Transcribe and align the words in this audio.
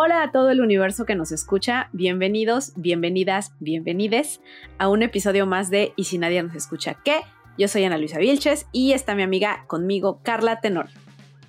Hola 0.00 0.22
a 0.22 0.30
todo 0.30 0.50
el 0.50 0.60
universo 0.60 1.06
que 1.06 1.16
nos 1.16 1.32
escucha. 1.32 1.88
Bienvenidos, 1.92 2.70
bienvenidas, 2.76 3.50
bienvenides 3.58 4.40
a 4.78 4.88
un 4.88 5.02
episodio 5.02 5.44
más 5.44 5.70
de 5.70 5.92
Y 5.96 6.04
si 6.04 6.18
nadie 6.18 6.40
nos 6.40 6.54
escucha, 6.54 7.00
¿qué? 7.04 7.22
Yo 7.58 7.66
soy 7.66 7.82
Ana 7.82 7.98
Luisa 7.98 8.18
Vilches 8.18 8.66
y 8.70 8.92
está 8.92 9.16
mi 9.16 9.24
amiga 9.24 9.64
conmigo, 9.66 10.20
Carla 10.22 10.60
Tenorio. 10.60 10.94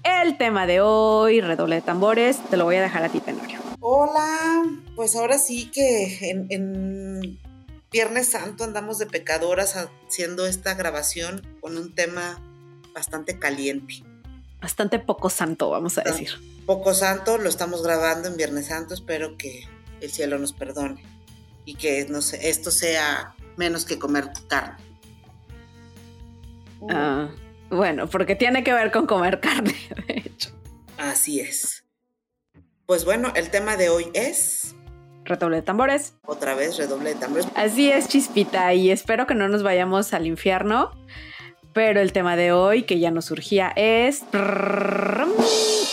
El 0.01 0.35
tema 0.39 0.65
de 0.65 0.81
hoy, 0.81 1.41
redoble 1.41 1.75
de 1.75 1.81
tambores, 1.83 2.39
te 2.49 2.57
lo 2.57 2.63
voy 2.63 2.77
a 2.77 2.81
dejar 2.81 3.03
a 3.03 3.09
ti, 3.09 3.19
Tenorio. 3.19 3.59
Hola, 3.81 4.63
pues 4.95 5.15
ahora 5.15 5.37
sí 5.37 5.69
que 5.71 6.31
en, 6.31 6.47
en 6.49 7.39
Viernes 7.91 8.29
Santo 8.29 8.63
andamos 8.63 8.97
de 8.97 9.05
pecadoras 9.05 9.75
haciendo 10.07 10.47
esta 10.47 10.73
grabación 10.73 11.45
con 11.61 11.77
un 11.77 11.93
tema 11.93 12.41
bastante 12.95 13.37
caliente. 13.37 14.08
Bastante 14.61 14.99
poco 14.99 15.29
santo, 15.29 15.69
vamos 15.69 15.97
a 15.97 16.01
decir. 16.01 16.31
Poco 16.65 16.93
santo, 16.93 17.37
lo 17.37 17.47
estamos 17.49 17.81
grabando 17.83 18.27
en 18.27 18.35
Viernes 18.35 18.67
Santo, 18.67 18.93
espero 18.93 19.37
que 19.37 19.67
el 20.01 20.11
cielo 20.11 20.37
nos 20.37 20.53
perdone 20.53 21.03
y 21.65 21.75
que 21.75 22.05
no 22.09 22.21
sé, 22.21 22.49
esto 22.49 22.71
sea 22.71 23.35
menos 23.57 23.85
que 23.85 23.97
comer 23.97 24.29
carne. 24.47 24.83
Ah, 26.89 27.29
bueno, 27.69 28.07
porque 28.07 28.35
tiene 28.35 28.63
que 28.63 28.73
ver 28.73 28.91
con 28.91 29.05
comer 29.05 29.39
carne, 29.39 29.75
de 30.07 30.23
hecho. 30.25 30.51
Así 30.97 31.39
es. 31.39 31.83
Pues 32.85 33.05
bueno, 33.05 33.31
el 33.35 33.49
tema 33.49 33.77
de 33.77 33.89
hoy 33.89 34.09
es 34.13 34.75
Redoble 35.25 35.57
de 35.57 35.61
tambores. 35.61 36.15
otra 36.25 36.55
vez 36.55 36.75
redoble 36.77 37.13
de 37.13 37.19
tambores. 37.19 37.45
Así 37.55 37.91
es, 37.91 38.07
Chispita, 38.07 38.73
y 38.73 38.89
espero 38.89 39.27
que 39.27 39.35
no 39.35 39.47
nos 39.47 39.61
vayamos 39.61 40.11
al 40.13 40.25
infierno. 40.25 40.91
Pero 41.73 42.01
el 42.01 42.11
tema 42.13 42.35
de 42.35 42.51
hoy, 42.51 42.83
que 42.83 42.99
ya 42.99 43.11
nos 43.11 43.25
surgía, 43.25 43.71
es 43.75 44.21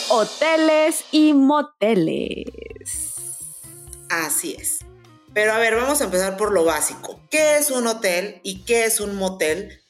hoteles 0.09 1.05
y 1.13 1.33
moteles. 1.35 3.15
Así 4.09 4.57
es. 4.59 4.79
Pero 5.35 5.53
a 5.53 5.59
ver, 5.59 5.77
vamos 5.77 6.01
a 6.01 6.05
empezar 6.05 6.37
por 6.39 6.53
lo 6.53 6.65
básico. 6.65 7.21
¿Qué 7.31 7.59
es 7.59 7.71
un 7.71 7.87
hotel 7.87 8.41
y 8.43 8.65
qué 8.65 8.85
es 8.87 9.01
un 9.01 9.17
motel? 9.17 9.81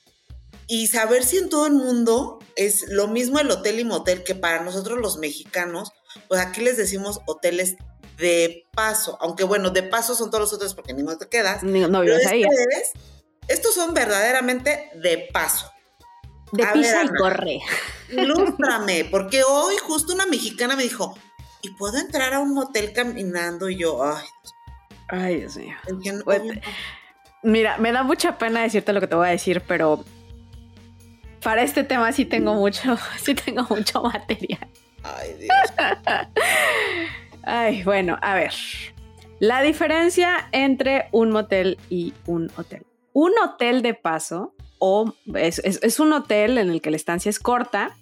Y 0.66 0.88
saber 0.88 1.22
si 1.24 1.36
en 1.38 1.48
todo 1.48 1.66
el 1.66 1.74
mundo 1.74 2.40
es 2.56 2.86
lo 2.88 3.06
mismo 3.06 3.38
el 3.38 3.48
hotel 3.50 3.78
y 3.78 3.84
motel 3.84 4.24
que 4.24 4.34
para 4.34 4.64
nosotros 4.64 4.98
los 5.00 5.18
mexicanos, 5.18 5.92
pues 6.26 6.40
aquí 6.40 6.62
les 6.62 6.76
decimos 6.76 7.20
hoteles 7.26 7.76
de 8.18 8.64
paso. 8.74 9.16
Aunque 9.20 9.44
bueno, 9.44 9.70
de 9.70 9.84
paso 9.84 10.16
son 10.16 10.30
todos 10.30 10.40
los 10.42 10.52
hoteles 10.52 10.74
porque 10.74 10.94
ni 10.94 11.04
no 11.04 11.16
te 11.16 11.28
quedas. 11.28 11.62
Ni- 11.62 11.80
No 11.82 12.00
Pero 12.00 12.16
vives 12.16 12.26
ahí. 12.26 12.42
este 12.42 12.64
es- 12.80 12.92
estos 13.46 13.74
son 13.74 13.94
verdaderamente 13.94 14.90
de 14.96 15.28
paso. 15.32 15.70
De 16.52 16.62
a 16.64 16.72
pisa 16.72 16.98
ver, 17.02 17.06
y 17.06 17.16
corre. 17.18 17.60
Ilústrame, 18.10 19.04
porque 19.10 19.42
hoy 19.44 19.74
justo 19.82 20.12
una 20.14 20.26
mexicana 20.26 20.76
me 20.76 20.82
dijo, 20.84 21.16
¿y 21.62 21.70
puedo 21.70 21.98
entrar 21.98 22.34
a 22.34 22.40
un 22.40 22.54
motel 22.54 22.92
caminando? 22.92 23.68
Y 23.68 23.76
yo, 23.78 24.02
ay, 24.04 24.24
Ay, 25.08 25.36
Dios 25.40 25.56
mío. 25.56 25.74
no, 25.88 26.24
Pues, 26.24 26.44
no. 26.44 26.52
Mira, 27.42 27.76
me 27.78 27.92
da 27.92 28.02
mucha 28.02 28.38
pena 28.38 28.62
decirte 28.62 28.92
lo 28.92 29.00
que 29.00 29.06
te 29.06 29.14
voy 29.14 29.28
a 29.28 29.30
decir, 29.30 29.60
pero 29.66 30.04
para 31.42 31.62
este 31.62 31.84
tema 31.84 32.10
sí 32.12 32.24
tengo 32.24 32.54
mucho, 32.54 32.96
sí 33.22 33.34
tengo 33.34 33.64
mucho 33.68 34.02
material. 34.02 34.68
ay, 35.04 35.34
Dios. 35.34 35.56
Ay, 37.48 37.84
bueno, 37.84 38.18
a 38.22 38.34
ver. 38.34 38.52
La 39.38 39.62
diferencia 39.62 40.48
entre 40.50 41.08
un 41.12 41.30
motel 41.30 41.78
y 41.88 42.12
un 42.26 42.50
hotel. 42.56 42.84
Un 43.12 43.30
hotel 43.38 43.82
de 43.82 43.94
paso, 43.94 44.52
o 44.78 45.12
es, 45.34 45.58
es- 45.60 45.80
es 45.82 46.00
un 46.00 46.12
hotel 46.12 46.58
en 46.58 46.70
el 46.70 46.80
que 46.80 46.90
la 46.90 46.96
estancia 46.96 47.28
es 47.30 47.38
corta, 47.38 47.96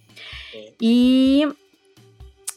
y 0.81 1.45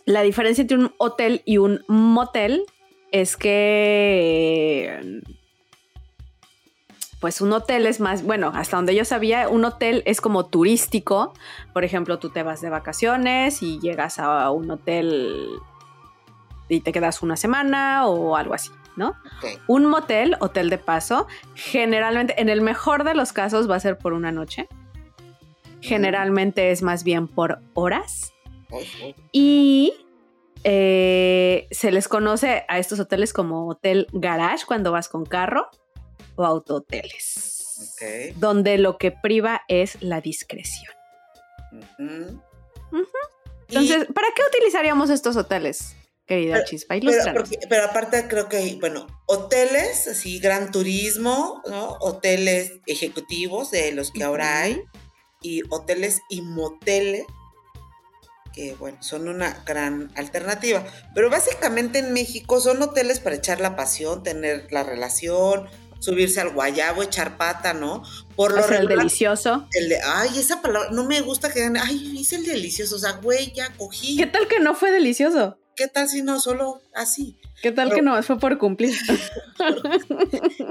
la 0.05 0.21
diferencia 0.21 0.61
entre 0.61 0.77
un 0.77 0.93
hotel 0.97 1.41
y 1.45 1.57
un 1.57 1.83
motel 1.87 2.63
es 3.11 3.35
que 3.37 5.21
pues 7.19 7.41
un 7.41 7.51
hotel 7.51 7.87
es 7.87 7.99
más, 7.99 8.23
bueno, 8.23 8.51
hasta 8.53 8.77
donde 8.77 8.93
yo 8.93 9.03
sabía, 9.03 9.49
un 9.49 9.65
hotel 9.65 10.03
es 10.05 10.21
como 10.21 10.45
turístico. 10.45 11.33
Por 11.73 11.83
ejemplo, 11.83 12.19
tú 12.19 12.29
te 12.29 12.43
vas 12.43 12.61
de 12.61 12.69
vacaciones 12.69 13.63
y 13.63 13.79
llegas 13.79 14.19
a 14.19 14.51
un 14.51 14.69
hotel 14.69 15.49
y 16.69 16.81
te 16.81 16.91
quedas 16.91 17.23
una 17.23 17.35
semana 17.35 18.05
o 18.07 18.35
algo 18.35 18.53
así, 18.53 18.69
¿no? 18.97 19.15
Un 19.67 19.85
motel, 19.85 20.35
hotel 20.41 20.69
de 20.69 20.77
paso, 20.77 21.27
generalmente, 21.55 22.41
en 22.41 22.49
el 22.49 22.61
mejor 22.61 23.03
de 23.03 23.13
los 23.13 23.31
casos, 23.31 23.69
va 23.69 23.75
a 23.75 23.79
ser 23.79 23.97
por 23.97 24.11
una 24.11 24.31
noche. 24.31 24.67
Generalmente 25.79 26.71
es 26.71 26.81
más 26.81 27.03
bien 27.03 27.27
por 27.27 27.61
horas. 27.73 28.33
Y 29.31 29.93
eh, 30.63 31.67
se 31.71 31.91
les 31.91 32.07
conoce 32.07 32.65
a 32.67 32.79
estos 32.79 32.99
hoteles 32.99 33.31
como 33.31 33.69
hotel 33.69 34.07
garage 34.11 34.65
cuando 34.65 34.91
vas 34.91 35.07
con 35.07 35.25
carro 35.25 35.69
o 36.35 36.43
autohoteles. 36.43 37.93
Ok. 37.93 38.35
Donde 38.37 38.77
lo 38.77 38.97
que 38.97 39.11
priva 39.11 39.61
es 39.67 40.01
la 40.01 40.19
discreción. 40.19 40.91
Entonces, 43.69 44.07
¿para 44.13 44.27
qué 44.35 44.41
utilizaríamos 44.47 45.09
estos 45.09 45.35
hoteles, 45.35 45.96
querida 46.27 46.55
Pero- 46.55 46.65
Chispa? 46.67 46.95
pero, 46.99 47.33
porque- 47.33 47.59
pero 47.69 47.85
aparte 47.85 48.27
creo 48.27 48.49
que 48.49 48.57
hay, 48.57 48.75
bueno, 48.79 49.07
hoteles, 49.25 50.07
así, 50.07 50.39
gran 50.39 50.71
turismo, 50.71 51.61
¿no? 51.67 51.93
Hoteles 52.01 52.73
ejecutivos 52.85 53.71
de 53.71 53.91
los 53.93 54.11
que 54.11 54.23
ahora 54.23 54.61
hay, 54.61 54.81
y 55.41 55.61
hoteles 55.69 56.21
y 56.29 56.41
moteles, 56.41 57.23
que 58.53 58.73
bueno, 58.75 58.97
son 59.01 59.27
una 59.27 59.63
gran 59.65 60.11
alternativa. 60.15 60.83
Pero 61.13 61.29
básicamente 61.29 61.99
en 61.99 62.11
México 62.13 62.59
son 62.59 62.81
hoteles 62.81 63.19
para 63.19 63.35
echar 63.35 63.61
la 63.61 63.75
pasión, 63.75 64.23
tener 64.23 64.67
la 64.71 64.83
relación, 64.83 65.67
subirse 65.99 66.41
al 66.41 66.49
guayabo, 66.53 67.03
echar 67.03 67.37
pata, 67.37 67.73
¿no? 67.73 68.03
Por 68.35 68.51
lo 68.53 68.59
Hacer 68.59 68.73
el 68.73 68.77
regular, 68.79 68.97
delicioso. 68.99 69.67
el 69.73 69.89
de- 69.89 70.01
ay, 70.03 70.29
esa 70.39 70.61
palabra, 70.61 70.89
no 70.91 71.03
me 71.05 71.21
gusta 71.21 71.51
que 71.51 71.59
digan, 71.59 71.77
ay, 71.77 72.17
hice 72.19 72.35
el 72.37 72.45
delicioso, 72.45 72.95
o 72.95 72.99
sea, 72.99 73.13
güey, 73.13 73.51
ya 73.53 73.69
cogí. 73.77 74.17
¿Qué 74.17 74.25
tal 74.27 74.47
que 74.47 74.59
no 74.59 74.73
fue 74.75 74.91
delicioso? 74.91 75.59
¿Qué 75.77 75.87
tal 75.87 76.09
si 76.09 76.23
no 76.23 76.39
solo 76.39 76.81
así? 76.95 77.39
¿Qué 77.61 77.71
tal 77.71 77.89
Pero- 77.89 77.95
que 77.95 78.01
no 78.01 78.21
fue 78.23 78.39
por 78.39 78.57
cumplir? 78.57 78.97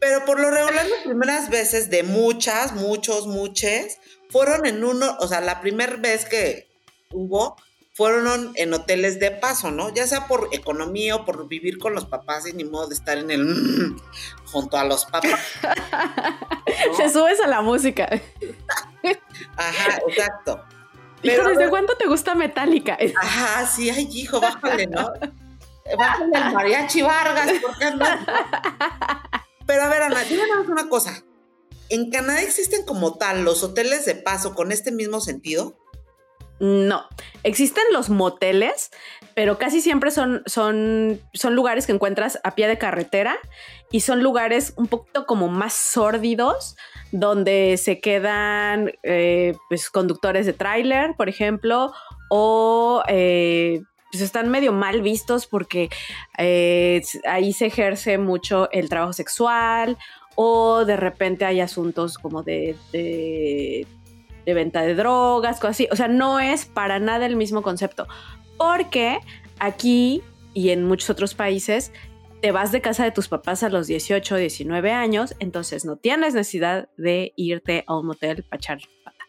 Pero 0.00 0.24
por 0.24 0.40
lo 0.40 0.50
regular, 0.50 0.84
las 0.84 1.02
primeras 1.04 1.48
veces 1.48 1.88
de 1.88 2.02
muchas, 2.02 2.72
muchos, 2.74 3.28
muchas, 3.28 3.98
fueron 4.30 4.66
en 4.66 4.82
uno, 4.82 5.16
o 5.20 5.28
sea, 5.28 5.40
la 5.40 5.60
primera 5.60 5.94
vez 5.94 6.24
que 6.24 6.68
hubo, 7.12 7.54
fueron 7.94 8.50
en 8.56 8.74
hoteles 8.74 9.20
de 9.20 9.30
paso, 9.30 9.70
¿no? 9.70 9.94
Ya 9.94 10.08
sea 10.08 10.26
por 10.26 10.48
economía 10.50 11.14
o 11.14 11.24
por 11.24 11.46
vivir 11.46 11.78
con 11.78 11.94
los 11.94 12.06
papás 12.06 12.48
y 12.48 12.52
ni 12.52 12.64
modo 12.64 12.88
de 12.88 12.94
estar 12.96 13.16
en 13.16 13.30
el 13.30 13.94
junto 14.46 14.76
a 14.76 14.82
los 14.84 15.04
papás. 15.04 15.38
Te 16.96 17.08
subes 17.08 17.38
a 17.40 17.46
la 17.46 17.60
música. 17.60 18.08
Ajá, 19.56 20.00
exacto. 20.08 20.64
Hijo, 21.22 21.36
Pero, 21.36 21.48
¿desde 21.48 21.70
cuándo 21.70 21.94
te 21.96 22.06
gusta 22.06 22.34
Metallica? 22.34 22.98
ajá, 23.22 23.66
sí, 23.66 23.90
ay, 23.90 24.08
hijo, 24.12 24.40
bájale, 24.40 24.86
¿no? 24.86 25.12
Bájale 25.98 26.36
al 26.36 26.52
mariachi 26.52 27.02
Vargas, 27.02 27.52
¿por 27.60 27.78
qué 27.78 27.90
no? 27.92 28.04
Pero 29.66 29.82
a 29.82 29.88
ver, 29.88 30.02
Ana, 30.02 30.24
dime 30.24 30.42
una 30.68 30.88
cosa. 30.88 31.22
¿En 31.88 32.10
Canadá 32.10 32.40
existen 32.42 32.84
como 32.84 33.18
tal 33.18 33.44
los 33.44 33.62
hoteles 33.62 34.04
de 34.04 34.14
paso 34.14 34.54
con 34.54 34.72
este 34.72 34.92
mismo 34.92 35.20
sentido? 35.20 35.76
No, 36.58 37.04
existen 37.42 37.82
los 37.92 38.08
moteles, 38.08 38.90
pero 39.34 39.58
casi 39.58 39.80
siempre 39.80 40.12
son, 40.12 40.42
son, 40.46 41.20
son 41.34 41.56
lugares 41.56 41.86
que 41.86 41.92
encuentras 41.92 42.38
a 42.44 42.54
pie 42.54 42.68
de 42.68 42.78
carretera 42.78 43.36
y 43.90 44.00
son 44.00 44.22
lugares 44.22 44.72
un 44.76 44.86
poquito 44.86 45.26
como 45.26 45.48
más 45.48 45.72
sórdidos, 45.72 46.76
donde 47.12 47.76
se 47.76 48.00
quedan 48.00 48.90
eh, 49.02 49.54
pues, 49.68 49.90
conductores 49.90 50.46
de 50.46 50.54
tráiler, 50.54 51.14
por 51.16 51.28
ejemplo, 51.28 51.92
o 52.30 53.02
eh, 53.06 53.82
pues 54.10 54.22
están 54.22 54.48
medio 54.48 54.72
mal 54.72 55.02
vistos 55.02 55.46
porque 55.46 55.90
eh, 56.38 57.02
ahí 57.28 57.52
se 57.52 57.66
ejerce 57.66 58.18
mucho 58.18 58.70
el 58.72 58.88
trabajo 58.88 59.12
sexual 59.12 59.98
o 60.34 60.84
de 60.84 60.96
repente 60.96 61.44
hay 61.44 61.60
asuntos 61.60 62.18
como 62.18 62.42
de, 62.42 62.76
de, 62.92 63.86
de 64.46 64.54
venta 64.54 64.82
de 64.82 64.94
drogas, 64.94 65.56
cosas 65.56 65.76
así. 65.76 65.88
O 65.92 65.96
sea, 65.96 66.08
no 66.08 66.40
es 66.40 66.64
para 66.64 66.98
nada 66.98 67.26
el 67.26 67.36
mismo 67.36 67.62
concepto. 67.62 68.06
Porque 68.56 69.18
aquí 69.58 70.22
y 70.54 70.70
en 70.70 70.84
muchos 70.84 71.10
otros 71.10 71.34
países 71.34 71.92
te 72.42 72.50
vas 72.50 72.72
de 72.72 72.80
casa 72.80 73.04
de 73.04 73.12
tus 73.12 73.28
papás 73.28 73.62
a 73.62 73.68
los 73.68 73.86
18 73.86 74.34
o 74.34 74.38
19 74.38 74.90
años, 74.90 75.36
entonces 75.38 75.84
no 75.84 75.96
tienes 75.96 76.34
necesidad 76.34 76.88
de 76.96 77.32
irte 77.36 77.84
a 77.86 77.96
un 77.96 78.06
motel 78.06 78.42
para 78.42 78.58
echar 78.58 78.78
pata. 79.04 79.24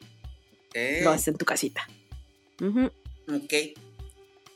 Lo 1.03 1.11
haces 1.11 1.27
en 1.27 1.37
tu 1.37 1.45
casita. 1.45 1.87
Ok. 2.59 3.53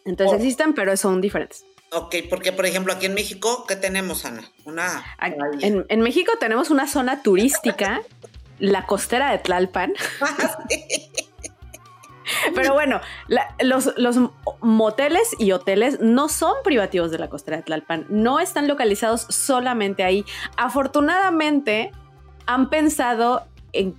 Entonces 0.06 0.38
existen, 0.40 0.74
pero 0.74 0.98
son 0.98 1.22
diferentes. 1.22 1.66
Ok, 1.92 2.16
porque 2.30 2.52
por 2.52 2.66
ejemplo 2.66 2.92
aquí 2.92 3.06
en 3.06 3.14
México, 3.14 3.66
¿qué 3.68 3.76
tenemos, 3.76 4.26
Ana? 4.26 4.52
Una. 4.66 5.06
En, 5.62 5.86
en 5.88 6.02
México 6.02 6.34
tenemos 6.40 6.72
una 6.72 6.88
zona 6.88 7.22
turística, 7.22 8.02
la 8.58 8.88
costera 8.88 9.32
de 9.32 9.38
Tlalpan. 9.38 9.94
Ah, 10.22 10.66
pero 12.56 12.74
bueno, 12.74 13.02
los, 13.60 13.94
los, 13.98 14.18
moteles 14.62 15.36
y 15.40 15.52
hoteles 15.52 16.00
no 16.00 16.30
son 16.30 16.54
privativos 16.64 17.12
de 17.12 17.20
la 17.20 17.30
costera 17.30 17.58
de 17.58 17.64
Tlalpan, 17.64 18.06
no 18.10 18.40
están 18.40 18.68
localizados 18.68 19.22
solamente 19.30 20.04
ahí. 20.04 20.26
Afortunadamente, 20.56 21.92
han 22.46 22.70
pensado 22.70 23.46
en 23.74 23.96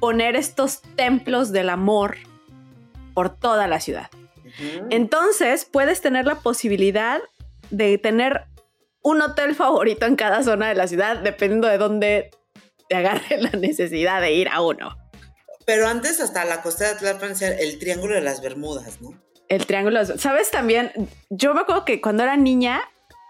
poner 0.00 0.36
estos 0.36 0.82
templos 0.96 1.52
del 1.52 1.70
amor 1.70 2.16
por 3.14 3.30
toda 3.30 3.66
la 3.66 3.80
ciudad. 3.80 4.10
Entonces, 4.90 5.64
puedes 5.64 6.00
tener 6.00 6.26
la 6.26 6.36
posibilidad 6.36 7.20
de 7.70 7.98
tener 7.98 8.44
un 9.02 9.22
hotel 9.22 9.54
favorito 9.54 10.06
en 10.06 10.16
cada 10.16 10.42
zona 10.42 10.68
de 10.68 10.74
la 10.74 10.86
ciudad, 10.86 11.18
dependiendo 11.18 11.68
de 11.68 11.78
dónde 11.78 12.30
te 12.88 12.96
agarre 12.96 13.36
la 13.40 13.50
necesidad 13.50 14.20
de 14.20 14.32
ir 14.32 14.48
a 14.48 14.60
uno. 14.60 14.96
Pero 15.66 15.88
antes 15.88 16.20
hasta 16.20 16.44
la 16.44 16.62
costa 16.62 16.88
de 16.88 16.94
Tlalpan 16.94 17.32
el 17.40 17.78
Triángulo 17.78 18.14
de 18.14 18.22
las 18.22 18.40
Bermudas, 18.40 19.02
¿no? 19.02 19.20
El 19.48 19.66
Triángulo, 19.66 20.04
¿sabes 20.18 20.50
también? 20.50 20.90
Yo 21.28 21.54
me 21.54 21.60
acuerdo 21.60 21.84
que 21.84 22.00
cuando 22.00 22.22
era 22.22 22.36
niña 22.36 22.80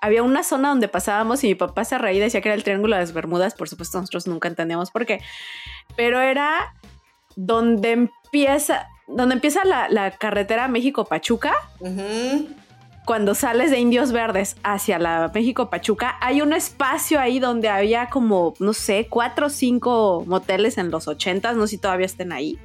había 0.00 0.23
una 0.23 0.44
zona 0.44 0.69
donde 0.69 0.88
pasábamos 0.88 1.43
y 1.43 1.49
mi 1.49 1.55
papá 1.55 1.85
se 1.85 1.99
reía 1.99 2.19
y 2.19 2.25
decía 2.25 2.41
que 2.43 2.49
era 2.49 2.55
el 2.55 2.62
Triángulo 2.62 2.94
de 2.94 3.00
las 3.00 3.12
Bermudas, 3.12 3.55
por 3.55 3.69
supuesto 3.69 3.99
nosotros 3.99 4.27
nunca 4.27 4.49
entendíamos 4.49 4.91
por 4.91 5.06
qué, 5.06 5.21
pero 5.97 6.21
era 6.21 6.75
donde 7.37 7.93
empieza, 7.93 8.87
donde 9.09 9.35
empieza 9.35 9.65
la, 9.65 10.11
carretera 10.12 10.69
México-Pachuca 10.69 11.55
cuando 13.06 13.37
sales 13.37 13.70
de 13.70 13.79
Indios 13.79 14.11
Verdes 14.11 14.56
hacia 14.64 14.99
la 14.99 15.31
México 15.32 15.70
Pachuca, 15.70 16.19
hay 16.20 16.43
un 16.43 16.53
espacio 16.53 17.20
ahí 17.20 17.38
donde 17.38 17.69
había 17.69 18.11
como, 18.11 18.55
no 18.58 18.73
sé, 18.73 19.06
cuatro 19.08 19.47
o 19.47 19.49
cinco 19.49 20.25
moteles 20.26 20.76
en 20.76 20.91
los 20.91 21.06
ochentas, 21.06 21.56
no 21.56 21.67
sé 21.67 21.76
si 21.76 21.79
todavía 21.79 22.05
estén 22.05 22.32
ahí. 22.32 22.58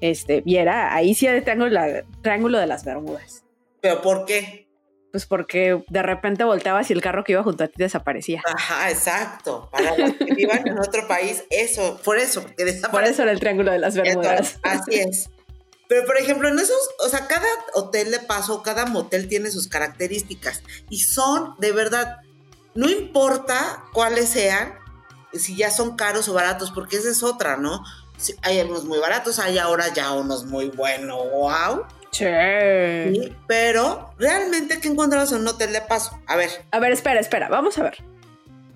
Este, 0.00 0.40
viera, 0.40 0.94
ahí 0.94 1.14
sí 1.14 1.26
hay 1.26 1.36
el 1.36 1.44
triángulo, 1.44 1.80
triángulo 2.22 2.58
de 2.58 2.66
las 2.66 2.84
Bermudas. 2.84 3.44
¿Pero 3.82 4.00
por 4.00 4.24
qué? 4.24 4.66
Pues 5.12 5.26
porque 5.26 5.84
de 5.88 6.02
repente 6.02 6.44
volteabas 6.44 6.90
y 6.90 6.94
el 6.94 7.02
carro 7.02 7.22
que 7.22 7.32
iba 7.32 7.42
junto 7.42 7.64
a 7.64 7.68
ti 7.68 7.74
desaparecía. 7.76 8.42
Ajá, 8.46 8.90
exacto. 8.90 9.68
Para 9.70 9.96
los 9.96 10.14
que 10.14 10.34
vivan 10.34 10.66
en 10.66 10.78
otro 10.78 11.06
país, 11.06 11.44
eso, 11.50 12.00
por 12.02 12.18
eso, 12.18 12.42
porque. 12.42 12.64
Por 12.90 13.04
eso 13.04 13.22
era 13.22 13.32
el 13.32 13.38
triángulo 13.38 13.70
de 13.70 13.78
las 13.78 13.94
Bermudas. 13.94 14.58
así 14.62 14.98
es. 14.98 15.30
Pero, 15.88 16.06
por 16.06 16.16
ejemplo, 16.16 16.48
en 16.48 16.58
esos, 16.58 16.78
o 17.04 17.08
sea, 17.08 17.26
cada 17.26 17.46
hotel 17.74 18.10
de 18.10 18.20
paso, 18.20 18.62
cada 18.62 18.86
motel 18.86 19.28
tiene 19.28 19.50
sus 19.50 19.68
características 19.68 20.62
y 20.88 21.00
son, 21.00 21.54
de 21.58 21.72
verdad, 21.72 22.20
no 22.74 22.88
importa 22.88 23.84
cuáles 23.92 24.30
sean, 24.30 24.74
si 25.32 25.56
ya 25.56 25.70
son 25.70 25.96
caros 25.96 26.28
o 26.28 26.34
baratos, 26.34 26.70
porque 26.70 26.96
esa 26.96 27.10
es 27.10 27.22
otra, 27.22 27.56
¿no? 27.56 27.82
hay 28.42 28.60
algunos 28.60 28.84
muy 28.84 29.00
baratos, 29.00 29.38
hay 29.40 29.58
ahora 29.58 29.92
ya 29.92 30.12
unos 30.12 30.46
muy 30.46 30.70
buenos, 30.70 31.18
wow. 31.32 31.84
Sí. 32.12 32.26
Pero 33.48 34.14
realmente, 34.18 34.80
¿qué 34.80 34.88
encontramos 34.88 35.32
en 35.32 35.40
un 35.40 35.48
hotel 35.48 35.72
de 35.72 35.80
paso? 35.80 36.18
A 36.26 36.36
ver. 36.36 36.48
A 36.70 36.78
ver, 36.78 36.92
espera, 36.92 37.18
espera, 37.18 37.48
vamos 37.48 37.76
a 37.76 37.82
ver. 37.82 37.96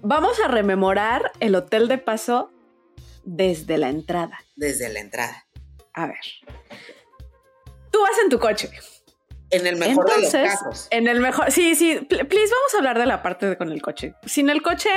Vamos 0.02 0.38
a 0.40 0.48
rememorar 0.48 1.30
el 1.38 1.54
hotel 1.54 1.86
de 1.86 1.98
paso 1.98 2.50
desde 3.24 3.78
la 3.78 3.90
entrada. 3.90 4.40
Desde 4.56 4.88
la 4.88 5.00
entrada. 5.00 5.46
A 5.94 6.06
ver 6.06 6.18
tú 7.98 8.02
vas 8.02 8.18
en 8.22 8.28
tu 8.30 8.38
coche. 8.38 8.70
En 9.50 9.66
el 9.66 9.76
mejor 9.76 10.08
de 10.08 10.22
los 10.22 10.32
casos. 10.32 10.88
En 10.90 11.08
el 11.08 11.20
mejor, 11.20 11.50
sí, 11.50 11.74
sí, 11.74 11.96
please, 12.08 12.28
vamos 12.28 12.74
a 12.74 12.78
hablar 12.78 12.98
de 12.98 13.06
la 13.06 13.22
parte 13.22 13.46
de 13.46 13.56
con 13.56 13.72
el 13.72 13.82
coche. 13.82 14.14
Sin 14.24 14.50
el 14.50 14.62
coche, 14.62 14.90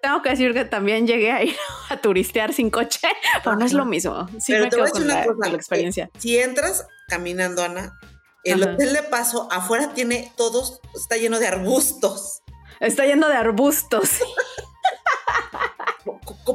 tengo 0.00 0.22
que 0.22 0.30
decir 0.30 0.54
que 0.54 0.64
también 0.64 1.06
llegué 1.06 1.32
a 1.32 1.42
ir 1.42 1.56
a 1.90 1.98
turistear 1.98 2.54
sin 2.54 2.70
coche, 2.70 3.00
pero 3.44 3.56
no 3.56 3.66
es 3.66 3.74
lo 3.74 3.84
mismo. 3.84 4.26
Sí 4.38 4.52
me 4.52 4.70
quedo 4.70 4.86
con 4.86 5.06
la, 5.06 5.24
experiencia. 5.52 6.10
Si 6.18 6.38
entras 6.38 6.86
caminando, 7.08 7.62
Ana, 7.62 7.98
el 8.44 8.62
hotel 8.62 8.94
de 8.94 9.02
paso 9.02 9.48
afuera 9.50 9.92
tiene 9.92 10.32
todos, 10.36 10.80
está 10.94 11.16
lleno 11.16 11.38
de 11.38 11.48
arbustos. 11.48 12.42
Está 12.78 13.04
lleno 13.04 13.28
de 13.28 13.34
arbustos. 13.34 14.20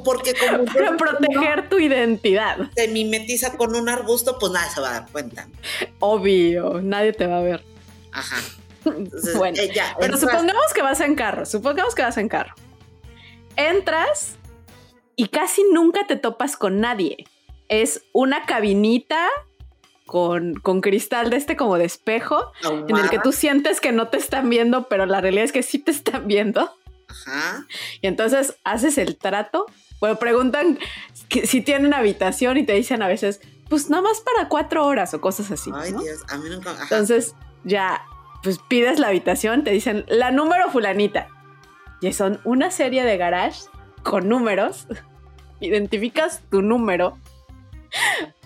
porque 0.04 0.34
como 0.34 0.66
para 0.66 0.98
proteger 0.98 1.70
tu 1.70 1.80
identidad. 1.80 2.58
Te 2.74 2.88
mimetiza 2.88 3.58
con 3.58 3.76
un 3.76 3.90
arbusto, 3.90 4.38
pues 4.40 4.52
nadie 4.52 4.70
se 4.72 4.82
va 4.82 4.90
a 4.90 5.00
dar 5.02 5.12
cuenta. 5.12 5.48
Obvio, 6.00 6.82
nadie 6.82 7.14
te 7.14 7.28
va 7.28 7.40
a 7.40 7.42
ver. 7.42 7.64
Ajá. 8.12 8.38
bueno, 9.36 9.58
eh, 9.60 9.74
pero 10.00 10.18
supongamos 10.18 10.74
que 10.74 10.82
vas 10.82 11.02
en 11.02 11.16
carro, 11.16 11.46
supongamos 11.46 11.96
que 11.96 12.02
vas 12.02 12.18
en 12.18 12.30
carro. 12.30 12.54
Entras 13.56 14.36
y 15.16 15.28
casi 15.28 15.64
nunca 15.72 16.06
te 16.08 16.16
topas 16.16 16.58
con 16.58 16.80
nadie. 16.80 17.26
Es 17.68 18.04
una 18.14 18.46
cabinita 18.46 19.28
con, 20.06 20.54
con, 20.56 20.82
cristal 20.82 21.32
de 21.32 21.38
este 21.38 21.56
como 21.56 21.78
de 21.78 21.86
espejo, 21.86 22.52
en 22.88 22.96
el 22.96 23.10
que 23.10 23.18
tú 23.18 23.32
sientes 23.32 23.82
que 23.82 23.92
no 23.92 24.10
te 24.10 24.18
están 24.18 24.50
viendo, 24.52 24.88
pero 24.88 25.08
la 25.08 25.20
realidad 25.20 25.46
es 25.46 25.52
que 25.52 25.64
sí 25.64 25.80
te 25.80 25.90
están 25.90 26.28
viendo. 26.28 26.72
Ajá. 27.26 27.66
Y 28.02 28.08
entonces 28.08 28.56
haces 28.64 28.98
el 28.98 29.18
trato. 29.18 29.66
Bueno, 30.00 30.18
preguntan 30.18 30.80
si 31.30 31.62
tienen 31.62 31.94
habitación 31.94 32.58
y 32.58 32.66
te 32.66 32.74
dicen 32.74 33.02
a 33.02 33.08
veces, 33.08 33.42
pues 33.70 33.90
nada 33.90 34.04
más 34.04 34.22
para 34.22 34.48
cuatro 34.50 34.86
horas 34.86 35.14
o 35.14 35.22
cosas 35.22 35.52
así. 35.52 35.72
Ay, 35.74 35.92
Dios, 35.92 36.24
a 36.30 36.38
mí 36.38 36.50
nunca. 36.50 36.76
Entonces 36.82 37.36
ya, 37.64 38.02
pues 38.44 38.60
pides 38.60 39.00
la 39.00 39.08
habitación, 39.08 39.64
te 39.64 39.72
dicen 39.72 40.06
la 40.08 40.32
número 40.32 40.70
fulanita. 40.70 41.28
Y 42.02 42.14
son 42.14 42.40
una 42.44 42.72
serie 42.72 43.04
de 43.04 43.18
garage 43.18 43.62
con 44.04 44.30
números. 44.30 44.88
Identificas 45.60 46.42
tu 46.52 46.62
número, 46.62 47.18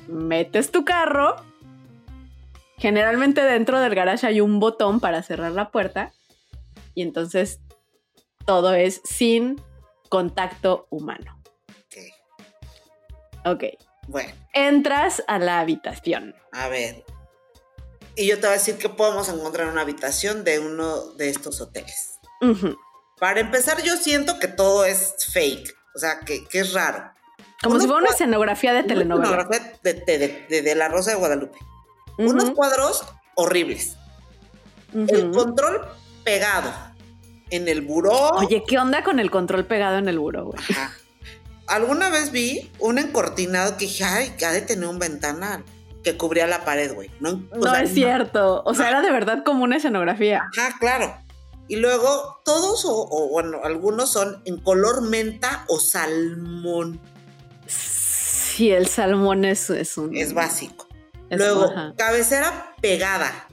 metes 0.07 0.71
tu 0.71 0.86
carro. 0.86 1.36
Generalmente 2.77 3.42
dentro 3.42 3.80
del 3.80 3.95
garage 3.95 4.25
hay 4.25 4.39
un 4.39 4.60
botón 4.60 5.00
para 5.00 5.21
cerrar 5.24 5.51
la 5.51 5.69
puerta. 5.69 6.13
Y 6.95 7.01
entonces 7.01 7.60
todo 8.46 8.74
es 8.74 9.02
sin 9.04 9.62
contacto 10.10 10.88
humano. 10.90 11.42
Ok. 11.86 11.98
Ok. 13.46 13.64
Bueno. 14.08 14.34
Entras 14.54 15.24
a 15.28 15.40
la 15.40 15.60
habitación. 15.60 16.36
A 16.52 16.68
ver. 16.68 17.04
Y 18.16 18.28
yo 18.28 18.36
te 18.36 18.42
voy 18.42 18.50
a 18.50 18.58
decir 18.58 18.78
que 18.78 18.90
podemos 18.90 19.30
encontrar 19.30 19.68
una 19.68 19.81
habitación 19.81 20.44
de 20.44 20.60
uno 20.60 21.12
de 21.12 21.30
estos 21.30 21.62
hoteles. 21.62 22.19
Para 23.19 23.40
empezar, 23.40 23.81
yo 23.84 23.96
siento 23.98 24.40
que 24.40 24.48
todo 24.48 24.84
es 24.84 25.16
fake. 25.31 25.74
O 25.96 26.00
sea, 26.00 26.19
que, 26.22 26.46
es 26.52 26.74
raro. 26.74 27.12
Como 27.62 27.80
si 27.80 27.86
fuera 27.88 28.02
una 28.02 28.12
escenografía 28.12 28.74
de 28.74 28.84
telenovela. 28.84 29.31
Una 29.31 29.42
escenografía 29.42 30.48
de, 30.50 30.76
La 30.76 30.88
Rosa 30.88 31.12
de 31.12 31.18
Guadalupe. 31.18 31.58
Unos 32.18 32.52
cuadros 32.52 33.06
horribles. 33.36 33.96
El 34.94 35.31
control 35.31 35.88
pegado 36.24 36.74
en 37.50 37.68
el 37.68 37.82
buró. 37.82 38.32
Oye, 38.32 38.64
¿qué 38.68 38.78
onda 38.78 39.04
con 39.04 39.20
el 39.20 39.32
control 39.32 39.66
pegado 39.66 39.98
en 39.98 40.08
el 40.08 40.20
buró, 40.20 40.46
güey? 40.46 40.60
Alguna 41.68 42.10
vez 42.10 42.32
vi 42.32 42.72
un 42.80 42.98
encortinado 42.98 43.78
que 43.78 43.86
dije, 43.86 44.04
ay, 44.04 44.34
que 44.38 44.46
ha 44.46 44.52
de 44.52 44.62
tener 44.62 44.88
un 44.88 45.00
ventanal 45.00 45.64
que 46.04 46.18
cubría 46.18 46.48
la 46.48 46.66
pared, 46.66 46.94
güey. 46.94 47.12
No, 47.20 47.42
es 47.76 47.94
cierto. 47.94 48.64
O 48.66 48.74
sea, 48.74 48.90
era 48.90 49.02
de 49.02 49.12
verdad 49.12 49.44
como 49.44 49.64
una 49.64 49.78
escenografía. 49.78 50.50
Ajá, 50.58 50.78
claro. 50.80 51.16
Y 51.68 51.76
luego 51.76 52.42
todos, 52.44 52.84
o, 52.86 53.30
bueno, 53.30 53.60
algunos 53.64 54.12
son 54.12 54.42
en 54.46 54.58
color 54.60 55.04
menta 55.04 55.66
o 55.68 55.80
salmón. 55.80 57.00
Sí, 57.68 58.72
el 58.72 58.88
salmón 58.88 59.46
es, 59.46 59.70
es 59.70 59.98
un. 59.98 60.16
Es 60.18 60.34
básico. 60.34 60.88
luego, 61.30 61.72
cabecera 61.96 62.74
pegada. 62.82 63.49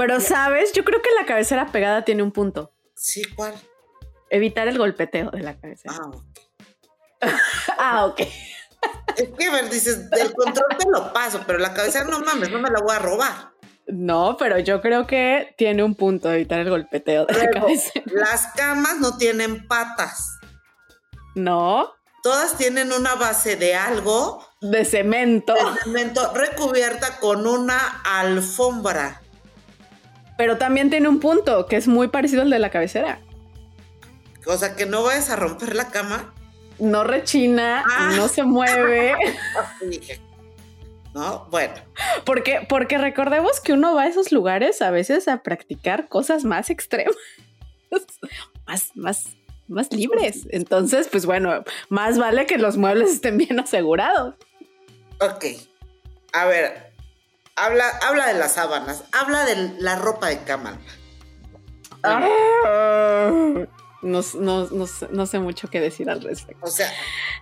Pero, 0.00 0.18
¿sabes? 0.18 0.72
Yo 0.72 0.82
creo 0.82 1.02
que 1.02 1.10
la 1.20 1.26
cabecera 1.26 1.70
pegada 1.70 2.06
tiene 2.06 2.22
un 2.22 2.32
punto. 2.32 2.72
Sí, 2.96 3.22
¿cuál? 3.36 3.52
Evitar 4.30 4.66
el 4.66 4.78
golpeteo 4.78 5.30
de 5.30 5.42
la 5.42 5.60
cabecera. 5.60 5.94
Ah, 5.94 6.06
ok. 6.06 6.24
ah, 7.78 8.06
ok. 8.06 8.20
Es 9.14 9.28
que, 9.38 9.44
a 9.44 9.52
ver, 9.52 9.68
dices, 9.68 10.08
el 10.12 10.32
control 10.32 10.68
te 10.78 10.88
lo 10.88 11.12
paso, 11.12 11.42
pero 11.46 11.58
la 11.58 11.74
cabecera 11.74 12.06
no 12.06 12.20
mames, 12.20 12.50
no 12.50 12.60
me 12.60 12.70
la 12.70 12.80
voy 12.80 12.96
a 12.96 12.98
robar. 12.98 13.50
No, 13.88 14.38
pero 14.38 14.58
yo 14.58 14.80
creo 14.80 15.06
que 15.06 15.54
tiene 15.58 15.82
un 15.82 15.94
punto 15.94 16.32
evitar 16.32 16.60
el 16.60 16.70
golpeteo 16.70 17.26
de 17.26 17.34
la 17.34 17.50
cabecera. 17.50 18.06
Las 18.06 18.46
camas 18.54 19.00
no 19.00 19.18
tienen 19.18 19.68
patas. 19.68 20.38
No. 21.34 21.92
Todas 22.22 22.56
tienen 22.56 22.90
una 22.92 23.16
base 23.16 23.56
de 23.56 23.74
algo. 23.74 24.42
De 24.62 24.86
cemento. 24.86 25.52
De 25.52 25.82
cemento 25.84 26.32
recubierta 26.32 27.18
con 27.18 27.46
una 27.46 28.00
alfombra 28.02 29.20
Pero 30.40 30.56
también 30.56 30.88
tiene 30.88 31.06
un 31.06 31.20
punto 31.20 31.66
que 31.66 31.76
es 31.76 31.86
muy 31.86 32.08
parecido 32.08 32.40
al 32.40 32.48
de 32.48 32.58
la 32.58 32.70
cabecera. 32.70 33.20
O 34.46 34.56
sea, 34.56 34.74
que 34.74 34.86
no 34.86 35.02
vayas 35.02 35.28
a 35.28 35.36
romper 35.36 35.76
la 35.76 35.88
cama. 35.90 36.32
No 36.78 37.04
rechina, 37.04 37.84
Ah. 37.86 38.14
no 38.16 38.26
se 38.26 38.42
mueve. 38.42 39.16
¿No? 41.14 41.46
Bueno. 41.50 41.74
Porque, 42.24 42.64
porque 42.66 42.96
recordemos 42.96 43.60
que 43.60 43.74
uno 43.74 43.94
va 43.94 44.04
a 44.04 44.06
esos 44.06 44.32
lugares 44.32 44.80
a 44.80 44.90
veces 44.90 45.28
a 45.28 45.42
practicar 45.42 46.08
cosas 46.08 46.44
más 46.44 46.70
extremas, 46.70 47.14
más, 48.66 48.92
más, 48.94 49.24
más 49.68 49.92
libres. 49.92 50.46
Entonces, 50.52 51.08
pues 51.12 51.26
bueno, 51.26 51.64
más 51.90 52.16
vale 52.18 52.46
que 52.46 52.56
los 52.56 52.78
muebles 52.78 53.10
estén 53.10 53.36
bien 53.36 53.60
asegurados. 53.60 54.36
Ok. 55.20 55.44
A 56.32 56.46
ver. 56.46 56.89
Habla, 57.60 57.84
habla 58.02 58.26
de 58.28 58.34
las 58.38 58.54
sábanas. 58.54 59.04
Habla 59.12 59.44
de 59.44 59.74
la 59.78 59.96
ropa 59.96 60.28
de 60.28 60.38
cama. 60.44 60.78
Ah, 62.02 62.18
No, 64.02 64.22
no- 64.40 64.66
no 64.70 64.86
sé- 64.86 65.08
no 65.10 65.26
sé 65.26 65.38
mucho 65.40 65.68
qué 65.68 65.78
decir 65.80 66.08
al 66.08 66.22
respecto. 66.22 66.64
O 66.64 66.70
sea, 66.70 66.90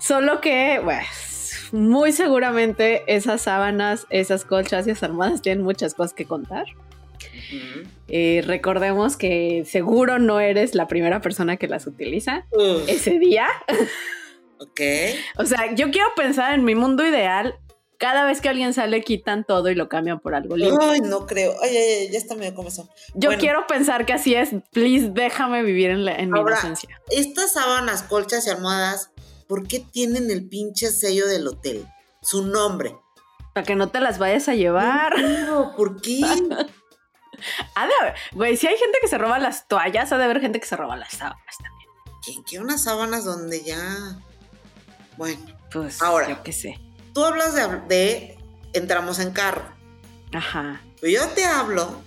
Solo 0.00 0.40
que, 0.40 0.80
pues, 0.82 1.68
muy 1.72 2.10
seguramente 2.12 3.04
esas 3.06 3.42
sábanas, 3.42 4.06
esas 4.10 4.44
colchas 4.44 4.86
y 4.86 4.90
esas 4.90 5.04
almohadas 5.04 5.40
tienen 5.42 5.62
muchas 5.62 5.94
cosas 5.94 6.14
que 6.14 6.24
contar. 6.24 6.64
Eh, 8.08 8.42
recordemos 8.46 9.16
que 9.16 9.64
seguro 9.66 10.18
no 10.18 10.40
eres 10.40 10.74
la 10.74 10.88
primera 10.88 11.20
persona 11.20 11.56
que 11.56 11.68
las 11.68 11.86
utiliza 11.86 12.44
Uf, 12.50 12.88
ese 12.88 13.18
día. 13.20 13.46
ok. 14.58 14.80
O 15.36 15.44
sea, 15.46 15.72
yo 15.74 15.90
quiero 15.92 16.08
pensar 16.16 16.54
en 16.54 16.64
mi 16.64 16.74
mundo 16.74 17.06
ideal. 17.06 17.54
Cada 17.98 18.24
vez 18.24 18.40
que 18.40 18.48
alguien 18.48 18.72
sale, 18.74 19.02
quitan 19.02 19.44
todo 19.44 19.68
y 19.70 19.74
lo 19.74 19.88
cambian 19.88 20.20
por 20.20 20.34
algo 20.34 20.56
limpio. 20.56 20.78
Ay, 20.88 21.00
no 21.00 21.26
creo. 21.26 21.54
Ay, 21.62 21.76
ay, 21.76 21.92
ay, 22.02 22.10
ya 22.12 22.18
está 22.18 22.36
medio 22.36 22.54
comezón. 22.54 22.88
Yo 23.14 23.28
bueno. 23.30 23.40
quiero 23.40 23.66
pensar 23.66 24.06
que 24.06 24.12
así 24.12 24.34
es. 24.36 24.50
Please, 24.72 25.10
déjame 25.10 25.62
vivir 25.64 25.90
en, 25.90 26.04
la- 26.04 26.14
en 26.14 26.30
mi 26.30 26.38
inocencia. 26.40 26.88
Estas 27.10 27.52
sábanas, 27.54 28.04
colchas 28.04 28.46
y 28.46 28.50
almohadas, 28.50 29.10
¿por 29.48 29.66
qué 29.66 29.80
tienen 29.80 30.30
el 30.30 30.48
pinche 30.48 30.92
sello 30.92 31.26
del 31.26 31.48
hotel? 31.48 31.86
Su 32.22 32.46
nombre. 32.46 32.94
Para 33.52 33.66
que 33.66 33.74
no 33.74 33.88
te 33.88 33.98
las 33.98 34.18
vayas 34.18 34.48
a 34.48 34.54
llevar. 34.54 35.18
No, 35.20 35.74
¿por 35.76 36.00
qué? 36.00 36.20
Ha 37.76 37.86
de 37.86 37.92
haber, 38.00 38.14
güey, 38.32 38.56
si 38.56 38.66
hay 38.66 38.76
gente 38.76 38.98
que 39.00 39.06
se 39.06 39.16
roba 39.16 39.38
las 39.38 39.68
toallas, 39.68 40.10
ha 40.10 40.18
de 40.18 40.24
haber 40.24 40.40
gente 40.40 40.58
que 40.58 40.66
se 40.66 40.74
roba 40.74 40.96
las 40.96 41.12
sábanas 41.12 41.56
también. 41.62 41.88
¿Quién 42.24 42.42
quiere 42.42 42.64
unas 42.64 42.82
sábanas 42.82 43.24
donde 43.24 43.62
ya... 43.62 43.80
Bueno, 45.16 45.38
Pues, 45.72 46.02
Ahora. 46.02 46.28
yo 46.28 46.42
qué 46.42 46.52
sé. 46.52 46.80
Tú 47.12 47.24
hablas 47.24 47.54
de, 47.54 47.66
de 47.88 48.38
entramos 48.72 49.18
en 49.18 49.32
carro. 49.32 49.62
Ajá. 50.32 50.82
Pero 51.00 51.12
yo 51.12 51.28
te 51.34 51.44
hablo 51.44 52.02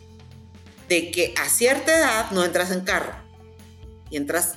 de 0.87 1.11
que 1.11 1.33
a 1.37 1.47
cierta 1.49 1.97
edad 1.97 2.31
no 2.31 2.43
entras 2.43 2.71
en 2.71 2.81
carro. 2.81 3.13
Y 4.09 4.17
entras 4.17 4.55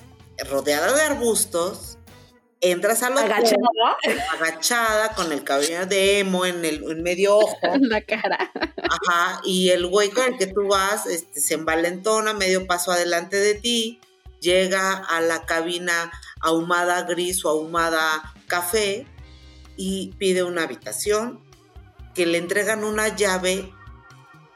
rodeada 0.50 0.92
de 0.92 1.02
arbustos, 1.02 1.98
entras 2.60 3.02
al 3.02 3.12
hotel, 3.12 3.30
Agachada 3.30 3.96
agachada 4.32 5.08
con 5.14 5.30
el 5.32 5.44
cabello 5.44 5.86
de 5.86 6.18
emo 6.20 6.44
en 6.44 6.64
el 6.64 6.82
en 6.90 7.02
medio 7.02 7.36
ojo. 7.36 7.56
en 7.62 7.88
la 7.88 8.00
cara. 8.00 8.50
Ajá, 8.82 9.40
y 9.44 9.70
el 9.70 9.86
güey 9.86 10.10
con 10.10 10.24
el 10.32 10.38
que 10.38 10.46
tú 10.46 10.66
vas 10.68 11.06
este, 11.06 11.40
se 11.40 11.54
envalentona 11.54 12.32
medio 12.32 12.66
paso 12.66 12.90
adelante 12.90 13.36
de 13.36 13.54
ti, 13.54 14.00
llega 14.40 14.92
a 14.92 15.20
la 15.20 15.46
cabina 15.46 16.10
ahumada 16.40 17.02
gris 17.02 17.44
o 17.44 17.50
ahumada 17.50 18.34
café 18.48 19.06
y 19.76 20.12
pide 20.18 20.42
una 20.42 20.62
habitación 20.64 21.40
que 22.14 22.26
le 22.26 22.38
entregan 22.38 22.84
una 22.84 23.08
llave 23.16 23.72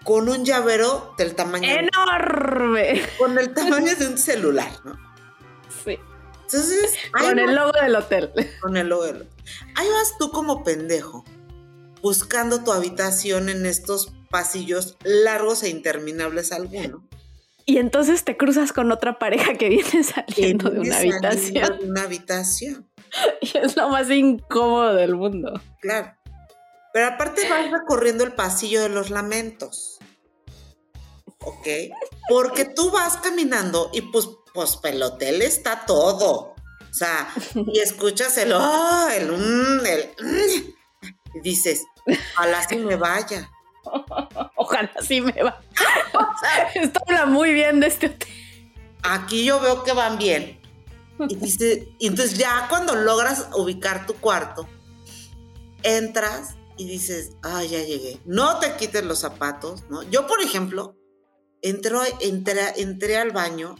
con 0.05 0.29
un 0.29 0.45
llavero 0.45 1.15
del 1.19 1.35
tamaño 1.35 1.69
¡Enorme! 1.69 3.03
con 3.19 3.39
el 3.39 3.53
tamaño 3.53 3.95
de 3.97 4.07
un 4.07 4.17
celular, 4.19 4.71
¿no? 4.85 4.99
Sí. 5.85 5.99
Entonces, 6.45 6.95
Con 7.13 7.39
el 7.39 7.55
logo 7.55 7.73
del 7.83 7.95
hotel. 7.97 8.31
con 8.63 8.77
el 8.77 8.89
logo 8.89 9.05
del- 9.05 9.29
Ahí 9.75 9.89
vas 9.89 10.15
tú 10.19 10.31
como 10.31 10.63
pendejo 10.65 11.25
buscando 12.01 12.63
tu 12.65 12.73
habitación 12.73 13.49
en 13.49 13.67
estos 13.67 14.13
pasillos 14.31 14.97
largos 15.05 15.63
e 15.63 15.69
interminables 15.69 16.53
alguno. 16.53 17.07
Y 17.67 17.77
entonces 17.79 18.25
te 18.25 18.37
cruzas 18.39 18.73
con 18.73 18.91
otra 18.93 19.19
pareja 19.19 19.55
que 19.55 19.69
viene 19.69 20.03
saliendo 20.05 20.71
de 20.71 20.81
una 20.81 20.95
saliendo 20.95 21.29
habitación. 21.29 21.79
de 21.81 21.85
una 21.91 22.03
habitación, 22.05 22.88
Y 23.41 23.59
es 23.59 23.77
lo 23.77 23.89
más 23.89 24.11
incómodo 24.11 24.95
del 24.95 25.15
mundo. 25.15 25.61
claro. 25.81 26.15
Pero 26.93 27.09
aparte 27.09 27.49
vas 27.49 27.71
recorriendo 27.71 28.25
el 28.25 28.33
pasillo 28.33 28.81
de 28.81 28.89
los 28.89 29.11
lamentos. 29.11 29.99
¿Ok? 31.41 31.69
Porque 32.29 32.65
tú 32.65 32.91
vas 32.91 33.19
caminando 33.19 33.91
y 33.93 34.01
pues, 34.01 34.29
pues 34.55 34.79
el 34.85 35.03
hotel 35.03 35.43
está 35.43 35.85
todo. 35.87 36.55
O 36.91 36.95
sea, 36.95 37.29
y 37.55 37.81
escuchas 37.81 38.37
el, 38.39 38.53
oh, 38.53 39.09
el, 39.11 39.31
mm, 39.31 39.87
el, 39.87 40.11
mm, 40.19 41.35
y 41.35 41.41
dices, 41.41 41.85
ojalá 42.35 42.67
se 42.67 42.77
me 42.77 42.97
vaya. 42.97 43.49
Ojalá 44.57 44.91
sí 45.01 45.21
me 45.21 45.43
va. 45.43 45.61
Esto 46.75 47.01
habla 47.07 47.27
muy 47.27 47.53
bien 47.53 47.81
de 47.81 47.87
este 47.87 48.07
hotel. 48.07 48.29
aquí 49.03 49.45
yo 49.45 49.61
veo 49.61 49.83
que 49.85 49.93
van 49.93 50.19
bien. 50.19 50.58
Y 51.29 51.35
dice, 51.37 51.89
y 51.99 52.07
entonces 52.07 52.39
ya 52.39 52.67
cuando 52.69 52.95
logras 52.95 53.49
ubicar 53.57 54.07
tu 54.07 54.15
cuarto, 54.15 54.69
entras 55.83 56.55
y 56.77 56.87
dices, 56.87 57.33
ah, 57.43 57.63
ya 57.65 57.83
llegué. 57.83 58.21
No 58.25 58.59
te 58.59 58.75
quites 58.77 59.05
los 59.05 59.19
zapatos, 59.21 59.85
¿no? 59.91 60.03
Yo, 60.05 60.27
por 60.27 60.41
ejemplo, 60.43 60.97
entré, 61.63 61.99
entré 62.77 63.17
al 63.17 63.33
baño 63.33 63.77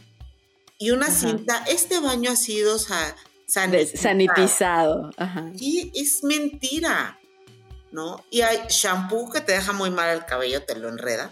y 0.77 0.91
una 0.91 1.07
Ajá. 1.07 1.15
cinta, 1.15 1.63
este 1.67 1.99
baño 1.99 2.31
ha 2.31 2.35
sido 2.35 2.77
sa- 2.79 3.15
sanitizado. 3.47 4.01
Sanitizado. 4.01 5.09
Ajá. 5.17 5.49
Y 5.55 5.91
es 5.95 6.23
mentira, 6.23 7.19
¿no? 7.91 8.23
Y 8.31 8.41
hay 8.41 8.59
shampoo 8.69 9.29
que 9.31 9.41
te 9.41 9.53
deja 9.53 9.71
muy 9.73 9.89
mal 9.91 10.09
el 10.17 10.25
cabello, 10.25 10.63
te 10.63 10.75
lo 10.75 10.89
enreda. 10.89 11.31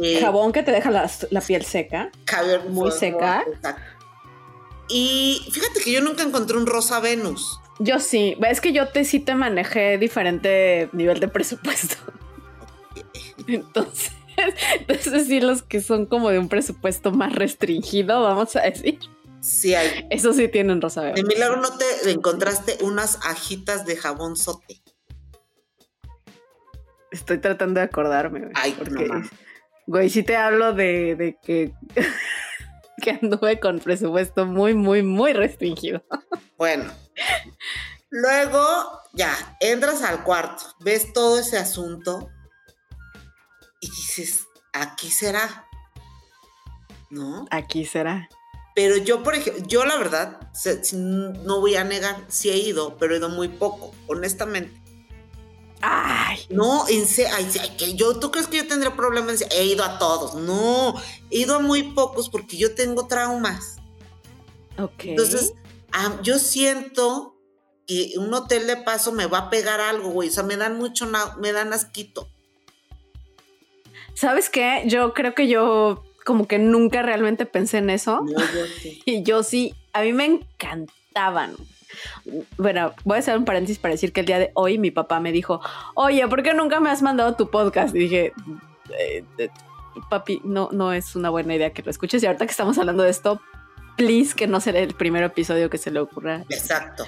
Eh, 0.00 0.20
Jabón 0.20 0.52
que 0.52 0.62
te 0.62 0.70
deja 0.70 0.90
la 0.92 1.40
piel 1.40 1.64
seca. 1.64 2.12
cabello 2.24 2.62
Muy 2.70 2.92
seca. 2.92 3.42
exacto. 3.52 3.82
Y 4.92 5.40
fíjate 5.50 5.80
que 5.82 5.92
yo 5.92 6.00
nunca 6.02 6.22
encontré 6.22 6.56
un 6.56 6.66
rosa 6.66 7.00
Venus. 7.00 7.58
Yo 7.78 7.98
sí. 7.98 8.36
Es 8.48 8.60
que 8.60 8.72
yo 8.72 8.88
te 8.88 9.04
sí 9.04 9.20
te 9.20 9.34
manejé 9.34 9.96
diferente 9.98 10.88
nivel 10.92 11.18
de 11.20 11.28
presupuesto. 11.28 11.96
Entonces, 13.48 14.12
entonces 14.78 15.26
sí, 15.26 15.40
los 15.40 15.62
que 15.62 15.80
son 15.80 16.06
como 16.06 16.30
de 16.30 16.38
un 16.38 16.48
presupuesto 16.48 17.10
más 17.10 17.34
restringido, 17.34 18.22
vamos 18.22 18.54
a 18.56 18.60
decir. 18.62 18.98
Sí 19.40 19.74
hay. 19.74 20.06
Eso 20.10 20.32
sí 20.32 20.46
tienen 20.48 20.80
rosa 20.80 21.02
De 21.02 21.12
bebé. 21.14 21.24
milagro 21.24 21.56
no 21.60 21.76
te 21.76 22.10
encontraste 22.12 22.78
unas 22.82 23.18
ajitas 23.26 23.84
de 23.86 23.96
jabón 23.96 24.36
sote. 24.36 24.80
Estoy 27.10 27.38
tratando 27.38 27.80
de 27.80 27.86
acordarme. 27.86 28.40
güey, 28.40 28.52
Ay, 28.54 28.74
porque, 28.78 29.06
no 29.08 29.22
güey, 29.86 30.08
sí 30.10 30.22
te 30.22 30.36
hablo 30.36 30.72
de, 30.72 31.16
de 31.16 31.36
que, 31.42 31.72
que 33.02 33.18
anduve 33.22 33.60
con 33.60 33.78
presupuesto 33.78 34.46
muy, 34.46 34.74
muy, 34.74 35.02
muy 35.02 35.32
restringido. 35.32 36.02
Bueno. 36.58 36.92
Luego, 38.08 39.00
ya, 39.14 39.56
entras 39.58 40.02
al 40.02 40.22
cuarto, 40.22 40.62
ves 40.78 41.12
todo 41.12 41.40
ese 41.40 41.58
asunto 41.58 42.30
y 43.80 43.88
dices, 43.90 44.46
aquí 44.72 45.10
será. 45.10 45.66
¿No? 47.10 47.46
Aquí 47.50 47.84
será. 47.84 48.28
Pero 48.76 48.96
yo, 48.96 49.24
por 49.24 49.34
ejemplo, 49.34 49.64
yo 49.66 49.84
la 49.84 49.96
verdad, 49.96 50.52
no 50.94 51.60
voy 51.60 51.74
a 51.74 51.82
negar, 51.82 52.24
sí 52.28 52.50
he 52.50 52.56
ido, 52.58 52.96
pero 52.96 53.14
he 53.14 53.18
ido 53.18 53.28
muy 53.28 53.48
poco, 53.48 53.92
honestamente. 54.06 54.81
Ay, 55.82 56.38
No, 56.48 56.86
en 56.88 57.06
se- 57.06 57.26
ay, 57.26 57.46
sí, 57.50 57.58
ay, 57.58 57.70
que 57.76 57.94
yo, 57.94 58.18
¿tú 58.18 58.30
crees 58.30 58.46
que 58.46 58.58
yo 58.58 58.66
tendré 58.68 58.90
problemas? 58.92 59.44
He 59.50 59.64
ido 59.64 59.84
a 59.84 59.98
todos. 59.98 60.34
No, 60.36 60.94
he 61.30 61.38
ido 61.40 61.56
a 61.56 61.58
muy 61.58 61.82
pocos 61.92 62.28
porque 62.28 62.56
yo 62.56 62.74
tengo 62.74 63.06
traumas. 63.08 63.76
ok. 64.78 65.04
Entonces, 65.04 65.52
yo 66.22 66.38
siento 66.38 67.36
que 67.86 68.12
un 68.16 68.32
hotel 68.32 68.66
de 68.68 68.76
paso 68.76 69.10
me 69.12 69.26
va 69.26 69.38
a 69.38 69.50
pegar 69.50 69.80
algo, 69.80 70.10
güey. 70.10 70.28
O 70.28 70.32
sea, 70.32 70.44
me 70.44 70.56
dan 70.56 70.78
mucho, 70.78 71.06
me 71.40 71.52
dan 71.52 71.72
asquito. 71.72 72.28
¿Sabes 74.14 74.48
qué? 74.50 74.84
Yo 74.86 75.14
creo 75.14 75.34
que 75.34 75.48
yo 75.48 76.04
como 76.24 76.46
que 76.46 76.58
nunca 76.58 77.02
realmente 77.02 77.46
pensé 77.46 77.78
en 77.78 77.90
eso. 77.90 78.20
No, 78.22 78.38
yo 78.38 78.66
sí. 78.82 79.02
Y 79.04 79.22
yo 79.24 79.42
sí, 79.42 79.74
a 79.92 80.02
mí 80.02 80.12
me 80.12 80.24
encantaban. 80.26 81.54
Bueno, 82.56 82.94
voy 83.04 83.16
a 83.16 83.20
hacer 83.20 83.36
un 83.36 83.44
paréntesis 83.44 83.78
para 83.78 83.92
decir 83.92 84.12
que 84.12 84.20
el 84.20 84.26
día 84.26 84.38
de 84.38 84.50
hoy 84.54 84.78
mi 84.78 84.90
papá 84.90 85.20
me 85.20 85.30
dijo, 85.32 85.60
oye, 85.94 86.26
¿por 86.28 86.42
qué 86.42 86.54
nunca 86.54 86.80
me 86.80 86.90
has 86.90 87.02
mandado 87.02 87.34
tu 87.36 87.50
podcast? 87.50 87.94
Y 87.94 87.98
dije, 87.98 88.32
"Eh, 88.98 89.24
eh, 89.38 89.50
papi, 90.08 90.40
no, 90.44 90.70
no 90.72 90.92
es 90.92 91.14
una 91.16 91.28
buena 91.30 91.54
idea 91.54 91.72
que 91.72 91.82
lo 91.82 91.90
escuches. 91.90 92.22
Y 92.22 92.26
ahorita 92.26 92.46
que 92.46 92.50
estamos 92.50 92.78
hablando 92.78 93.02
de 93.02 93.10
esto, 93.10 93.40
please 93.96 94.34
que 94.34 94.46
no 94.46 94.60
será 94.60 94.78
el 94.78 94.94
primer 94.94 95.22
episodio 95.22 95.68
que 95.68 95.76
se 95.78 95.90
le 95.90 96.00
ocurra. 96.00 96.44
Exacto. 96.48 97.04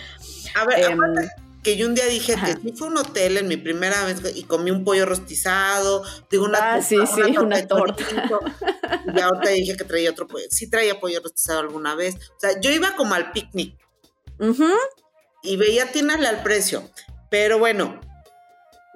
A 0.55 0.67
ver, 0.67 0.81
Em, 0.91 1.00
aparte, 1.03 1.29
que 1.64 1.76
yo 1.76 1.87
un 1.87 1.94
día 1.94 2.04
dije 2.06 2.37
que 2.37 2.52
sí 2.61 2.75
fue 2.76 2.88
un 2.88 2.99
hotel 2.99 3.38
en 3.38 3.49
mi 3.49 3.56
primera 3.56 4.04
vez 4.04 4.21
y 4.37 4.44
comí 4.44 4.71
un 4.71 4.85
pollo 4.85 5.06
rostizado, 5.06 6.04
digo 6.30 6.44
una 6.44 6.75
ah, 6.75 6.83
sí, 6.83 6.99
sí, 7.12 7.37
una 7.38 7.66
torta. 7.66 8.04
Y 9.12 9.21
ahorita 9.21 9.50
dije 9.50 9.76
que 9.76 9.85
traía 9.85 10.11
otro 10.11 10.28
pollo. 10.28 10.44
Sí 10.50 10.68
traía 10.68 11.00
pollo 11.00 11.21
rostizado 11.23 11.61
alguna 11.61 11.94
vez. 11.94 12.16
O 12.37 12.40
sea, 12.40 12.61
yo 12.61 12.71
iba 12.71 12.94
como 12.94 13.14
al 13.14 13.33
picnic. 13.33 13.76
Y 15.42 15.56
veía 15.56 15.85
atinarle 15.85 16.28
al 16.28 16.42
precio. 16.42 16.88
Pero 17.30 17.59
bueno. 17.59 18.00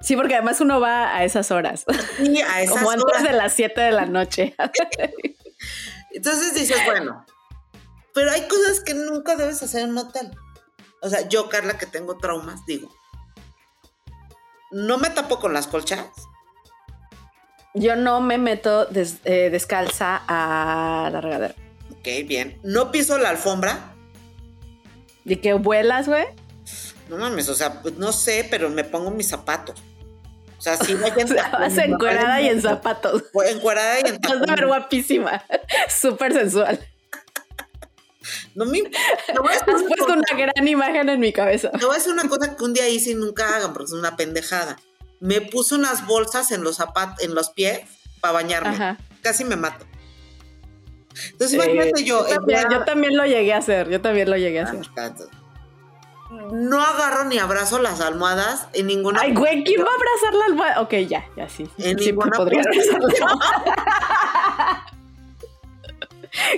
Sí, 0.01 0.15
porque 0.15 0.35
además 0.35 0.61
uno 0.61 0.79
va 0.79 1.15
a 1.15 1.25
esas 1.25 1.51
horas. 1.51 1.85
Sí, 2.17 2.41
a 2.41 2.61
esas 2.61 2.77
Como 2.77 2.91
antes 2.91 3.23
de 3.23 3.33
las 3.33 3.53
7 3.53 3.81
de 3.81 3.91
la 3.91 4.05
noche. 4.05 4.55
Entonces 6.11 6.53
dices, 6.53 6.77
bueno, 6.85 7.25
pero 8.13 8.31
hay 8.31 8.47
cosas 8.47 8.79
que 8.79 8.93
nunca 8.93 9.35
debes 9.35 9.61
hacer 9.63 9.83
en 9.83 9.91
un 9.91 9.97
hotel. 9.99 10.31
O 11.01 11.09
sea, 11.09 11.27
yo, 11.27 11.49
Carla, 11.49 11.77
que 11.77 11.85
tengo 11.85 12.17
traumas, 12.17 12.65
digo, 12.65 12.89
no 14.71 14.97
me 14.97 15.09
tapo 15.09 15.39
con 15.39 15.53
las 15.53 15.67
colchas. 15.67 16.07
Yo 17.73 17.95
no 17.95 18.19
me 18.21 18.37
meto 18.37 18.87
eh, 18.93 19.49
descalza 19.49 20.21
a 20.27 21.09
la 21.11 21.21
regadera. 21.21 21.55
Ok, 21.91 22.07
bien. 22.25 22.59
No 22.63 22.91
piso 22.91 23.17
la 23.17 23.29
alfombra. 23.29 23.93
¿Y 25.25 25.37
que 25.37 25.53
vuelas, 25.53 26.07
güey? 26.07 26.25
No 27.09 27.17
mames, 27.17 27.49
o 27.49 27.55
sea, 27.55 27.81
pues 27.81 27.97
no 27.97 28.11
sé, 28.11 28.47
pero 28.49 28.69
me 28.69 28.83
pongo 28.83 29.11
mis 29.11 29.29
zapatos. 29.29 29.79
O 30.57 30.61
sea, 30.61 30.77
sí 30.77 30.93
voy 30.95 31.09
a 31.09 31.57
Vas 31.57 31.77
encuerada 31.77 32.41
y 32.41 32.49
en 32.49 32.61
zapatos. 32.61 33.23
Encuerada 33.47 33.99
y 33.99 34.09
en 34.09 34.21
zapatos. 34.21 34.39
Vas 34.39 34.49
a 34.49 34.55
ver 34.55 34.67
guapísima. 34.67 35.43
Súper 35.89 36.33
sensual. 36.33 36.79
No 38.55 38.65
me 38.65 38.79
Has 38.79 39.63
puesto 39.63 40.05
una 40.05 40.37
gran 40.37 40.67
imagen 40.67 41.09
en 41.09 41.19
mi 41.19 41.33
cabeza. 41.33 41.71
Te 41.71 41.85
voy 41.85 41.95
a 41.95 41.97
decir 41.97 42.13
una 42.13 42.27
cosa 42.27 42.55
que 42.55 42.63
un 42.63 42.73
día 42.73 42.87
hice 42.87 43.11
y 43.11 43.15
nunca 43.15 43.55
hagan, 43.55 43.73
porque 43.73 43.85
es 43.85 43.93
una 43.93 44.15
pendejada. 44.15 44.77
Me 45.19 45.41
puse 45.41 45.75
unas 45.75 46.05
bolsas 46.05 46.51
en 46.51 46.63
los 46.63 46.77
zapatos, 46.77 47.23
en 47.23 47.35
los 47.35 47.49
pies 47.49 47.81
para 48.21 48.33
bañarme. 48.33 48.97
Casi 49.21 49.43
me 49.43 49.55
mato. 49.55 49.85
Entonces, 51.31 51.53
imagínate 51.53 52.03
yo. 52.03 52.25
Yo 52.27 52.85
también, 52.85 53.17
lo 53.17 53.25
llegué 53.25 53.53
a 53.53 53.57
hacer. 53.57 53.89
Yo 53.89 54.01
también 54.01 54.29
lo 54.29 54.37
llegué 54.37 54.61
a 54.61 54.63
hacer. 54.63 54.81
No 56.51 56.81
agarro 56.81 57.25
ni 57.25 57.39
abrazo 57.39 57.79
las 57.79 58.01
almohadas 58.01 58.67
en 58.73 58.85
ninguna. 58.85 59.21
Ay, 59.21 59.33
güey, 59.33 59.63
¿quién 59.63 59.81
va 59.81 59.87
a 59.89 59.95
abrazar 59.95 60.33
la 60.35 60.45
almohada? 60.45 60.81
Ok, 60.81 60.93
ya, 61.07 61.25
ya 61.35 61.49
sí. 61.49 61.67
En 61.79 61.97
ninguna 61.97 62.29
podría 62.37 62.61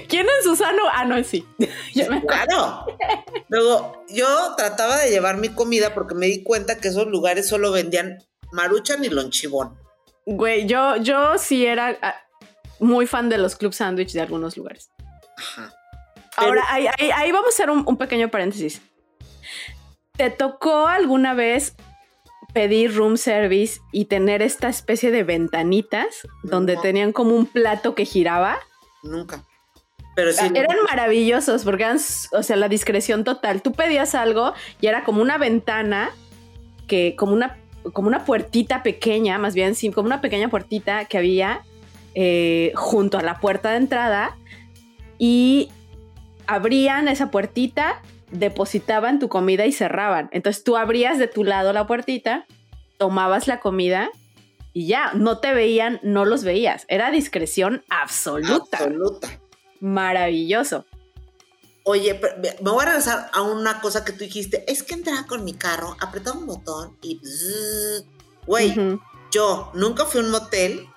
¿Quién 0.08 0.26
es 0.26 0.44
Susano? 0.44 0.84
Ah, 0.92 1.06
no, 1.06 1.24
sí. 1.24 1.46
claro. 2.28 2.86
Luego, 3.50 4.06
yo 4.10 4.56
trataba 4.56 4.98
de 5.00 5.10
llevar 5.10 5.38
mi 5.38 5.50
comida 5.50 5.94
porque 5.94 6.16
me 6.16 6.28
di 6.28 6.44
cuenta 6.44 6.78
que 6.78 6.90
esos 6.90 7.08
lugares 7.08 7.48
solo 7.48 7.72
vendían 7.72 8.20
maruchan 8.52 9.04
y 9.04 9.10
lonchibón. 9.10 9.78
Güey, 10.26 10.68
yo, 10.68 10.98
yo 10.98 11.38
sí 11.38 11.66
era 11.66 11.98
ah, 12.02 12.16
muy 12.80 13.08
fan 13.08 13.30
de 13.30 13.38
los 13.38 13.56
club 13.56 13.74
sándwich 13.74 14.14
de 14.14 14.22
algunos 14.22 14.58
lugares. 14.58 14.90
Ajá. 15.38 15.74
Ahora, 16.38 16.64
ahí, 16.70 17.32
vamos 17.32 17.48
a 17.48 17.50
hacer 17.50 17.70
un, 17.70 17.98
pequeño 17.98 18.30
paréntesis. 18.30 18.82
¿Te 20.14 20.30
tocó 20.30 20.88
alguna 20.88 21.34
vez 21.34 21.76
pedir 22.54 22.96
room 22.96 23.18
service 23.18 23.80
y 23.92 24.06
tener 24.06 24.42
esta 24.42 24.70
especie 24.70 25.12
de 25.12 25.24
ventanitas 25.24 26.28
donde 26.44 26.78
tenían 26.78 27.12
como 27.12 27.36
un 27.36 27.46
plato 27.46 27.96
que 27.96 28.06
giraba? 28.06 28.60
Nunca. 29.04 29.46
Pero 30.22 30.34
sí, 30.34 30.46
eran 30.54 30.78
maravillosos 30.88 31.64
porque 31.64 31.84
eran, 31.84 31.98
o 32.32 32.44
sea, 32.44 32.56
la 32.56 32.70
discreción 32.70 33.24
total. 33.24 33.64
Tú 33.64 33.72
pedías 33.72 34.14
algo 34.14 34.54
y 34.80 34.86
era 34.86 35.04
como 35.04 35.20
una 35.22 35.40
ventana 35.40 36.12
que, 36.88 37.16
como 37.16 37.34
una, 37.34 37.58
como 37.94 38.08
una 38.08 38.24
puertita 38.24 38.84
pequeña, 38.84 39.40
más 39.40 39.56
bien, 39.56 39.74
sí, 39.74 39.90
como 39.90 40.06
una 40.06 40.22
pequeña 40.22 40.48
puertita 40.50 41.06
que 41.06 41.18
había 41.18 41.62
eh, 42.14 42.72
junto 42.76 43.18
a 43.18 43.24
la 43.24 43.40
puerta 43.40 43.72
de 43.72 43.78
entrada 43.78 44.38
y 45.18 45.70
abrían 46.46 47.08
esa 47.08 47.32
puertita, 47.32 48.04
depositaban 48.30 49.18
tu 49.18 49.28
comida 49.28 49.66
y 49.66 49.72
cerraban. 49.72 50.30
Entonces 50.32 50.64
tú 50.64 50.78
abrías 50.78 51.18
de 51.18 51.28
tu 51.28 51.44
lado 51.44 51.74
la 51.74 51.88
puertita, 51.88 52.46
tomabas 52.98 53.48
la 53.48 53.60
comida 53.60 54.12
y 54.72 54.86
ya, 54.86 55.14
no 55.16 55.40
te 55.40 55.52
veían, 55.52 56.00
no 56.04 56.26
los 56.26 56.44
veías. 56.44 56.86
Era 56.90 57.10
discreción 57.10 57.84
absoluta. 57.90 58.78
Absoluta 58.78 59.42
maravilloso. 59.82 60.86
Oye, 61.84 62.20
me 62.62 62.72
voy 62.72 62.84
a 62.84 62.86
regresar 62.86 63.30
a 63.34 63.42
una 63.42 63.82
cosa 63.82 64.06
que 64.06 64.14
tú 64.14 64.20
dijiste. 64.20 64.64
Es 64.72 64.84
que 64.84 64.94
entraba 64.94 65.26
con 65.26 65.44
mi 65.44 65.54
carro, 65.54 65.98
apretaba 66.00 66.38
un 66.38 66.46
botón 66.46 66.98
y... 67.02 67.20
Güey, 68.46 69.00
yo 69.32 69.72
nunca 69.74 70.06
fui 70.06 70.22
a 70.22 70.24
un 70.24 70.32
motel, 70.32 70.88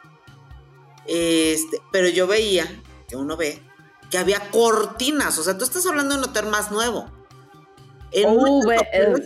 este, 1.07 1.83
pero 1.92 2.09
yo 2.09 2.27
veía, 2.27 2.66
que 3.09 3.16
uno 3.16 3.37
ve, 3.37 3.62
que 4.11 4.18
había 4.18 4.51
cortinas. 4.51 5.38
O 5.38 5.42
sea, 5.42 5.59
tú 5.59 5.64
estás 5.64 5.87
hablando 5.87 6.14
de 6.14 6.23
un 6.23 6.29
hotel 6.29 6.47
más 6.47 6.70
nuevo. 6.70 7.11
En 8.12 8.29
uh, 8.29 8.62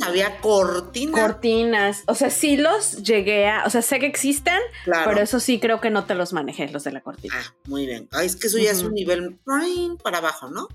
había 0.03 0.41
cortinas. 0.41 1.21
Cortinas. 1.21 2.03
O 2.07 2.15
sea, 2.15 2.31
sí 2.31 2.57
los 2.57 3.03
llegué 3.03 3.49
a. 3.49 3.65
O 3.67 3.71
sea, 3.71 3.83
sé 3.83 3.99
que 3.99 4.07
existen, 4.07 4.59
pero 4.85 5.21
eso 5.21 5.41
sí 5.41 5.61
creo 5.61 5.81
que 5.81 5.91
no 5.91 6.05
te 6.05 6.15
los 6.15 6.33
manejé, 6.33 6.69
los 6.69 6.85
de 6.85 6.93
la 6.93 7.01
cortina. 7.03 7.35
Ah, 7.37 7.55
muy 7.67 7.87
bien. 7.87 8.09
es 8.23 8.37
que 8.37 8.47
eso 8.47 8.59
ya 8.59 8.71
es 8.71 8.83
un 8.83 8.95
nivel 8.95 9.39
para 10.03 10.19
abajo, 10.19 10.49
¿no? 10.49 10.69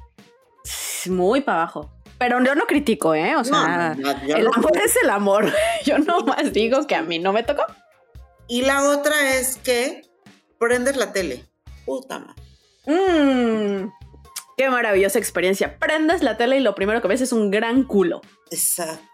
Muy 1.07 1.41
para 1.41 1.63
abajo. 1.63 1.91
Pero 2.17 2.41
yo 2.43 2.55
no 2.55 2.65
critico, 2.65 3.15
¿eh? 3.15 3.35
O 3.35 3.43
sea, 3.43 3.97
el 4.27 4.47
amor 4.47 4.77
es 4.77 4.95
el 5.03 5.09
amor. 5.09 5.51
Yo 5.85 5.97
nomás 5.97 6.53
digo 6.53 6.87
que 6.87 6.95
a 6.95 7.01
mí 7.01 7.19
no 7.19 7.33
me 7.33 7.43
tocó. 7.43 7.65
Y 8.47 8.61
la 8.61 8.89
otra 8.89 9.35
es 9.35 9.57
que 9.57 10.03
prendes 10.57 10.95
la 10.95 11.11
tele. 11.11 11.43
Puta 11.85 12.19
madre. 12.19 12.41
Mmm. 12.85 14.02
Qué 14.57 14.69
maravillosa 14.69 15.19
experiencia. 15.19 15.79
Prendas 15.79 16.21
la 16.23 16.37
tele 16.37 16.57
y 16.57 16.61
lo 16.61 16.75
primero 16.75 17.01
que 17.01 17.07
ves 17.07 17.21
es 17.21 17.33
un 17.33 17.51
gran 17.51 17.83
culo. 17.83 18.21
Exacto 18.51 19.12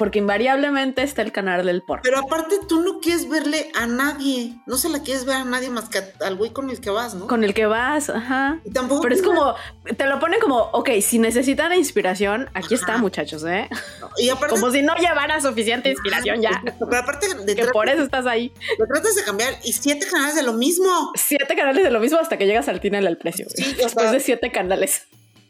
porque 0.00 0.18
invariablemente 0.18 1.02
está 1.02 1.20
el 1.20 1.30
canal 1.30 1.66
del 1.66 1.82
porno. 1.82 2.00
Pero 2.02 2.20
aparte 2.20 2.56
tú 2.66 2.80
no 2.80 3.00
quieres 3.00 3.28
verle 3.28 3.70
a 3.74 3.86
nadie, 3.86 4.54
no 4.64 4.78
se 4.78 4.88
la 4.88 5.02
quieres 5.02 5.26
ver 5.26 5.36
a 5.36 5.44
nadie 5.44 5.68
más 5.68 5.90
que 5.90 6.02
al 6.24 6.36
güey 6.36 6.54
con 6.54 6.70
el 6.70 6.80
que 6.80 6.88
vas, 6.88 7.12
¿no? 7.12 7.26
Con 7.26 7.44
el 7.44 7.52
que 7.52 7.66
vas, 7.66 8.08
ajá. 8.08 8.62
Y 8.64 8.70
tampoco 8.70 9.02
Pero 9.02 9.14
es 9.14 9.20
como, 9.20 9.54
te 9.98 10.06
lo 10.06 10.18
ponen 10.18 10.40
como, 10.40 10.56
ok, 10.56 10.88
si 11.02 11.18
necesitan 11.18 11.74
inspiración, 11.74 12.48
aquí 12.54 12.72
está, 12.72 12.96
muchachos, 12.96 13.44
¿eh? 13.44 13.68
Y 14.16 14.30
aparte, 14.30 14.54
como 14.54 14.70
si 14.70 14.80
no 14.80 14.94
llevara 14.94 15.38
suficiente 15.42 15.90
inspiración 15.90 16.40
ya. 16.40 16.62
Pero 16.64 16.96
aparte 16.96 17.34
de 17.34 17.54
que 17.56 17.66
por 17.66 17.90
eso 17.90 18.02
estás 18.02 18.24
ahí. 18.24 18.54
Lo 18.78 18.86
tratas 18.86 19.14
de 19.16 19.22
cambiar 19.22 19.52
y 19.64 19.74
siete 19.74 20.06
canales 20.10 20.34
de 20.34 20.44
lo 20.44 20.54
mismo. 20.54 21.12
Siete 21.14 21.54
canales 21.54 21.84
de 21.84 21.90
lo 21.90 22.00
mismo 22.00 22.18
hasta 22.18 22.38
que 22.38 22.46
llegas 22.46 22.68
al 22.68 22.80
final 22.80 23.06
al 23.06 23.18
precio. 23.18 23.48
Sí, 23.54 23.74
Después 23.74 24.12
de 24.12 24.20
siete 24.20 24.50
canales. 24.50 25.02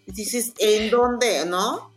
Dices, 0.07 0.55
¿en 0.59 0.91
dónde? 0.91 1.47
¿No? 1.47 1.93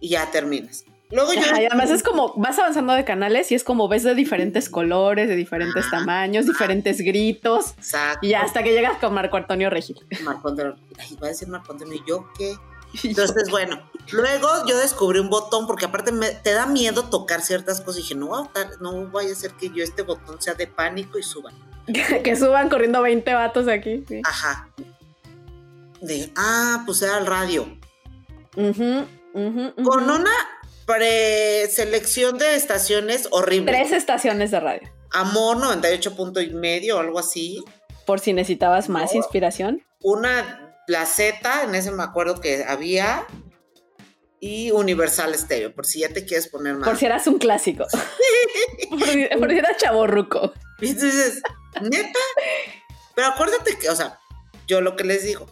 Y 0.00 0.08
ya 0.08 0.30
terminas. 0.30 0.85
Luego 1.10 1.32
yo... 1.32 1.40
y 1.40 1.66
además 1.66 1.90
es 1.90 2.02
como, 2.02 2.34
vas 2.36 2.58
avanzando 2.58 2.92
de 2.94 3.04
canales 3.04 3.52
y 3.52 3.54
es 3.54 3.62
como 3.62 3.88
ves 3.88 4.02
de 4.02 4.14
diferentes 4.14 4.68
colores, 4.68 5.28
de 5.28 5.36
diferentes 5.36 5.88
tamaños, 5.90 6.46
diferentes 6.46 7.00
gritos. 7.00 7.74
Exacto. 7.78 8.26
Y 8.26 8.34
hasta 8.34 8.62
que 8.62 8.72
llegas 8.72 8.98
con 8.98 9.14
Marco 9.14 9.36
Antonio 9.36 9.70
Regil. 9.70 9.96
Marco 10.24 10.48
Antonio, 10.48 10.76
ay, 10.98 11.16
va 11.22 11.28
a 11.28 11.30
decir 11.30 11.48
Marco 11.48 11.72
Antonio, 11.72 11.94
¿y 11.94 12.08
yo 12.08 12.26
qué? 12.36 12.54
Entonces, 13.04 13.50
bueno, 13.50 13.78
luego 14.12 14.48
yo 14.66 14.78
descubrí 14.78 15.18
un 15.18 15.30
botón 15.30 15.66
porque 15.66 15.84
aparte 15.84 16.12
me, 16.12 16.30
te 16.30 16.52
da 16.52 16.66
miedo 16.66 17.04
tocar 17.04 17.42
ciertas 17.42 17.80
cosas 17.80 18.00
y 18.00 18.02
dije, 18.02 18.14
no, 18.14 18.50
no 18.80 19.10
vaya 19.10 19.32
a 19.32 19.36
ser 19.36 19.52
que 19.52 19.68
yo 19.70 19.84
este 19.84 20.02
botón 20.02 20.40
sea 20.40 20.54
de 20.54 20.66
pánico 20.66 21.18
y 21.18 21.22
suban. 21.22 21.54
que 22.24 22.36
suban 22.36 22.68
corriendo 22.68 23.00
20 23.02 23.32
vatos 23.34 23.68
aquí. 23.68 24.04
Ajá. 24.24 24.68
De, 26.00 26.32
ah, 26.36 26.82
pues 26.84 27.02
era 27.02 27.18
el 27.18 27.26
radio. 27.26 27.66
Con 28.54 30.10
una 30.10 30.30
preselección 30.86 32.38
de 32.38 32.54
estaciones 32.54 33.28
horrible. 33.30 33.72
Tres 33.72 33.92
estaciones 33.92 34.50
de 34.50 34.60
radio. 34.60 34.88
Amor 35.12 35.58
98 35.58 36.16
punto 36.16 36.40
y 36.40 36.50
medio 36.50 36.96
o 36.96 37.00
algo 37.00 37.18
así. 37.18 37.62
Por 38.06 38.20
si 38.20 38.32
necesitabas 38.32 38.88
más 38.88 39.14
inspiración. 39.14 39.82
Una, 40.00 40.74
la 40.86 41.04
Z, 41.06 41.64
en 41.64 41.74
ese 41.74 41.90
me 41.90 42.04
acuerdo 42.04 42.40
que 42.40 42.64
había. 42.64 43.26
Y 44.38 44.70
Universal 44.70 45.34
Stereo, 45.34 45.74
por 45.74 45.86
si 45.86 46.00
ya 46.00 46.10
te 46.10 46.24
quieres 46.24 46.46
poner 46.48 46.74
más. 46.74 46.88
Por 46.88 46.98
si 46.98 47.06
eras 47.06 47.26
un 47.26 47.38
clásico. 47.38 47.84
por, 48.90 49.08
si, 49.50 49.58
eras 49.58 49.76
chaborruco. 49.78 50.52
Y 50.80 50.92
dices, 50.92 51.40
neta. 51.80 52.18
Pero 53.14 53.28
acuérdate 53.28 53.78
que, 53.78 53.88
o 53.88 53.96
sea, 53.96 54.20
yo 54.68 54.82
lo 54.82 54.94
que 54.94 55.04
les 55.04 55.24
digo, 55.24 55.46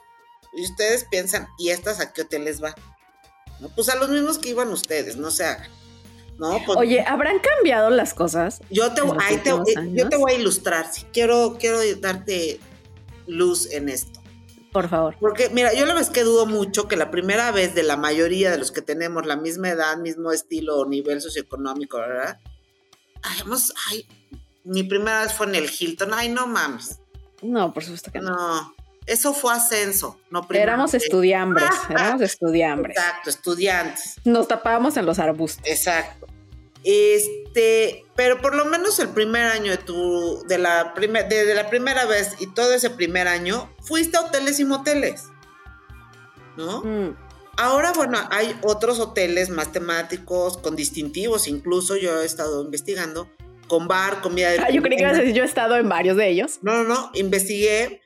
y 0.52 0.62
ustedes 0.62 1.06
piensan, 1.10 1.48
¿y 1.58 1.70
estas 1.70 1.98
a 1.98 2.12
qué 2.12 2.22
hoteles 2.22 2.60
van? 2.60 2.74
Pues 3.74 3.88
a 3.88 3.96
los 3.96 4.08
mismos 4.08 4.38
que 4.38 4.50
iban 4.50 4.68
ustedes, 4.70 5.16
no 5.16 5.30
sea. 5.30 5.68
No, 6.38 6.60
pues, 6.66 6.78
Oye, 6.78 7.00
¿habrán 7.06 7.38
cambiado 7.38 7.90
las 7.90 8.12
cosas? 8.12 8.60
Yo 8.70 8.92
te, 8.92 9.02
yo 9.92 10.08
te 10.08 10.16
voy 10.16 10.32
a 10.32 10.34
ilustrar. 10.34 10.92
Si 10.92 11.04
quiero, 11.04 11.56
quiero 11.60 11.78
darte 12.00 12.58
luz 13.26 13.70
en 13.70 13.88
esto. 13.88 14.20
Por 14.72 14.88
favor. 14.88 15.14
Porque, 15.20 15.48
mira, 15.50 15.72
yo 15.74 15.86
la 15.86 15.94
vez 15.94 16.10
que 16.10 16.24
dudo 16.24 16.46
mucho 16.46 16.88
que 16.88 16.96
la 16.96 17.12
primera 17.12 17.52
vez 17.52 17.76
de 17.76 17.84
la 17.84 17.96
mayoría 17.96 18.50
de 18.50 18.58
los 18.58 18.72
que 18.72 18.82
tenemos 18.82 19.24
la 19.26 19.36
misma 19.36 19.70
edad, 19.70 19.96
mismo 19.98 20.32
estilo 20.32 20.78
o 20.78 20.86
nivel 20.86 21.20
socioeconómico, 21.20 21.98
¿verdad? 21.98 22.40
Ay, 23.22 23.40
hemos- 23.42 23.72
ay, 23.90 24.04
mi 24.64 24.82
primera 24.82 25.22
vez 25.22 25.32
fue 25.32 25.46
en 25.46 25.54
el 25.54 25.70
Hilton. 25.70 26.12
Ay, 26.12 26.28
no 26.30 26.48
mames. 26.48 26.98
No, 27.42 27.72
por 27.72 27.84
supuesto 27.84 28.10
que 28.10 28.18
no. 28.18 28.34
No, 28.36 28.74
eso 29.06 29.34
fue 29.34 29.52
ascenso, 29.52 30.18
no 30.30 30.46
primera 30.46 30.72
Éramos 30.72 30.92
vez. 30.92 31.02
estudiambres, 31.02 31.70
éramos 31.90 32.22
estudiambres. 32.22 32.96
Exacto, 32.96 33.30
estudiantes. 33.30 34.16
Nos 34.24 34.48
tapábamos 34.48 34.96
en 34.96 35.06
los 35.06 35.18
arbustos. 35.18 35.66
Exacto. 35.66 36.26
Este, 36.84 38.04
pero 38.14 38.40
por 38.42 38.54
lo 38.54 38.66
menos 38.66 38.98
el 38.98 39.08
primer 39.08 39.46
año 39.46 39.70
de 39.70 39.78
tu, 39.78 40.44
de 40.46 40.58
la 40.58 40.92
primer, 40.94 41.28
de, 41.28 41.54
la 41.54 41.70
primera 41.70 42.04
vez 42.04 42.36
y 42.40 42.46
todo 42.46 42.74
ese 42.74 42.90
primer 42.90 43.26
año, 43.26 43.70
fuiste 43.80 44.16
a 44.16 44.22
hoteles 44.22 44.60
y 44.60 44.64
moteles. 44.64 45.24
¿No? 46.56 46.82
Mm. 46.82 47.16
Ahora, 47.56 47.92
bueno, 47.92 48.18
hay 48.30 48.56
otros 48.62 48.98
hoteles 49.00 49.48
más 49.48 49.72
temáticos, 49.72 50.58
con 50.58 50.76
distintivos, 50.76 51.46
incluso 51.46 51.96
yo 51.96 52.20
he 52.20 52.26
estado 52.26 52.62
investigando, 52.62 53.28
con 53.68 53.86
bar, 53.86 54.20
comida 54.20 54.50
de 54.50 54.58
Ah, 54.58 54.70
yo 54.70 54.82
creí 54.82 54.96
que 54.96 55.04
ibas 55.04 55.18
a 55.18 55.20
decir, 55.20 55.34
yo 55.34 55.42
he 55.42 55.46
estado 55.46 55.76
en 55.76 55.88
varios 55.88 56.16
de 56.16 56.28
ellos. 56.28 56.58
No, 56.62 56.82
no, 56.82 56.84
no, 56.84 57.10
investigué, 57.14 58.02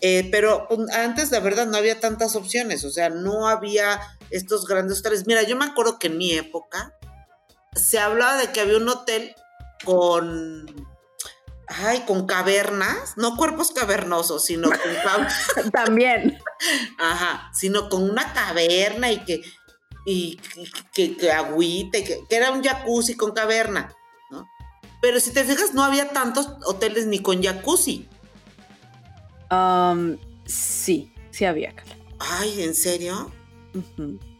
eh, 0.00 0.28
pero 0.30 0.66
pues, 0.68 0.90
antes 0.94 1.30
la 1.30 1.40
verdad 1.40 1.66
no 1.66 1.76
había 1.76 1.98
tantas 2.00 2.36
opciones, 2.36 2.84
o 2.84 2.90
sea, 2.90 3.08
no 3.10 3.48
había 3.48 4.00
estos 4.30 4.66
grandes 4.66 5.00
hoteles. 5.00 5.26
Mira, 5.26 5.42
yo 5.42 5.56
me 5.56 5.64
acuerdo 5.64 5.98
que 5.98 6.06
en 6.06 6.18
mi 6.18 6.32
época 6.32 6.94
se 7.74 7.98
hablaba 7.98 8.36
de 8.36 8.52
que 8.52 8.60
había 8.60 8.76
un 8.76 8.88
hotel 8.88 9.34
con, 9.84 10.66
ay, 11.66 12.00
con 12.06 12.26
cavernas, 12.26 13.14
no 13.16 13.36
cuerpos 13.36 13.72
cavernosos, 13.72 14.44
sino 14.44 14.68
con, 14.70 15.70
También. 15.72 16.38
ajá, 16.98 17.50
sino 17.52 17.88
con 17.88 18.08
una 18.08 18.32
caverna 18.32 19.10
y 19.10 19.24
que, 19.24 19.42
y 20.06 20.36
que, 20.36 20.70
que, 20.94 21.16
que 21.16 21.32
agüita, 21.32 21.98
y 21.98 22.04
que, 22.04 22.20
que 22.28 22.36
era 22.36 22.52
un 22.52 22.62
jacuzzi 22.62 23.16
con 23.16 23.32
caverna, 23.32 23.92
¿no? 24.30 24.46
Pero 25.02 25.18
si 25.20 25.32
te 25.32 25.44
fijas, 25.44 25.74
no 25.74 25.82
había 25.84 26.10
tantos 26.10 26.48
hoteles 26.64 27.06
ni 27.06 27.20
con 27.20 27.42
jacuzzi. 27.42 28.08
Um, 29.50 30.16
sí, 30.44 31.12
sí 31.30 31.44
había. 31.44 31.74
Ay, 32.18 32.62
¿en 32.62 32.74
serio? 32.74 33.30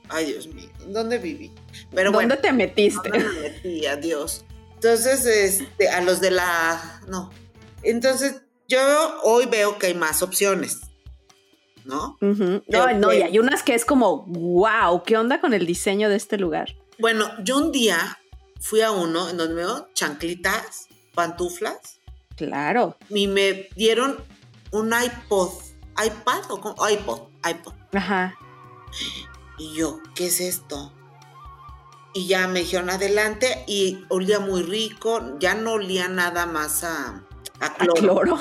Ay, 0.08 0.26
Dios 0.26 0.46
mío, 0.48 0.68
¿dónde 0.88 1.18
viví? 1.18 1.52
Pero 1.94 2.10
¿Dónde 2.10 2.26
bueno, 2.26 2.38
te 2.38 2.52
metiste? 2.52 3.08
¿dónde 3.10 3.24
me 3.28 3.40
metí? 3.40 3.86
Adiós. 3.86 4.44
Entonces, 4.74 5.26
este, 5.26 5.88
a 5.88 6.00
los 6.00 6.20
de 6.20 6.30
la... 6.30 7.00
No. 7.08 7.30
Entonces, 7.82 8.42
yo 8.68 8.78
hoy 9.22 9.46
veo 9.46 9.78
que 9.78 9.88
hay 9.88 9.94
más 9.94 10.22
opciones, 10.22 10.78
¿no? 11.84 12.16
No, 12.20 12.62
Pero 12.68 12.94
no, 12.94 13.12
y 13.12 13.22
hay 13.22 13.38
unas 13.38 13.62
que 13.62 13.74
es 13.74 13.84
como, 13.84 14.24
wow, 14.26 15.02
¿qué 15.04 15.16
onda 15.16 15.40
con 15.40 15.52
el 15.54 15.66
diseño 15.66 16.08
de 16.08 16.16
este 16.16 16.38
lugar? 16.38 16.74
Bueno, 16.98 17.30
yo 17.42 17.58
un 17.58 17.72
día 17.72 18.18
fui 18.60 18.80
a 18.82 18.90
uno 18.90 19.28
en 19.30 19.36
donde 19.36 19.54
me 19.54 19.60
dio 19.62 19.88
chanclitas, 19.94 20.86
pantuflas, 21.14 22.00
Claro. 22.36 22.96
y 23.10 23.26
me 23.26 23.68
dieron 23.74 24.16
un 24.72 24.92
iPod, 24.92 25.50
iPad 26.04 26.50
o 26.50 26.60
cómo? 26.60 26.88
iPod, 26.88 27.20
iPod. 27.48 27.72
Ajá. 27.92 28.34
Y 29.58 29.74
yo, 29.74 30.00
¿qué 30.14 30.26
es 30.26 30.40
esto? 30.40 30.92
Y 32.14 32.26
ya 32.26 32.48
me 32.48 32.60
dijeron 32.60 32.90
adelante 32.90 33.64
y 33.66 34.04
olía 34.08 34.40
muy 34.40 34.62
rico, 34.62 35.38
ya 35.38 35.54
no 35.54 35.72
olía 35.72 36.08
nada 36.08 36.46
más 36.46 36.84
a, 36.84 37.24
a 37.60 37.66
A 37.66 37.74
cloro, 37.74 37.94
cloro. 37.94 38.38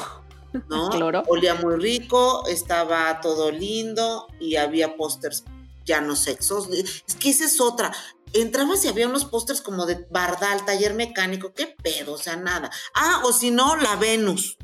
¿no? 0.69 0.89
cloro. 0.91 1.23
Olía 1.27 1.55
muy 1.55 1.75
rico, 1.75 2.45
estaba 2.47 3.19
todo 3.21 3.51
lindo 3.51 4.27
y 4.39 4.55
había 4.55 4.95
pósters 4.95 5.43
ya 5.87 6.01
no 6.01 6.15
sexos. 6.15 6.69
Es 6.69 7.15
que 7.15 7.29
esa 7.29 7.45
es 7.45 7.59
otra. 7.59 7.91
Entrabas 8.33 8.83
y 8.83 8.89
había 8.89 9.07
unos 9.07 9.25
pósters 9.25 9.61
como 9.61 9.85
de 9.85 10.05
Bardal, 10.11 10.65
taller 10.65 10.93
mecánico, 10.93 11.53
qué 11.53 11.65
pedo, 11.81 12.13
o 12.13 12.17
sea, 12.17 12.35
nada. 12.35 12.69
Ah, 12.93 13.21
o 13.23 13.31
si 13.31 13.49
no, 13.49 13.75
la 13.77 13.95
Venus. 13.95 14.57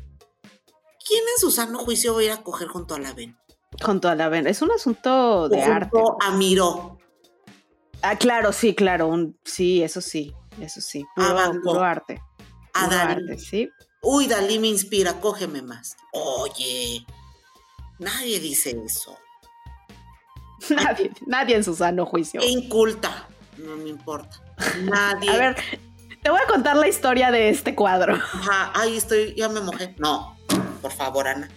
¿Quién 1.06 1.22
en 1.34 1.40
su 1.40 1.50
sano 1.50 1.78
juicio 1.78 2.14
va 2.14 2.20
a 2.20 2.24
ir 2.24 2.30
a 2.32 2.42
coger 2.42 2.68
junto 2.68 2.94
a 2.94 2.98
la 2.98 3.12
Venus? 3.12 3.36
Con 3.82 4.00
toda 4.00 4.14
la 4.14 4.28
vena. 4.28 4.50
Es 4.50 4.62
un 4.62 4.70
asunto 4.70 5.48
de 5.48 5.58
O 5.58 5.72
arte. 5.72 5.90
junto 5.92 6.16
a 6.22 6.30
Miró. 6.32 6.98
Ah, 8.02 8.16
claro, 8.16 8.52
sí, 8.52 8.74
claro. 8.74 9.08
un- 9.08 9.38
sí, 9.44 9.82
eso 9.82 10.00
sí. 10.00 10.32
Eso 10.60 10.80
sí. 10.80 11.04
Puro, 11.16 11.34
Gogh. 11.34 11.62
puro 11.62 11.82
arte. 11.82 12.20
A 12.74 12.84
Puro 12.84 12.96
Dalí. 12.96 13.12
arte, 13.30 13.38
sí. 13.38 13.68
Uy, 14.02 14.26
Dalí 14.28 14.58
me 14.58 14.68
inspira, 14.68 15.20
cógeme 15.20 15.62
más. 15.62 15.96
Oye, 16.12 17.04
nadie 17.98 18.38
dice 18.40 18.78
eso. 18.84 19.16
Nadie, 20.70 21.10
nadie 21.26 21.56
en 21.56 21.64
su 21.64 21.74
sano 21.74 22.06
juicio. 22.06 22.40
Inculta. 22.42 23.28
No 23.58 23.76
me 23.76 23.88
importa. 23.90 24.40
Nadie. 24.82 25.30
A 25.34 25.36
ver, 25.36 25.56
te 26.22 26.30
voy 26.30 26.40
a 26.42 26.46
contar 26.46 26.76
la 26.76 26.88
historia 26.88 27.30
de 27.30 27.48
este 27.50 27.74
cuadro. 27.74 28.14
Ajá, 28.14 28.72
ahí 28.74 28.96
estoy, 28.96 29.34
ya 29.34 29.48
me 29.48 29.60
mojé. 29.60 29.94
No, 29.98 30.36
por 30.84 30.92
favor, 30.92 31.26
Ana. 31.26 31.48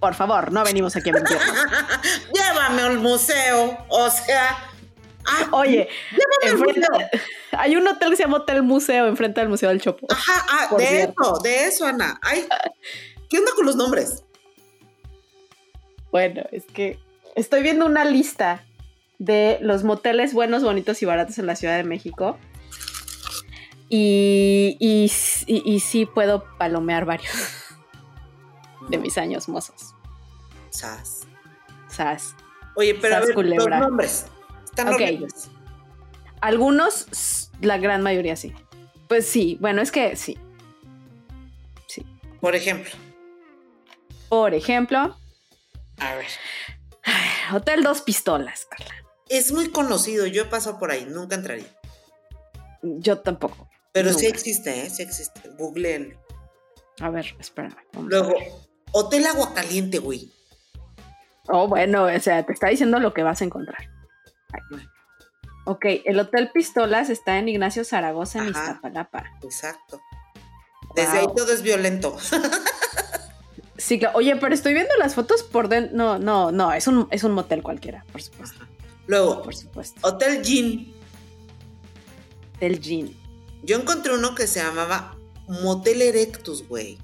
Por 0.00 0.14
favor, 0.14 0.50
no 0.50 0.64
venimos 0.64 0.96
aquí 0.96 1.10
a 1.10 1.12
mentir. 1.12 1.36
Llévame 2.34 2.80
al 2.80 2.98
museo. 2.98 3.76
O 3.88 4.08
sea. 4.08 4.56
Oye, 5.52 5.86
llévame 6.10 6.50
al 6.50 6.56
museo. 6.58 6.98
de- 6.98 7.20
hay 7.58 7.76
un 7.76 7.86
hotel 7.86 8.08
que 8.08 8.16
se 8.16 8.22
llama 8.22 8.38
Hotel 8.38 8.62
Museo 8.62 9.06
enfrente 9.06 9.40
del 9.40 9.50
Museo 9.50 9.68
del 9.68 9.82
Chopo. 9.82 10.06
Ajá, 10.10 10.46
ah, 10.48 10.74
de 10.78 10.86
cierto. 10.86 11.22
eso, 11.22 11.38
de 11.42 11.64
eso, 11.66 11.86
Ana. 11.86 12.18
Ay, 12.22 12.46
¿qué 13.28 13.38
onda 13.38 13.52
con 13.54 13.66
los 13.66 13.76
nombres? 13.76 14.24
Bueno, 16.10 16.44
es 16.50 16.64
que 16.64 16.98
estoy 17.36 17.62
viendo 17.62 17.84
una 17.84 18.06
lista 18.06 18.64
de 19.18 19.58
los 19.60 19.84
moteles 19.84 20.32
buenos, 20.32 20.62
bonitos 20.62 21.02
y 21.02 21.04
baratos 21.04 21.36
en 21.38 21.44
la 21.46 21.54
Ciudad 21.56 21.76
de 21.76 21.84
México. 21.84 22.38
Y, 23.90 24.76
y, 24.80 25.12
y- 25.46 25.62
y 25.74 25.80
sí 25.80 26.06
puedo 26.06 26.44
palomear 26.58 27.04
varios 27.04 27.30
de 28.90 28.98
mis 28.98 29.16
años 29.18 29.48
mozos. 29.48 29.94
Sas. 30.70 31.20
Sas. 31.88 32.34
Oye, 32.76 32.94
pero 33.00 33.16
a 33.16 33.20
ver, 33.20 33.34
culebra. 33.34 33.78
los 33.78 33.88
nombres. 33.88 34.26
Están 34.64 34.88
Ok. 34.88 34.94
horribles. 34.94 35.50
Algunos, 36.40 37.50
la 37.60 37.78
gran 37.78 38.02
mayoría 38.02 38.36
sí. 38.36 38.52
Pues 39.08 39.26
sí, 39.26 39.58
bueno, 39.60 39.82
es 39.82 39.90
que 39.92 40.16
sí. 40.16 40.38
Por 42.40 42.54
ejemplo, 42.54 42.90
Por 44.30 44.54
ejemplo, 44.54 45.14
a 45.98 46.14
ver. 46.14 46.26
Hotel 47.52 47.82
Dos 47.82 48.00
Pistolas, 48.00 48.64
Carla. 48.64 48.94
Es 49.28 49.52
muy 49.52 49.68
conocido, 49.70 50.26
yo 50.26 50.42
he 50.42 50.46
pasado 50.46 50.78
por 50.78 50.90
ahí, 50.90 51.04
nunca 51.06 51.34
entraría. 51.34 51.66
Yo 52.82 53.18
tampoco. 53.18 53.68
Pero 53.92 54.12
sí 54.14 54.24
existe, 54.26 54.86
¿eh? 54.86 54.88
Sí 54.88 55.02
existe. 55.02 55.50
Googleenlo. 55.58 56.18
A 57.00 57.10
ver, 57.10 57.36
espérame. 57.38 57.76
Luego. 58.06 58.34
Hotel 58.92 59.26
Agua 59.26 59.54
Caliente, 59.54 59.98
güey. 59.98 60.32
Oh, 61.48 61.66
bueno, 61.68 62.04
o 62.04 62.20
sea, 62.20 62.44
te 62.44 62.52
está 62.52 62.68
diciendo 62.68 62.98
lo 63.00 63.12
que 63.12 63.22
vas 63.22 63.40
a 63.40 63.44
encontrar. 63.44 63.90
Ay. 64.52 64.86
Ok, 65.64 65.84
el 66.04 66.18
Hotel 66.18 66.50
Pistolas 66.52 67.10
está 67.10 67.38
en 67.38 67.48
Ignacio 67.48 67.84
Zaragoza, 67.84 68.40
en 68.40 68.54
Ajá. 68.54 68.64
Iztapalapa. 68.66 69.24
Exacto. 69.42 70.00
Desde 70.96 71.18
ahí 71.18 71.26
todo 71.36 71.52
es 71.52 71.62
violento. 71.62 72.16
Sí, 73.76 73.98
claro. 73.98 74.18
Oye, 74.18 74.36
pero 74.36 74.54
estoy 74.54 74.74
viendo 74.74 74.94
las 74.98 75.14
fotos 75.14 75.42
por 75.42 75.68
dentro. 75.68 75.96
No, 75.96 76.18
no, 76.18 76.52
no, 76.52 76.70
es 76.70 76.86
un, 76.86 77.08
es 77.10 77.24
un 77.24 77.32
motel 77.32 77.62
cualquiera, 77.62 78.04
por 78.12 78.20
supuesto. 78.20 78.66
Luego, 79.06 79.42
Por 79.42 79.56
supuesto. 79.56 80.06
Hotel 80.06 80.44
Gin. 80.44 80.94
Del 82.60 82.78
Gin. 82.78 83.16
Yo 83.62 83.78
encontré 83.78 84.14
uno 84.14 84.34
que 84.34 84.46
se 84.46 84.62
llamaba 84.62 85.16
Motel 85.48 86.02
Erectus, 86.02 86.68
güey. 86.68 86.98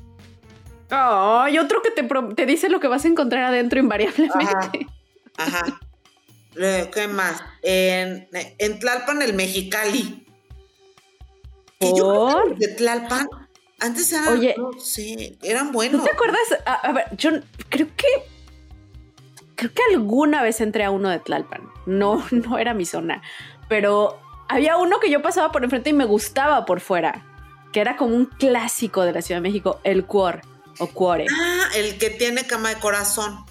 Ay, 0.90 1.58
otro 1.58 1.82
que 1.82 1.90
te, 1.90 2.02
te 2.34 2.46
dice 2.46 2.68
lo 2.68 2.80
que 2.80 2.88
vas 2.88 3.04
a 3.04 3.08
encontrar 3.08 3.44
adentro 3.44 3.80
invariablemente. 3.80 4.86
Ajá. 5.36 5.80
¿Qué 6.54 7.08
más? 7.08 7.42
En, 7.62 8.28
en 8.32 8.78
Tlalpan, 8.78 9.22
el 9.22 9.34
Mexicali. 9.34 10.26
Que 11.78 11.92
yo 11.94 12.42
de 12.56 12.68
Tlalpan, 12.68 13.28
antes 13.80 14.10
eran, 14.12 14.28
Oye. 14.38 14.54
no 14.56 14.72
sé, 14.80 15.36
eran 15.42 15.66
¿No 15.66 15.72
buenos. 15.72 16.04
te 16.04 16.10
acuerdas? 16.10 16.40
A, 16.64 16.74
a 16.74 16.92
ver, 16.92 17.04
yo 17.16 17.30
creo 17.68 17.88
que. 17.96 18.06
Creo 19.56 19.72
que 19.72 19.82
alguna 19.92 20.42
vez 20.42 20.60
entré 20.60 20.84
a 20.84 20.90
uno 20.90 21.08
de 21.10 21.18
Tlalpan. 21.18 21.68
No, 21.84 22.24
no 22.30 22.58
era 22.58 22.72
mi 22.74 22.86
zona. 22.86 23.22
Pero 23.68 24.18
había 24.48 24.76
uno 24.78 25.00
que 25.00 25.10
yo 25.10 25.20
pasaba 25.20 25.52
por 25.52 25.64
enfrente 25.64 25.90
y 25.90 25.94
me 25.94 26.04
gustaba 26.06 26.64
por 26.64 26.80
fuera. 26.80 27.26
Que 27.72 27.80
era 27.80 27.96
como 27.96 28.16
un 28.16 28.26
clásico 28.26 29.02
de 29.02 29.12
la 29.12 29.20
Ciudad 29.20 29.38
de 29.42 29.48
México, 29.48 29.80
el 29.84 30.06
Cuor 30.06 30.40
o 30.78 30.86
Cuore. 30.88 31.26
Ah, 31.30 31.68
el 31.74 31.98
que 31.98 32.10
tiene 32.10 32.46
cama 32.46 32.70
de 32.70 32.76
corazón. 32.76 33.44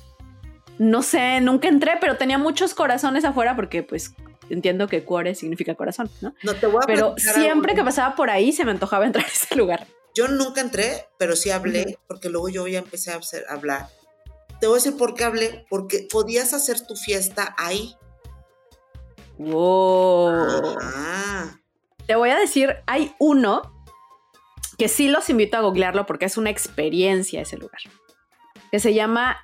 No 0.78 1.02
sé, 1.04 1.40
nunca 1.42 1.68
entré, 1.68 1.94
pero 2.02 2.18
tenía 2.18 2.38
muchos 2.38 2.74
corazones 2.74 3.24
afuera 3.26 3.56
porque, 3.56 3.82
pues, 3.84 4.14
entiendo 4.50 4.88
que 4.88 5.04
Cuore 5.04 5.34
significa 5.36 5.76
corazón, 5.76 6.10
¿no? 6.22 6.34
No 6.44 6.54
te 6.56 6.68
voy 6.68 6.82
a 6.84 6.88
Pero 6.88 7.16
siempre 7.18 7.72
algo. 7.72 7.82
que 7.82 7.86
pasaba 7.86 8.16
por 8.16 8.30
ahí 8.30 8.52
se 8.52 8.66
me 8.66 8.72
antojaba 8.72 9.06
entrar 9.06 9.26
a 9.26 9.28
ese 9.30 9.56
lugar. 9.56 9.88
Yo 10.14 10.28
nunca 10.28 10.62
entré, 10.62 11.08
pero 11.18 11.36
sí 11.36 11.50
hablé, 11.52 11.98
porque 12.08 12.30
luego 12.30 12.50
yo 12.50 12.68
ya 12.68 12.80
empecé 12.80 13.12
a 13.12 13.18
hacer- 13.18 13.46
a 13.50 13.54
hablar. 13.54 13.88
te 14.62 14.68
voy 14.68 14.76
a 14.76 14.82
decir 14.84 14.96
por 14.98 15.14
qué 15.14 15.24
hablé, 15.26 15.66
porque 15.70 16.08
podías 16.10 16.54
hacer 16.54 16.80
tu 16.86 16.96
fiesta 16.96 17.54
ahí. 17.58 17.96
Wow. 19.38 20.78
Ah, 20.82 21.60
Te 22.08 22.16
voy 22.16 22.30
a 22.30 22.38
decir, 22.38 22.76
hay 22.86 23.14
uno 23.20 23.74
que 24.78 24.88
sí 24.88 25.08
los 25.08 25.30
invito 25.30 25.58
a 25.58 25.62
googlearlo 25.62 26.06
porque 26.06 26.26
es 26.26 26.38
una 26.38 26.50
experiencia 26.50 27.42
ese 27.42 27.58
lugar, 27.58 27.80
que 28.72 28.80
se 28.80 28.94
llama 28.94 29.38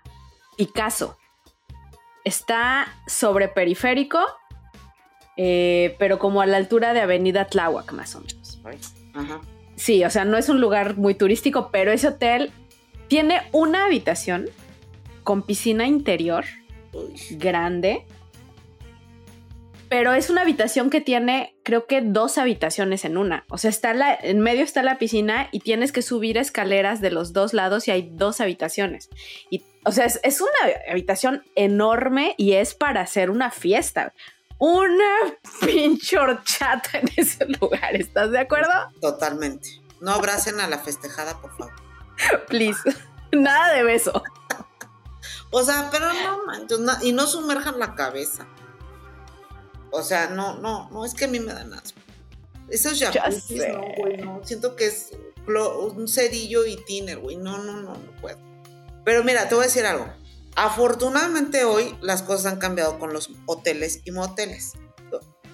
Picasso. 0.57 1.17
Está 2.23 2.87
sobre 3.07 3.47
periférico, 3.47 4.19
eh, 5.37 5.95
pero 5.97 6.19
como 6.19 6.41
a 6.41 6.45
la 6.45 6.57
altura 6.57 6.93
de 6.93 7.01
Avenida 7.01 7.47
Tláhuac, 7.47 7.93
más 7.93 8.15
o 8.15 8.21
menos. 8.21 8.61
ajá. 9.13 9.41
Sí, 9.75 10.03
o 10.03 10.09
sea, 10.11 10.25
no 10.25 10.37
es 10.37 10.47
un 10.49 10.61
lugar 10.61 10.97
muy 10.97 11.15
turístico, 11.15 11.69
pero 11.71 11.91
ese 11.91 12.09
hotel 12.09 12.51
tiene 13.07 13.41
una 13.51 13.85
habitación 13.85 14.47
con 15.23 15.41
piscina 15.41 15.87
interior 15.87 16.45
Uy. 16.93 17.15
grande, 17.37 18.05
pero 19.91 20.13
es 20.13 20.29
una 20.29 20.43
habitación 20.43 20.89
que 20.89 21.01
tiene, 21.01 21.53
creo 21.63 21.85
que 21.85 21.99
dos 22.01 22.37
habitaciones 22.37 23.03
en 23.03 23.17
una. 23.17 23.43
O 23.49 23.57
sea, 23.57 23.69
está 23.69 23.93
la, 23.93 24.13
en 24.15 24.39
medio 24.39 24.63
está 24.63 24.83
la 24.83 24.97
piscina 24.97 25.49
y 25.51 25.59
tienes 25.59 25.91
que 25.91 26.01
subir 26.01 26.37
escaleras 26.37 27.01
de 27.01 27.11
los 27.11 27.33
dos 27.33 27.53
lados 27.53 27.89
y 27.89 27.91
hay 27.91 28.09
dos 28.13 28.39
habitaciones. 28.39 29.09
Y, 29.49 29.65
o 29.83 29.91
sea, 29.91 30.05
es, 30.05 30.21
es 30.23 30.39
una 30.39 30.49
habitación 30.89 31.43
enorme 31.55 32.35
y 32.37 32.53
es 32.53 32.73
para 32.73 33.01
hacer 33.01 33.29
una 33.29 33.51
fiesta. 33.51 34.13
Una 34.57 35.09
pinche 35.65 36.17
horchata 36.17 36.99
en 36.99 37.09
ese 37.17 37.45
lugar, 37.59 37.93
¿estás 37.97 38.31
de 38.31 38.39
acuerdo? 38.39 38.71
Totalmente. 39.01 39.67
No 39.99 40.11
abracen 40.13 40.61
a 40.61 40.69
la 40.69 40.79
festejada, 40.79 41.41
por 41.41 41.51
favor. 41.57 41.73
Please. 42.47 42.79
Nada 43.33 43.73
de 43.73 43.83
beso. 43.83 44.23
O 45.49 45.63
sea, 45.63 45.89
pero 45.91 46.05
no 46.13 46.45
manches, 46.45 46.79
no- 46.79 47.03
y 47.03 47.11
no 47.11 47.27
sumerjan 47.27 47.77
la 47.77 47.93
cabeza. 47.95 48.47
O 49.91 50.03
sea, 50.03 50.29
no, 50.29 50.57
no, 50.57 50.89
no, 50.89 51.05
es 51.05 51.13
que 51.13 51.25
a 51.25 51.27
mí 51.27 51.39
me 51.39 51.53
dan 51.53 51.73
asco. 51.73 51.99
Esos 52.69 52.97
Ya 52.97 53.11
jacuzzis, 53.11 53.67
no, 53.67 53.81
güey, 53.97 54.17
no. 54.17 54.41
Siento 54.43 54.75
que 54.75 54.87
es 54.87 55.09
un 55.45 56.07
cerillo 56.07 56.65
y 56.65 56.77
tiner, 56.85 57.19
güey. 57.19 57.35
No, 57.35 57.57
no, 57.57 57.73
no, 57.81 57.93
no 57.93 58.21
puedo. 58.21 58.37
Pero 59.03 59.23
mira, 59.23 59.49
te 59.49 59.55
voy 59.55 59.63
a 59.63 59.67
decir 59.67 59.85
algo. 59.85 60.07
Afortunadamente 60.55 61.63
hoy 61.63 61.95
las 62.01 62.23
cosas 62.23 62.53
han 62.53 62.59
cambiado 62.59 62.99
con 62.99 63.13
los 63.13 63.29
hoteles 63.45 64.01
y 64.05 64.11
moteles. 64.11 64.73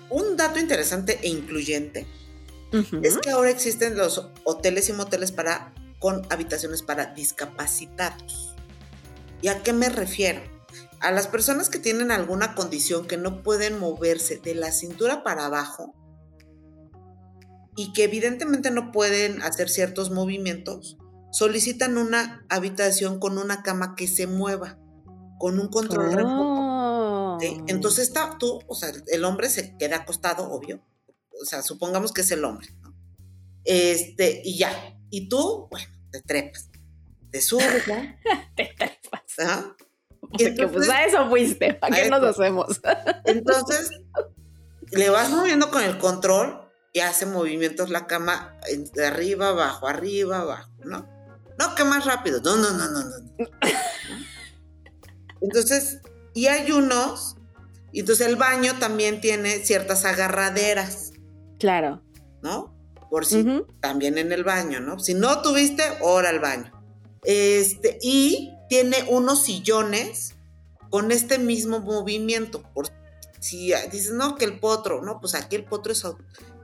Un 0.10 0.38
dato 0.38 0.58
interesante 0.58 1.20
e 1.22 1.28
incluyente 1.28 2.08
Ujú. 2.72 3.02
es 3.04 3.18
que 3.18 3.30
ahora 3.30 3.50
existen 3.50 3.98
los 3.98 4.30
hoteles 4.46 4.88
y 4.88 4.94
moteles 4.94 5.34
para, 5.34 5.74
con 6.00 6.26
habitaciones 6.30 6.82
para 6.82 7.08
discapacitados. 7.14 8.56
¿Y 9.42 9.50
a 9.50 9.64
qué 9.64 9.74
me 9.74 9.90
refiero? 9.90 10.42
A 11.00 11.12
las 11.12 11.28
personas 11.28 11.70
que 11.70 11.80
tienen 11.80 12.12
alguna 12.12 12.56
condición 12.56 13.06
que 13.08 13.18
no 13.18 13.44
pueden 13.44 13.80
moverse 13.80 14.38
de 14.38 14.56
la 14.56 14.72
cintura 14.72 15.24
para 15.24 15.46
abajo 15.46 15.94
y 17.76 17.94
que 17.94 18.04
evidentemente 18.04 18.72
no 18.72 18.92
pueden 18.92 19.42
hacer 19.44 19.70
ciertos 19.70 20.10
movimientos, 20.10 20.98
solicitan 21.32 21.98
una 21.98 22.46
habitación 22.50 23.20
con 23.20 23.38
una 23.38 23.62
cama 23.62 23.96
que 23.96 24.08
se 24.08 24.26
mueva, 24.26 24.80
con 25.38 25.60
un 25.60 25.68
control 25.68 26.12
remoto. 26.12 26.56
Oh. 26.60 27.38
¿sí? 27.40 27.62
Entonces 27.68 28.08
está 28.08 28.38
tú, 28.40 28.60
o 28.68 28.76
sea, 28.76 28.92
el 29.08 29.24
hombre 29.24 29.50
se 29.50 29.78
queda 29.78 29.98
acostado, 29.98 30.50
obvio. 30.52 30.82
O 31.40 31.46
sea, 31.46 31.62
supongamos 31.62 32.12
que 32.12 32.22
es 32.22 32.32
el 32.32 32.44
hombre, 32.44 32.70
¿no? 32.82 32.96
Este, 33.64 34.42
y 34.44 34.58
ya. 34.58 34.72
Y 35.12 35.30
tú, 35.30 35.68
bueno, 35.70 35.88
te 36.12 36.22
trepas. 36.22 36.70
Te 37.30 37.42
subes, 37.42 37.88
¿no? 37.88 37.96
Te 38.56 38.74
trepas. 38.76 39.87
Porque 40.22 40.52
pues 40.52 40.60
Entonces- 40.60 40.90
a 40.92 41.04
eso 41.06 41.30
fuiste. 41.30 41.74
¿Para 41.76 41.96
qué 41.96 42.10
nos 42.10 42.24
hacemos? 42.24 42.82
Entonces, 43.26 43.92
le 44.92 45.10
vas 45.10 45.30
moviendo 45.30 45.70
con 45.72 45.84
el 45.84 45.98
control 45.98 46.62
y 46.94 47.00
hace 47.00 47.26
movimientos 47.26 47.90
la 47.90 48.08
cama 48.08 48.56
de 48.94 49.06
arriba, 49.06 49.50
abajo, 49.50 49.88
arriba, 49.88 50.40
abajo, 50.40 50.72
¿no? 50.86 51.08
No, 51.60 51.76
que 51.76 51.84
más 51.84 52.06
rápido. 52.06 52.40
No, 52.44 52.56
no, 52.58 52.72
no, 52.72 52.88
no, 52.90 53.02
no. 53.02 53.16
Entonces, 55.42 56.00
y 56.34 56.48
hay 56.48 56.72
unos, 56.72 57.36
y 57.92 58.02
entonces 58.02 58.28
el 58.28 58.36
baño 58.36 58.74
también 58.80 59.22
tiene 59.22 59.60
ciertas 59.60 60.06
agarraderas, 60.06 61.12
Claro. 61.60 62.02
¿no? 62.42 62.76
Por 63.10 63.26
si 63.26 63.42
Ujú. 63.42 63.66
también 63.80 64.18
en 64.18 64.32
el 64.32 64.44
baño, 64.44 64.80
¿no? 64.80 65.00
Si 65.00 65.14
no 65.14 65.42
tuviste, 65.42 65.84
ahora 66.02 66.30
al 66.30 66.40
baño. 66.40 66.72
Este, 67.24 67.98
y 68.02 68.54
tiene 68.70 68.98
unos 69.10 69.44
sillones 69.44 70.36
con 70.90 71.12
este 71.12 71.40
mismo 71.40 71.80
movimiento. 71.80 72.62
Por 72.74 72.88
si 73.40 73.74
dices, 73.92 74.14
no, 74.14 74.36
que 74.36 74.46
el 74.46 74.60
potro, 74.60 75.02
no, 75.02 75.20
pues 75.20 75.36
aquí 75.36 75.56
el 75.56 75.66
potro 75.66 75.92
es, 75.92 76.04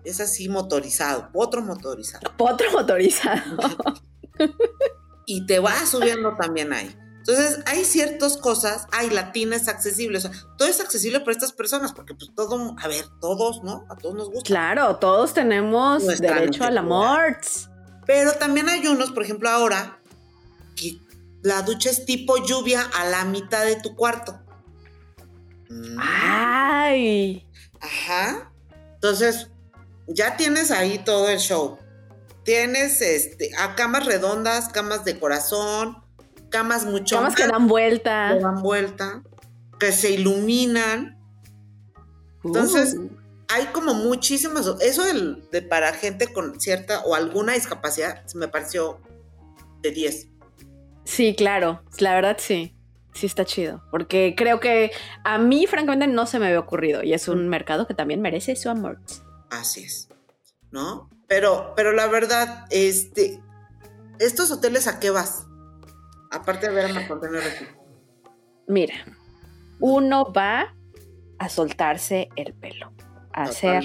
es 0.03 0.19
así 0.19 0.49
motorizado, 0.49 1.31
potro 1.31 1.61
motorizado. 1.61 2.31
Potro 2.37 2.71
motorizado. 2.71 3.41
Y 5.25 5.45
te 5.45 5.59
va 5.59 5.73
subiendo 5.85 6.35
también 6.35 6.73
ahí. 6.73 6.93
Entonces, 7.25 7.61
hay 7.65 7.85
ciertas 7.85 8.35
cosas, 8.35 8.87
ay, 8.91 9.09
la 9.09 9.31
tina 9.31 9.55
es 9.55 9.69
accesible, 9.69 10.17
o 10.17 10.21
sea, 10.21 10.31
todo 10.57 10.67
es 10.67 10.81
accesible 10.81 11.21
para 11.21 11.31
estas 11.31 11.53
personas, 11.53 11.93
porque 11.93 12.13
pues 12.13 12.31
todo, 12.35 12.75
a 12.77 12.87
ver, 12.89 13.05
todos, 13.21 13.63
¿no? 13.63 13.85
A 13.89 13.95
todos 13.95 14.13
nos 14.13 14.29
gusta. 14.29 14.45
Claro, 14.45 14.97
todos 14.97 15.33
tenemos 15.33 16.03
Nuestra 16.03 16.35
derecho 16.35 16.65
al 16.65 16.77
amor. 16.77 17.37
Pero 18.05 18.33
también 18.33 18.67
hay 18.67 18.85
unos, 18.87 19.11
por 19.11 19.23
ejemplo, 19.23 19.49
ahora, 19.49 20.01
que 20.75 20.99
la 21.43 21.61
ducha 21.61 21.89
es 21.89 22.05
tipo 22.05 22.37
lluvia 22.45 22.81
a 22.97 23.05
la 23.05 23.25
mitad 23.25 23.65
de 23.65 23.75
tu 23.75 23.95
cuarto. 23.95 24.39
Mm, 25.69 25.97
Ay. 25.99 27.47
Ajá. 27.79 28.51
Entonces, 28.95 29.49
ya 30.07 30.37
tienes 30.37 30.71
ahí 30.71 30.99
todo 31.03 31.29
el 31.29 31.39
show. 31.39 31.77
Tienes 32.43 33.01
este, 33.01 33.51
a 33.57 33.75
camas 33.75 34.05
redondas, 34.05 34.69
camas 34.69 35.05
de 35.05 35.19
corazón, 35.19 35.97
camas 36.49 36.85
mucho 36.85 37.17
Camas 37.17 37.35
que 37.35 37.47
dan 37.47 37.67
vuelta. 37.67 38.33
que 38.33 38.39
dan 38.43 38.61
vuelta, 38.61 39.23
que 39.79 39.91
se 39.91 40.11
iluminan. 40.11 41.17
Entonces, 42.43 42.95
Uh. 42.95 43.09
hay 43.47 43.67
como 43.67 43.93
muchísimas. 43.93 44.65
Eso 44.81 45.03
del- 45.05 45.47
de 45.51 45.61
para 45.61 45.93
gente 45.93 46.31
con 46.31 46.59
cierta 46.59 47.01
o 47.05 47.15
alguna 47.15 47.53
discapacidad 47.53 48.23
me 48.35 48.47
pareció 48.49 49.01
de 49.81 49.91
10. 49.91 50.27
Sí, 51.03 51.35
claro. 51.35 51.83
La 51.99 52.15
verdad 52.15 52.37
sí. 52.39 52.75
Sí 53.13 53.27
está 53.27 53.45
chido. 53.45 53.83
Porque 53.91 54.33
creo 54.35 54.59
que 54.59 54.91
a 55.23 55.37
mí, 55.37 55.67
francamente, 55.67 56.07
no 56.07 56.25
se 56.25 56.39
me 56.39 56.47
había 56.47 56.59
ocurrido. 56.59 57.03
Y 57.03 57.13
es 57.13 57.27
un 57.27 57.47
mercado 57.47 57.87
que 57.87 57.93
también 57.93 58.21
merece 58.21 58.55
su 58.55 58.69
amor. 58.69 58.99
Así 59.49 59.83
es. 59.83 60.09
¿No? 60.71 61.09
Pero, 61.27 61.73
pero 61.75 61.91
la 61.91 62.07
verdad, 62.07 62.65
este. 62.69 63.39
¿Estos 64.19 64.51
hoteles 64.51 64.87
a 64.87 64.99
qué 64.99 65.09
vas? 65.09 65.45
Aparte 66.31 66.67
de 66.67 66.73
ver 66.73 66.85
a 66.85 66.93
Marcontenio 66.93 67.39
Retiro. 67.39 67.71
Mira, 68.67 68.95
uno 69.79 70.31
va 70.31 70.73
a 71.37 71.49
soltarse 71.49 72.29
el 72.35 72.53
pelo, 72.53 72.93
a 73.33 73.43
hacer 73.43 73.83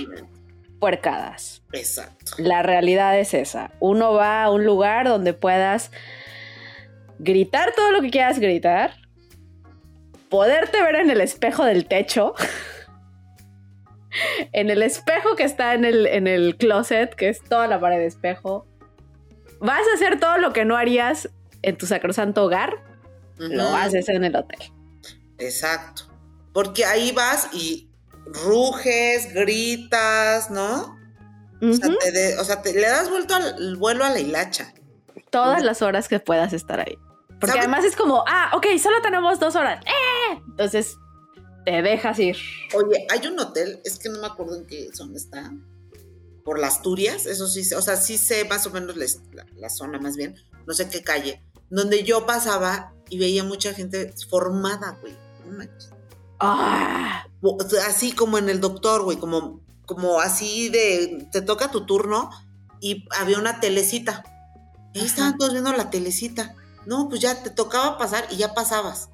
puercadas. 0.79 1.63
Exacto. 1.73 2.33
La 2.39 2.63
realidad 2.63 3.19
es 3.19 3.35
esa. 3.35 3.73
Uno 3.81 4.13
va 4.13 4.45
a 4.45 4.51
un 4.51 4.65
lugar 4.65 5.09
donde 5.09 5.35
puedas 5.35 5.91
gritar 7.19 7.73
todo 7.75 7.93
lo 7.93 8.01
que 8.01 8.11
quieras 8.11 8.39
gritar, 8.39 8.93
poderte 10.29 10.83
ver 10.83 10.97
en 10.97 11.11
el 11.11 11.21
espejo 11.21 11.65
del 11.65 11.87
techo, 11.87 12.35
en 14.53 14.71
el 14.71 14.83
espejo 14.83 15.37
que 15.37 15.45
está 15.45 15.75
en 15.75 15.85
el, 15.85 16.07
en 16.07 16.27
el 16.27 16.57
closet, 16.57 17.15
que 17.15 17.29
es 17.29 17.43
toda 17.43 17.67
la 17.67 17.81
pared 17.81 17.99
de 17.99 18.07
espejo. 18.07 18.67
Vas 19.61 19.83
a 19.93 19.95
hacer 19.95 20.21
todo 20.21 20.39
lo 20.39 20.53
que 20.53 20.65
no 20.65 20.77
harías 20.77 21.29
en 21.63 21.77
tu 21.77 21.87
sacrosanto 21.87 22.45
hogar, 22.45 22.75
lo 23.39 23.67
Ujú. 23.67 23.75
haces 23.77 24.09
en 24.09 24.25
el 24.25 24.37
hotel. 24.37 24.61
Exacto. 25.39 26.03
Porque 26.53 26.85
ahí 26.85 27.13
vas 27.13 27.49
y 27.53 27.91
ruges, 28.45 29.33
gritas, 29.33 30.51
¿no? 30.51 30.97
O 31.61 31.73
sea, 31.73 31.89
Ujú. 31.89 31.99
te 32.01 32.13
de- 32.13 32.39
o 32.39 32.45
sea, 32.45 32.63
te- 32.63 32.73
le 32.73 32.83
das 32.89 33.11
vuelto 33.11 33.35
al 33.35 33.55
el 33.59 33.77
vuelo 33.77 34.05
a 34.05 34.11
la 34.11 34.21
hilacha. 34.21 34.73
Todas 35.31 35.63
las 35.63 35.83
horas 35.83 36.09
que 36.09 36.21
puedas 36.21 36.53
estar 36.53 36.81
ahí. 36.81 36.97
Porque 37.41 37.53
¿Sabes? 37.53 37.67
además 37.69 37.85
es 37.85 37.95
como, 37.97 38.25
ah, 38.27 38.51
ok, 38.55 38.67
solo 38.83 39.01
tenemos 39.03 39.39
dos 39.39 39.55
horas. 39.57 39.85
¡Eh! 39.87 40.41
Entonces 40.49 40.97
te 41.65 41.83
dejas 41.83 42.19
ir. 42.19 42.37
Oye, 42.75 43.07
hay 43.11 43.27
un 43.27 43.39
hotel, 43.39 43.81
es 43.85 43.99
que 43.99 44.09
no 44.09 44.21
me 44.21 44.27
acuerdo 44.27 44.57
en 44.57 44.67
qué 44.67 44.89
zona 44.93 45.17
está. 45.17 45.53
Por 46.45 46.59
las 46.59 46.77
Asturias, 46.77 47.27
eso 47.27 47.47
sí, 47.47 47.61
o 47.75 47.83
sea, 47.83 47.97
sí 47.97 48.17
sé 48.19 48.45
más 48.47 48.67
o 48.67 48.71
menos 48.71 48.97
les- 48.97 49.21
la, 49.33 49.45
la 49.57 49.69
zona 49.69 49.99
más 49.99 50.17
bien, 50.17 50.35
no 50.67 50.73
sé 50.73 50.89
qué 50.89 51.03
calle, 51.03 51.43
donde 51.69 52.05
yo 52.05 52.25
pasaba 52.25 52.95
y 53.11 53.19
veía 53.19 53.45
mucha 53.45 53.75
gente 53.75 54.13
formada, 54.31 54.97
güey. 55.03 55.13
no. 55.47 55.65
Ah, 56.41 57.27
Así 57.87 58.13
como 58.13 58.39
en 58.39 58.49
el 58.49 58.61
doctor, 58.61 59.03
güey, 59.03 59.19
como, 59.19 59.61
como 59.87 60.21
así 60.21 60.69
de, 60.71 61.29
te 61.33 61.43
toca 61.43 61.71
tu 61.71 61.85
turno 61.87 62.31
y 62.81 63.07
había 63.19 63.39
una 63.39 63.61
telecita. 63.61 64.23
Ahí 64.95 65.03
estaban 65.05 65.37
todos 65.37 65.53
viendo 65.53 65.73
la 65.73 65.91
telecita. 65.91 66.55
No, 66.89 67.11
pues 67.11 67.21
ya 67.21 67.43
te 67.43 67.51
tocaba 67.51 67.99
pasar 67.99 68.27
y 68.31 68.37
ya 68.37 68.55
pasabas. 68.55 69.11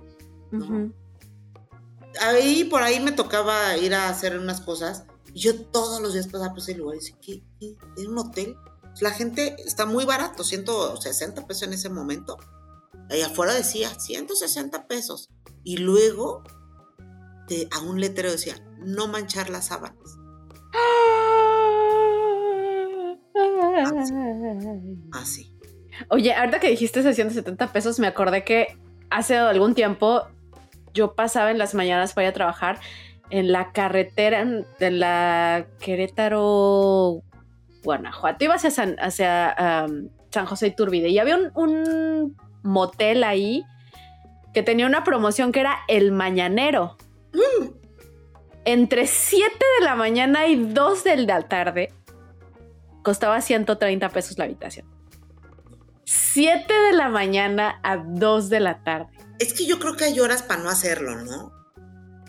Ahí 2.21 2.63
por 2.65 2.85
ahí 2.85 3.01
me 3.01 3.11
tocaba 3.11 3.77
ir 3.77 3.95
a 3.95 4.09
hacer 4.09 4.39
unas 4.39 4.61
cosas 4.61 5.07
y 5.33 5.41
yo 5.41 5.61
todos 5.67 6.01
los 6.01 6.13
días 6.13 6.29
pasaba 6.29 6.51
por 6.51 6.61
ese 6.61 6.77
lugar 6.77 6.95
y 6.95 7.01
decía, 7.01 7.17
¿qué? 7.21 7.43
¿Qué? 7.59 7.77
¿Es 7.97 8.07
un 8.07 8.17
hotel? 8.17 8.57
La 9.01 9.11
gente 9.11 9.57
está 9.59 9.87
muy 9.87 10.05
barato, 10.05 10.45
160 10.45 11.49
pesos 11.49 11.65
en 11.65 11.73
ese 11.73 11.89
momento. 11.89 12.37
Ahí 13.11 13.23
afuera 13.23 13.53
decía 13.53 13.91
160 13.99 14.87
pesos. 14.87 15.31
Y 15.65 15.79
luego 15.79 16.45
a 17.73 17.81
un 17.81 18.01
letrero 18.01 18.31
decía, 18.31 18.55
no 18.79 19.09
manchar 19.09 19.51
las 19.51 19.67
sábanas. 19.67 20.17
Así. 25.13 25.54
Oye, 26.09 26.35
ahorita 26.35 26.61
que 26.61 26.70
dijiste 26.70 27.02
170 27.02 27.72
pesos, 27.72 27.98
me 27.98 28.07
acordé 28.07 28.44
que 28.44 28.76
hace 29.11 29.37
algún 29.37 29.74
tiempo 29.74 30.26
yo 30.92 31.14
pasaba 31.14 31.50
en 31.50 31.59
las 31.59 31.74
mañanas 31.74 32.14
para 32.14 32.26
ir 32.26 32.30
a 32.30 32.35
trabajar 32.35 32.80
en 33.30 33.52
la 33.52 33.72
carretera 33.72 34.44
de 34.78 34.90
la 34.90 35.66
Querétaro, 35.80 37.22
Guanajuato. 37.83 38.44
Iba 38.44 38.54
hacia 38.54 38.70
San, 38.70 38.96
hacia, 38.98 39.87
San 40.30 40.46
José 40.46 40.68
Iturbide 40.68 41.09
y 41.09 41.18
había 41.18 41.38
un, 41.54 42.37
motel 42.62 43.24
ahí 43.24 43.62
que 44.54 44.62
tenía 44.62 44.87
una 44.87 45.04
promoción 45.04 45.52
que 45.52 45.61
era 45.61 45.80
el 45.88 46.12
mañanero. 46.12 46.96
Mm. 47.33 47.66
Entre 48.64 49.07
7 49.07 49.46
de 49.78 49.85
la 49.85 49.96
mañana 49.96 50.46
y 50.46 50.57
2 50.57 51.04
de 51.04 51.16
la 51.18 51.42
tarde 51.42 51.92
costaba 53.02 53.40
130 53.42 54.09
pesos 54.09 54.38
la 54.38 54.44
habitación. 54.44 54.87
7 56.35 56.66
de 56.66 56.92
la 56.94 57.11
mañana 57.11 57.79
a 57.85 57.97
2 57.97 58.51
de 58.51 58.59
la 58.59 58.83
tarde. 58.83 59.07
Es 59.38 59.53
que 59.53 59.66
yo 59.66 59.79
creo 59.79 59.97
que 59.97 60.03
hay 60.03 60.18
horas 60.18 60.42
para 60.42 60.61
no 60.61 60.68
hacerlo, 60.68 61.14
¿no? 61.23 61.53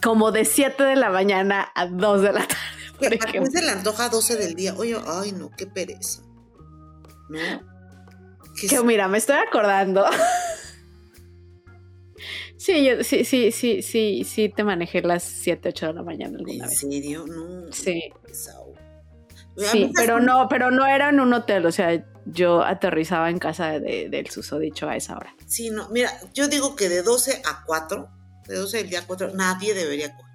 Como 0.04 0.32
de 0.32 0.46
7 0.46 0.84
de 0.84 0.96
la 0.96 1.10
mañana 1.10 1.72
a 1.74 1.88
2 1.88 2.22
de 2.22 2.34
la 2.34 2.48
tarde. 2.48 3.20
¿A 3.20 3.32
quién 3.32 3.52
se 3.52 3.64
le 3.64 3.72
antoja 3.72 4.06
a 4.06 4.10
12 4.10 4.36
del 4.36 4.54
día? 4.54 4.76
Oye, 4.78 4.96
ay, 5.08 5.32
no, 5.32 5.50
qué 5.58 5.66
pereza. 5.66 6.22
¿No? 7.30 7.40
Que 8.70 8.84
mira, 8.84 9.08
me 9.08 9.18
estoy 9.18 9.38
acordando. 9.38 10.06
sí, 12.58 12.86
yo, 12.86 13.04
sí, 13.04 13.26
sí, 13.26 13.52
sí, 13.52 13.82
sí, 13.82 14.24
sí, 14.24 14.50
te 14.50 14.64
manejé 14.64 15.02
las 15.02 15.24
7, 15.24 15.70
8 15.70 15.88
de 15.88 15.94
la 15.94 16.04
mañana 16.04 16.38
alguna 16.38 16.68
vez. 16.68 16.84
¿En 16.84 16.92
serio? 16.92 17.26
No. 17.28 17.72
Sí. 17.72 18.04
Sí, 19.58 19.92
pero 19.96 20.20
no, 20.20 20.48
pero 20.48 20.70
no 20.70 20.86
era 20.86 21.10
en 21.10 21.20
un 21.20 21.34
hotel, 21.34 21.66
o 21.66 21.72
sea, 21.72 22.06
yo 22.26 22.64
aterrizaba 22.64 23.30
en 23.30 23.40
casa 23.40 23.80
de, 23.80 24.10
del 24.10 24.30
susodicho 24.30 24.90
a 24.90 24.96
esa 24.96 25.16
hora. 25.16 25.34
Sí, 25.46 25.70
no, 25.70 25.90
mira, 25.90 26.12
yo 26.34 26.48
digo 26.48 26.76
que 26.76 26.90
de 26.90 27.04
12 27.04 27.42
a 27.46 27.64
4, 27.66 28.10
de 28.48 28.56
12 28.56 28.78
del 28.78 28.90
día 28.90 29.00
a 29.00 29.06
4, 29.06 29.32
nadie 29.34 29.74
debería 29.74 30.16
comer. 30.16 30.26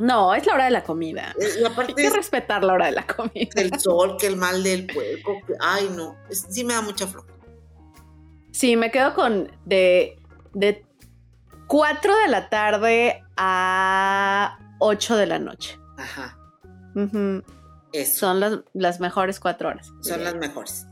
No, 0.00 0.32
es 0.34 0.46
la 0.46 0.54
hora 0.54 0.64
de 0.66 0.70
la 0.70 0.84
comida. 0.84 1.34
Eh, 1.40 1.64
Hay 1.76 1.94
que 1.94 2.10
respetar 2.10 2.62
la 2.62 2.72
hora 2.74 2.86
de 2.86 2.92
la 2.92 3.06
comida. 3.06 3.50
El 3.56 3.78
sol, 3.80 4.16
que 4.18 4.28
el 4.28 4.36
mal 4.36 4.62
del 4.62 4.86
puerco, 4.86 5.40
ay 5.60 5.90
no, 5.96 6.16
sí 6.30 6.62
me 6.64 6.74
da 6.74 6.82
mucha 6.82 7.06
flor. 7.06 7.26
Sí, 8.52 8.76
me 8.76 8.90
quedo 8.90 9.14
con 9.14 9.50
de, 9.64 10.16
de 10.54 10.84
4 11.66 12.16
de 12.18 12.28
la 12.28 12.48
tarde 12.48 13.22
a 13.36 14.58
8 14.78 15.16
de 15.16 15.26
la 15.26 15.38
noche. 15.38 15.78
Ajá. 15.96 16.36
Son 18.14 18.40
las, 18.40 18.58
las, 18.74 19.00
mejores 19.00 19.40
cuatro 19.40 19.68
horas. 19.68 19.90
Son 20.02 20.22
las 20.22 20.34
mejores. 20.34 20.86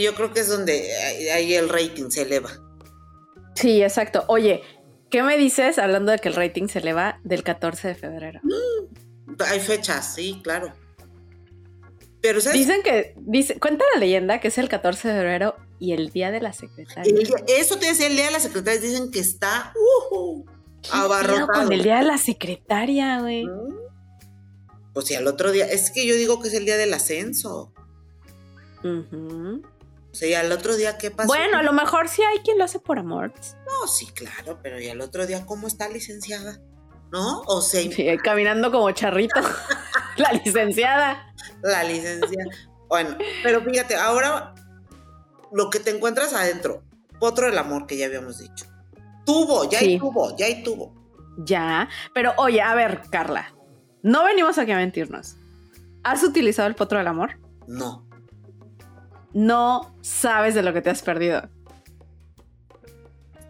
Yo 0.00 0.14
creo 0.14 0.32
que 0.32 0.40
es 0.40 0.48
donde 0.48 0.92
ahí 1.32 1.54
el 1.54 1.68
rating 1.68 2.10
se 2.10 2.22
eleva. 2.22 2.50
Sí, 3.54 3.82
exacto. 3.82 4.24
Oye, 4.28 4.62
¿qué 5.10 5.22
me 5.22 5.36
dices, 5.36 5.78
hablando 5.78 6.12
de 6.12 6.18
que 6.18 6.28
el 6.28 6.34
rating 6.34 6.68
se 6.68 6.78
eleva, 6.78 7.20
del 7.24 7.42
14 7.42 7.88
de 7.88 7.94
febrero? 7.94 8.40
Mm, 8.42 9.34
hay 9.46 9.60
fechas, 9.60 10.14
sí, 10.14 10.40
claro. 10.42 10.72
Pero 12.20 12.40
Dicen 12.40 12.82
que, 12.82 13.14
dice, 13.16 13.58
cuenta 13.60 13.84
la 13.94 14.00
leyenda 14.00 14.40
que 14.40 14.48
es 14.48 14.58
el 14.58 14.68
14 14.68 15.08
de 15.08 15.14
febrero 15.14 15.56
y 15.78 15.92
el 15.92 16.10
Día 16.10 16.30
de 16.30 16.40
la 16.40 16.52
Secretaria. 16.52 17.14
eso 17.46 17.78
te 17.78 17.86
decía, 17.86 18.08
el 18.08 18.16
Día 18.16 18.26
de 18.26 18.32
la 18.32 18.40
Secretaria, 18.40 18.80
dicen 18.80 19.10
que 19.10 19.20
está 19.20 19.72
uh, 20.10 20.44
abarrotado. 20.90 21.64
con 21.64 21.72
el 21.72 21.82
Día 21.82 21.98
de 21.98 22.04
la 22.04 22.18
Secretaria, 22.18 23.20
güey. 23.20 23.46
Mm. 23.46 23.87
O 24.94 25.02
sea, 25.02 25.18
al 25.18 25.26
otro 25.26 25.52
día, 25.52 25.66
es 25.66 25.90
que 25.90 26.06
yo 26.06 26.14
digo 26.14 26.40
que 26.40 26.48
es 26.48 26.54
el 26.54 26.64
día 26.64 26.76
del 26.76 26.94
ascenso. 26.94 27.72
O 28.84 30.14
sea, 30.14 30.40
al 30.40 30.52
otro 30.52 30.76
día, 30.76 30.98
¿qué 30.98 31.10
pasa? 31.10 31.26
Bueno, 31.26 31.58
a 31.58 31.62
lo 31.62 31.72
mejor 31.72 32.08
sí 32.08 32.22
hay 32.22 32.38
quien 32.38 32.58
lo 32.58 32.64
hace 32.64 32.78
por 32.78 32.98
amor. 32.98 33.32
No, 33.66 33.86
sí, 33.86 34.06
claro, 34.06 34.58
pero 34.62 34.80
¿y 34.80 34.88
al 34.88 35.00
otro 35.00 35.26
día 35.26 35.44
cómo 35.46 35.66
está 35.68 35.88
licenciada? 35.88 36.60
¿No? 37.12 37.42
O 37.46 37.60
sea. 37.60 37.80
Sí, 37.82 38.06
caminando 38.22 38.70
como 38.70 38.90
charrito. 38.90 39.40
la 40.16 40.32
licenciada. 40.32 41.32
La 41.62 41.84
licenciada. 41.84 42.50
Bueno, 42.88 43.16
pero 43.42 43.62
fíjate, 43.62 43.96
ahora 43.96 44.54
lo 45.52 45.70
que 45.70 45.80
te 45.80 45.90
encuentras 45.90 46.32
adentro, 46.32 46.82
potro 47.20 47.46
del 47.46 47.58
amor 47.58 47.86
que 47.86 47.96
ya 47.96 48.06
habíamos 48.06 48.38
dicho. 48.38 48.66
Tuvo, 49.24 49.68
ya 49.68 49.80
hay 49.80 49.98
tubo, 49.98 50.34
ya 50.36 50.46
hay 50.46 50.62
tubo. 50.62 50.94
Ya, 51.38 51.88
pero 52.14 52.32
oye, 52.38 52.60
a 52.60 52.74
ver, 52.74 53.02
Carla, 53.10 53.54
no 54.02 54.24
venimos 54.24 54.58
aquí 54.58 54.72
a 54.72 54.76
mentirnos. 54.76 55.36
¿Has 56.02 56.22
utilizado 56.22 56.68
el 56.68 56.74
potro 56.74 56.98
del 56.98 57.06
amor? 57.06 57.38
No. 57.66 58.06
No 59.32 59.94
sabes 60.00 60.54
de 60.54 60.62
lo 60.62 60.72
que 60.72 60.82
te 60.82 60.90
has 60.90 61.02
perdido. 61.02 61.48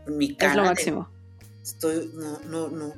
Mi 0.07 0.35
cara 0.35 0.53
es 0.53 0.57
lo 0.57 0.65
máximo. 0.65 1.09
Estoy, 1.63 2.11
no, 2.15 2.41
no, 2.47 2.69
no. 2.69 2.95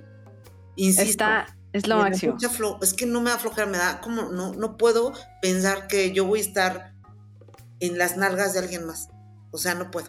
Insisto. 0.77 1.11
Está, 1.11 1.57
es 1.73 1.87
lo 1.87 1.99
máximo. 1.99 2.37
es 2.81 2.95
que 2.95 3.07
no 3.07 3.21
me 3.21 3.31
da 3.31 3.39
flojera, 3.39 3.67
me 3.67 3.79
da 3.79 4.01
como, 4.01 4.31
no, 4.31 4.55
no 4.55 4.77
puedo 4.77 5.13
pensar 5.43 5.89
que 5.89 6.13
yo 6.13 6.25
voy 6.25 6.41
a 6.41 6.43
estar 6.43 6.95
en 7.81 7.99
las 7.99 8.17
nalgas 8.17 8.53
de 8.55 8.61
alguien 8.61 8.87
más. 8.87 9.09
O 9.51 9.59
sea, 9.59 9.75
no 9.75 9.91
puedo. 9.91 10.09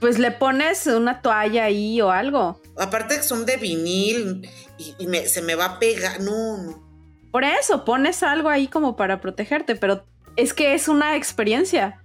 Pues 0.00 0.18
le 0.18 0.30
pones 0.30 0.86
una 0.86 1.22
toalla 1.22 1.64
ahí 1.64 2.00
o 2.00 2.10
algo. 2.10 2.60
Aparte 2.78 3.16
que 3.16 3.22
son 3.22 3.46
de 3.46 3.56
vinil 3.56 4.48
y, 4.78 5.06
se 5.26 5.42
me 5.42 5.54
va 5.54 5.64
a 5.64 5.78
pegar. 5.78 6.20
No, 6.20 6.58
no. 6.58 6.86
Por 7.32 7.44
eso, 7.44 7.84
pones 7.84 8.22
algo 8.22 8.48
ahí 8.48 8.68
como 8.68 8.96
para 8.96 9.20
protegerte, 9.20 9.76
pero 9.76 10.04
es 10.36 10.54
que 10.54 10.74
es 10.74 10.88
una 10.88 11.16
experiencia. 11.16 12.02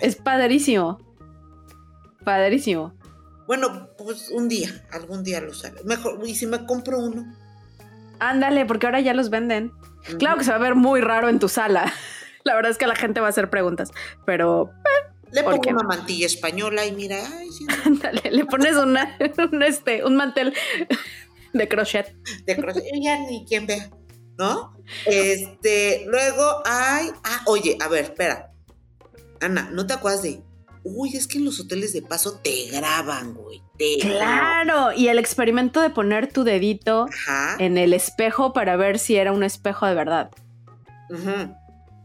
Es 0.00 0.16
padrísimo. 0.16 0.98
Padrísimo. 2.24 2.94
Bueno, 3.46 3.88
pues 3.98 4.30
un 4.30 4.48
día, 4.48 4.68
algún 4.92 5.22
día 5.22 5.40
lo 5.40 5.50
usaré. 5.50 5.82
Mejor, 5.84 6.20
y 6.26 6.34
si 6.34 6.46
me 6.46 6.64
compro 6.66 6.98
uno. 6.98 7.36
Ándale, 8.18 8.64
porque 8.66 8.86
ahora 8.86 9.00
ya 9.00 9.14
los 9.14 9.30
venden. 9.30 9.72
Claro 10.18 10.38
que 10.38 10.44
se 10.44 10.50
va 10.50 10.56
a 10.56 10.60
ver 10.60 10.74
muy 10.74 11.00
raro 11.00 11.28
en 11.28 11.38
tu 11.38 11.48
sala. 11.48 11.92
La 12.44 12.54
verdad 12.54 12.72
es 12.72 12.78
que 12.78 12.86
la 12.86 12.96
gente 12.96 13.20
va 13.20 13.26
a 13.26 13.30
hacer 13.30 13.50
preguntas, 13.50 13.92
pero 14.24 14.70
eh, 14.84 15.11
le 15.32 15.42
pongo 15.42 15.70
una 15.70 15.82
mantilla 15.82 16.26
española 16.26 16.86
y 16.86 16.92
mira, 16.92 17.16
ay, 17.38 17.48
le 18.30 18.44
pones 18.44 18.76
una, 18.76 19.16
un, 19.50 19.62
este, 19.62 20.04
un 20.04 20.16
mantel 20.16 20.54
de 21.52 21.68
crochet. 21.68 22.14
De 22.44 22.56
crochet, 22.56 22.84
ya 23.00 23.18
ni 23.20 23.44
quien 23.46 23.66
vea, 23.66 23.90
¿no? 24.38 24.76
Este, 25.06 26.04
luego 26.06 26.62
hay, 26.64 27.10
ah, 27.24 27.42
oye, 27.46 27.76
a 27.80 27.88
ver, 27.88 28.04
espera. 28.04 28.52
Ana, 29.40 29.70
¿no 29.72 29.86
te 29.86 29.94
acuerdas 29.94 30.22
de 30.22 30.42
Uy, 30.84 31.16
es 31.16 31.28
que 31.28 31.38
en 31.38 31.44
los 31.44 31.60
hoteles 31.60 31.92
de 31.92 32.02
paso 32.02 32.40
te 32.42 32.68
graban, 32.72 33.34
güey. 33.34 33.62
claro, 34.00 34.92
y 34.92 35.08
el 35.08 35.18
experimento 35.18 35.80
de 35.80 35.90
poner 35.90 36.32
tu 36.32 36.42
dedito 36.42 37.06
en 37.58 37.78
el 37.78 37.92
espejo 37.94 38.52
para 38.52 38.76
ver 38.76 38.98
si 38.98 39.14
era 39.14 39.30
un 39.30 39.44
espejo 39.44 39.86
de 39.86 39.94
verdad. 39.94 40.30
Ajá. 41.14 41.61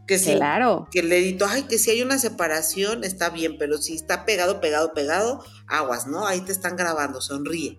Que 0.08 0.18
sí, 0.18 0.34
claro. 0.36 0.88
Que 0.90 1.00
el 1.00 1.10
dedito, 1.10 1.44
ay, 1.46 1.64
que 1.64 1.78
si 1.78 1.90
hay 1.90 2.00
una 2.00 2.18
separación 2.18 3.04
está 3.04 3.28
bien, 3.28 3.58
pero 3.58 3.76
si 3.76 3.94
está 3.94 4.24
pegado, 4.24 4.58
pegado, 4.58 4.94
pegado, 4.94 5.44
aguas, 5.66 6.06
¿no? 6.06 6.26
Ahí 6.26 6.40
te 6.40 6.50
están 6.50 6.76
grabando, 6.76 7.20
sonríe. 7.20 7.78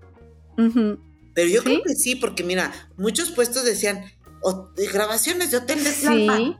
Pero 0.55 1.49
yo 1.49 1.63
creo 1.63 1.81
que 1.81 1.95
sí, 1.95 2.15
porque 2.15 2.43
mira, 2.43 2.71
muchos 2.97 3.31
puestos 3.31 3.65
decían 3.65 4.05
grabaciones 4.93 5.49
de 5.49 5.57
hotel 5.57 5.83
de 5.83 5.91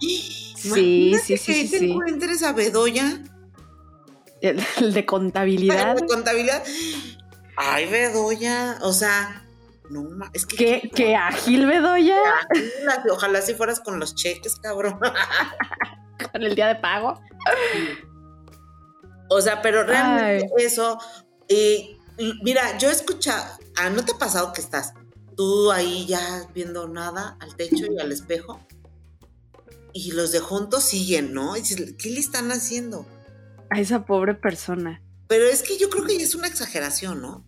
Sí, 0.58 0.58
sí, 0.58 1.14
sí, 1.24 1.38
sí, 1.38 1.70
que 1.70 1.78
te 1.78 1.86
encuentres 1.86 2.42
a 2.42 2.52
Bedoya. 2.52 3.24
El, 4.42 4.64
de 4.94 5.06
contabilidad. 5.06 5.92
El 5.92 6.02
de 6.02 6.08
contabilidad. 6.08 6.64
Ay, 7.56 7.86
Bedoya, 7.86 8.80
o 8.82 8.92
sea, 8.92 9.46
no, 9.90 10.08
es 10.34 10.46
que. 10.46 10.56
¿Qué, 10.56 10.92
qué 10.94 11.16
ágil, 11.16 11.66
Bedoya? 11.66 12.18
Ojalá 13.12 13.42
si 13.42 13.54
fueras 13.54 13.80
con 13.80 14.00
los 14.00 14.16
cheques, 14.16 14.56
cabrón. 14.58 15.00
con 16.32 16.44
el 16.44 16.56
día 16.56 16.68
de 16.68 16.76
pago. 16.76 17.20
O 19.30 19.42
sea, 19.42 19.62
pero 19.62 19.84
realmente 19.84 20.48
eso. 20.58 21.00
Y 21.48 21.98
mira, 22.44 22.78
yo 22.78 22.90
he 22.90 22.92
escuchado. 22.92 23.46
Ah, 23.78 23.90
¿no 23.90 24.04
te 24.04 24.14
ha 24.14 24.18
pasado 24.18 24.54
que 24.54 24.62
estás 24.62 24.94
tú 25.36 25.72
ahí 25.72 26.06
ya 26.06 26.48
viendo 26.54 26.88
nada 26.88 27.38
al 27.40 27.56
techo 27.56 27.86
y 27.92 28.00
al 28.00 28.12
espejo? 28.12 28.60
Y 29.94 30.12
los 30.12 30.32
de 30.32 30.40
juntos 30.40 30.84
siguen, 30.84 31.34
¿no? 31.34 31.56
Y 31.58 31.62
dices, 31.62 31.96
¿qué 31.98 32.12
le 32.12 32.20
están 32.20 32.52
haciendo? 32.52 33.06
A 33.70 33.80
esa 33.80 34.06
pobre 34.06 34.36
persona. 34.36 35.02
Pero 35.28 35.46
es 35.46 35.64
que 35.64 35.78
yo 35.78 35.90
creo 35.90 36.06
que 36.06 36.18
ya 36.18 36.24
es 36.24 36.36
una 36.36 36.48
exageración, 36.48 37.22
¿no? 37.22 37.46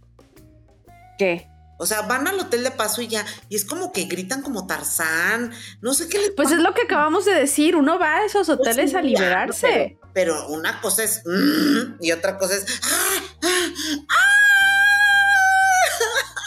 ¿Qué? 1.17 1.50
O 1.81 1.87
sea, 1.87 2.03
van 2.03 2.27
al 2.27 2.39
hotel 2.39 2.63
de 2.63 2.69
paso 2.69 3.01
y 3.01 3.07
ya, 3.07 3.25
y 3.49 3.55
es 3.55 3.65
como 3.65 3.91
que 3.91 4.03
gritan 4.03 4.43
como 4.43 4.67
Tarzán, 4.67 5.51
no 5.81 5.95
sé 5.95 6.07
qué 6.07 6.19
les 6.19 6.29
Pues 6.35 6.51
es 6.51 6.59
lo 6.59 6.75
que 6.75 6.83
acabamos 6.83 7.25
de 7.25 7.33
decir, 7.33 7.75
uno 7.75 7.97
va 7.97 8.17
a 8.17 8.25
esos 8.25 8.45
Pues 8.45 8.59
hoteles 8.59 8.93
a 8.93 9.01
liberarse. 9.01 9.97
Pero, 10.13 10.13
pero 10.13 10.47
una 10.49 10.79
cosa 10.79 11.03
es 11.03 11.23
"Mm", 11.25 11.95
y 11.99 12.11
otra 12.11 12.37
cosa 12.37 12.53
es 12.55 12.65
"Ah, 12.83 13.19
ah, 14.09 14.15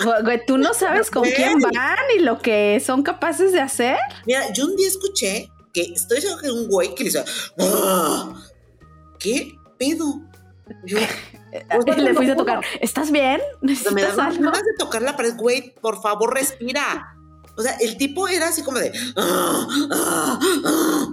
Güey, 0.05 0.23
Güey, 0.23 0.47
tú 0.47 0.57
no 0.57 0.73
sabes 1.05 1.11
con 1.11 1.25
quién 1.25 1.59
van 1.59 1.99
y 2.17 2.21
lo 2.21 2.41
que 2.41 2.81
son 2.85 3.03
capaces 3.03 3.51
de 3.51 3.61
hacer. 3.61 3.99
Mira, 4.27 4.53
yo 4.53 4.67
un 4.67 4.77
día 4.77 4.87
escuché 4.87 5.51
que 5.73 5.83
estoy 5.83 6.21
seguro 6.21 6.43
que 6.43 6.51
un 6.53 6.69
güey 6.69 6.95
que 6.95 7.03
le 7.03 7.11
dice, 7.11 7.25
"Ah, 7.59 8.41
¿qué 9.19 9.53
pedo? 9.81 10.21
Yo, 10.85 10.99
sea, 11.83 11.95
Y 11.97 12.01
le 12.01 12.09
te 12.11 12.15
fuiste 12.15 12.33
a 12.33 12.37
tocar. 12.37 12.61
¿Estás 12.81 13.11
bien? 13.11 13.41
Me 13.61 13.73
¿Necesitas 13.73 14.19
algo? 14.19 14.43
ganas 14.45 14.63
de 14.65 14.75
tocar 14.79 15.03
la 15.03 15.17
pared, 15.17 15.35
güey, 15.37 15.75
por 15.81 16.01
favor, 16.03 16.35
respira. 16.35 17.15
O 17.57 17.63
sea, 17.63 17.77
el 17.81 17.97
tipo 17.97 18.27
era 18.29 18.49
así 18.49 18.63
como 18.63 18.79
de, 18.79 18.93
"Ah, 19.17 19.67
ah, 19.93 20.39
ah", 20.65 21.07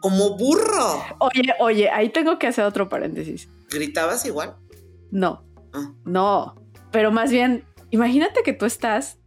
como 0.00 0.36
burro. 0.36 1.02
Oye, 1.20 1.54
oye, 1.60 1.90
ahí 1.90 2.10
tengo 2.10 2.38
que 2.38 2.46
hacer 2.46 2.64
otro 2.64 2.88
paréntesis. 2.90 3.48
¿Gritabas 3.70 4.24
igual? 4.26 4.56
No, 5.10 5.44
Ah. 5.72 5.92
no. 6.04 6.54
Pero 6.92 7.10
más 7.10 7.30
bien, 7.30 7.64
imagínate 7.90 8.42
que 8.44 8.52
tú 8.52 8.66
estás 8.66 9.18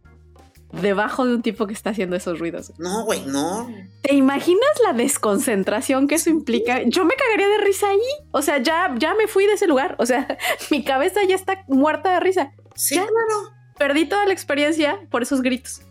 debajo 0.72 1.24
de 1.26 1.34
un 1.34 1.42
tipo 1.42 1.66
que 1.66 1.72
está 1.72 1.90
haciendo 1.90 2.14
esos 2.16 2.38
ruidos. 2.38 2.72
No, 2.78 3.04
güey, 3.04 3.22
no. 3.26 3.68
¿Te 4.02 4.14
imaginas 4.14 4.68
la 4.84 4.92
desconcentración 4.92 6.06
que 6.08 6.16
eso 6.16 6.30
implica? 6.30 6.82
Yo 6.84 7.04
me 7.04 7.14
cagaría 7.14 7.48
de 7.48 7.58
risa 7.64 7.88
ahí. 7.88 8.00
O 8.32 8.42
sea, 8.42 8.58
ya, 8.62 8.94
ya 8.98 9.14
me 9.14 9.26
fui 9.28 9.46
de 9.46 9.54
ese 9.54 9.66
lugar. 9.66 9.96
O 9.98 10.06
sea, 10.06 10.36
mi 10.70 10.84
cabeza 10.84 11.20
ya 11.26 11.34
está 11.34 11.64
muerta 11.68 12.12
de 12.12 12.20
risa. 12.20 12.52
Sí, 12.74 12.94
Ya. 12.96 13.02
claro. 13.02 13.54
Perdí 13.78 14.06
toda 14.06 14.26
la 14.26 14.32
experiencia 14.32 15.00
por 15.10 15.22
esos 15.22 15.40
gritos. 15.40 15.82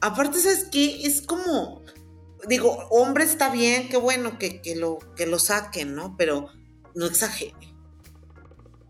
Aparte, 0.00 0.38
¿sabes 0.38 0.68
qué? 0.72 1.06
Es 1.06 1.20
como, 1.22 1.82
digo, 2.48 2.70
hombre 2.90 3.24
está 3.24 3.50
bien, 3.50 3.88
qué 3.88 3.96
bueno 3.98 4.38
que, 4.38 4.62
que 4.62 4.74
lo, 4.76 4.98
que 5.16 5.26
lo 5.26 5.38
saquen, 5.38 5.94
¿no? 5.94 6.14
Pero 6.16 6.48
no 6.94 7.06
exagere. 7.06 7.52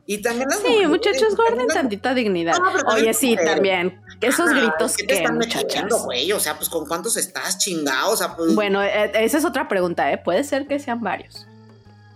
Y 0.07 0.23
también 0.23 0.49
las 0.49 0.61
Sí, 0.61 0.67
mujeres, 0.69 0.89
muchachos, 0.89 1.37
guarden 1.37 1.67
las- 1.67 1.75
tantita 1.77 2.15
dignidad. 2.15 2.55
No, 2.59 2.65
también 2.73 2.87
Oye, 3.05 3.15
sí, 3.15 3.37
también. 3.37 4.01
Esos 4.21 4.51
gritos 4.51 4.97
¿qué 4.97 5.05
te 5.05 5.15
que, 5.15 5.21
están 5.21 5.37
muchachas. 5.37 5.65
metiendo, 5.65 5.99
güey? 6.05 6.33
O 6.33 6.41
sea, 6.41 6.57
pues 6.57 6.69
con 6.69 6.87
cuántos 6.87 7.17
estás 7.17 7.59
chingado, 7.59 8.11
o 8.13 8.17
sea, 8.17 8.35
pues. 8.37 8.55
Bueno, 8.55 8.83
eh, 8.83 9.13
esa 9.15 9.39
es 9.39 9.45
otra 9.45 9.69
pregunta, 9.69 10.11
¿eh? 10.13 10.19
Puede 10.19 10.43
ser 10.45 10.67
que 10.67 10.79
sean 10.81 11.01
varios. 11.01 11.47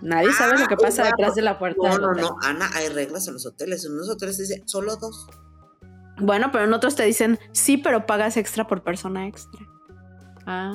Nadie 0.00 0.30
Ah, 0.32 0.36
sabe 0.36 0.58
lo 0.58 0.66
que 0.66 0.76
pasa 0.76 1.04
detrás 1.04 1.36
de 1.36 1.42
la 1.42 1.58
puerta. 1.60 1.78
no, 1.80 1.98
no, 1.98 2.12
no, 2.14 2.36
Ana, 2.42 2.68
hay 2.74 2.88
reglas 2.88 3.28
en 3.28 3.34
los 3.34 3.46
hoteles. 3.46 3.84
En 3.84 3.96
los 3.96 4.08
hoteles 4.08 4.36
dice 4.38 4.62
solo 4.66 4.96
dos. 4.96 5.28
Bueno, 6.18 6.50
pero 6.50 6.64
en 6.64 6.72
otros 6.72 6.96
te 6.96 7.04
dicen, 7.04 7.38
sí, 7.52 7.76
pero 7.78 8.04
pagas 8.04 8.36
extra 8.36 8.66
por 8.66 8.82
persona 8.82 9.28
extra. 9.28 9.60
Ah, 10.44 10.72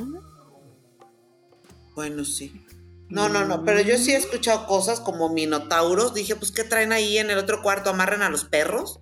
Bueno, 1.96 2.24
sí. 2.24 2.64
No, 3.10 3.30
no, 3.30 3.46
no, 3.46 3.64
pero 3.64 3.82
yo 3.82 3.98
sí 3.98 4.12
he 4.14 4.18
escuchado 4.18 4.66
cosas 4.68 5.00
como 5.00 5.30
minotauros. 5.30 6.14
Dije, 6.14 6.36
pues, 6.36 6.52
¿qué 6.52 6.64
traen 6.64 6.92
ahí 6.92 7.18
en 7.18 7.30
el 7.30 7.38
otro 7.38 7.62
cuarto? 7.62 7.90
¿Amarran 7.90 8.22
a 8.22 8.30
los 8.30 8.44
perros? 8.46 9.00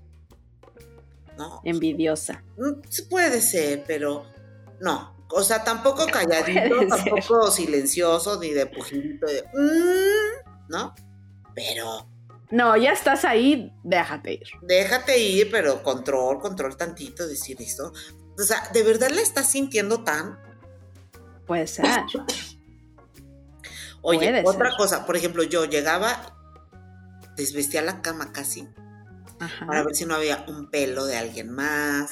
No, 1.38 1.62
envidiosa. 1.64 2.44
Mm, 2.58 2.82
puede 3.10 3.42
ser, 3.42 3.84
pero 3.86 4.26
no. 4.80 5.16
O 5.30 5.44
sea, 5.44 5.64
tampoco 5.64 6.06
calladito, 6.12 6.88
tampoco 6.88 7.52
silencioso, 7.52 8.40
ni 8.40 8.52
de 8.52 8.66
pujito, 8.68 9.26
de, 9.28 9.44
"Mm", 9.54 10.70
¿no? 10.70 10.94
Pero 11.54 12.08
No, 12.52 12.78
ya 12.78 12.92
estás 12.92 13.26
ahí, 13.26 13.74
déjate 13.84 14.34
ir. 14.34 14.44
déjate 14.62 15.18
ir, 15.18 15.50
pero 15.52 15.82
control, 15.84 16.40
control 16.40 16.78
tantito, 16.78 17.28
decir 17.28 17.58
esto. 17.62 17.92
O 18.38 18.44
sea, 18.44 18.70
¿de 18.74 18.84
verdad 18.84 19.10
la 19.10 19.22
estás 19.22 19.50
sintiendo 19.52 20.04
tan? 20.04 20.38
Puede 21.48 21.68
ser. 21.68 21.86
Oye, 24.02 24.20
Puede 24.20 24.44
otra 24.46 24.70
ser. 24.70 24.78
cosa, 24.78 25.06
por 25.06 25.16
ejemplo, 25.18 25.44
yo 25.44 25.66
llegaba, 25.66 26.36
desvestía 27.36 27.82
la 27.82 28.02
cama 28.02 28.32
casi, 28.32 28.68
Ajá. 29.40 29.66
para 29.68 29.84
ver 29.84 29.96
si 29.96 30.06
no 30.06 30.16
había 30.16 30.46
un 30.48 30.70
pelo 30.70 31.06
de 31.06 31.18
alguien 31.18 31.52
más. 31.52 32.12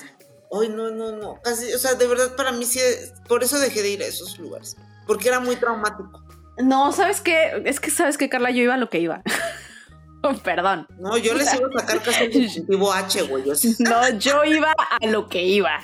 Ay, 0.51 0.69
no, 0.69 0.91
no, 0.91 1.11
no. 1.13 1.41
Casi, 1.41 1.73
o 1.73 1.79
sea, 1.79 1.95
de 1.95 2.05
verdad 2.07 2.35
para 2.35 2.51
mí 2.51 2.65
sí, 2.65 2.79
por 3.27 3.43
eso 3.43 3.59
dejé 3.59 3.81
de 3.81 3.89
ir 3.89 4.03
a 4.03 4.05
esos 4.05 4.37
lugares, 4.39 4.75
porque 5.07 5.29
era 5.29 5.39
muy 5.39 5.55
traumático. 5.55 6.21
No, 6.57 6.91
¿sabes 6.91 7.21
qué? 7.21 7.63
Es 7.65 7.79
que, 7.79 7.89
¿sabes 7.89 8.17
qué, 8.17 8.29
Carla? 8.29 8.51
Yo 8.51 8.61
iba 8.61 8.75
a 8.75 8.77
lo 8.77 8.89
que 8.89 8.99
iba. 8.99 9.23
Perdón. 10.43 10.87
No, 10.99 11.17
yo 11.17 11.33
les 11.33 11.53
iba 11.53 11.67
a 11.67 11.79
sacar 11.79 12.01
casi 12.01 12.23
el 12.25 12.79
H, 12.93 13.21
güey. 13.23 13.43
No, 13.79 14.09
yo 14.19 14.43
iba 14.45 14.71
a 15.01 15.05
lo 15.07 15.27
que 15.27 15.43
iba. 15.43 15.79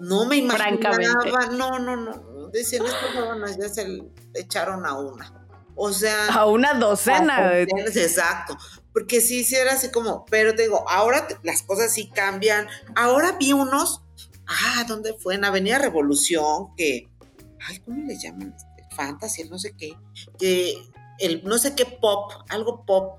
no 0.00 0.24
me 0.26 0.36
imaginaba. 0.36 0.94
Francamente. 0.94 1.56
No, 1.56 1.78
no, 1.78 1.96
no. 1.96 2.48
Decían, 2.52 2.84
estas 2.86 3.02
personas 3.04 3.58
ya 3.58 3.68
se 3.68 4.02
echaron 4.34 4.86
a 4.86 4.94
una. 4.94 5.46
O 5.74 5.92
sea. 5.92 6.28
A 6.32 6.46
una 6.46 6.74
docena. 6.74 7.50
de- 7.50 7.66
Exacto. 7.94 8.56
Porque 8.94 9.20
sí, 9.20 9.44
sí 9.44 9.56
era 9.56 9.72
así 9.72 9.90
como, 9.90 10.24
pero 10.30 10.54
te 10.54 10.62
digo, 10.62 10.88
ahora 10.88 11.26
te- 11.26 11.36
las 11.42 11.62
cosas 11.62 11.92
sí 11.92 12.08
cambian. 12.08 12.66
Ahora 12.94 13.32
vi 13.38 13.52
unos, 13.52 14.00
ah, 14.46 14.84
¿dónde 14.88 15.14
fue? 15.18 15.34
En 15.34 15.44
Avenida 15.44 15.78
Revolución, 15.78 16.68
que, 16.76 17.08
ay, 17.68 17.80
¿cómo 17.80 18.06
le 18.06 18.16
llaman? 18.16 18.54
Este, 18.56 18.94
Fantasy, 18.96 19.44
no 19.50 19.58
sé 19.58 19.74
qué, 19.76 19.94
que 20.38 20.74
el 21.18 21.42
no 21.44 21.58
sé 21.58 21.74
qué 21.74 21.84
pop, 21.84 22.32
algo 22.48 22.84
pop. 22.86 23.18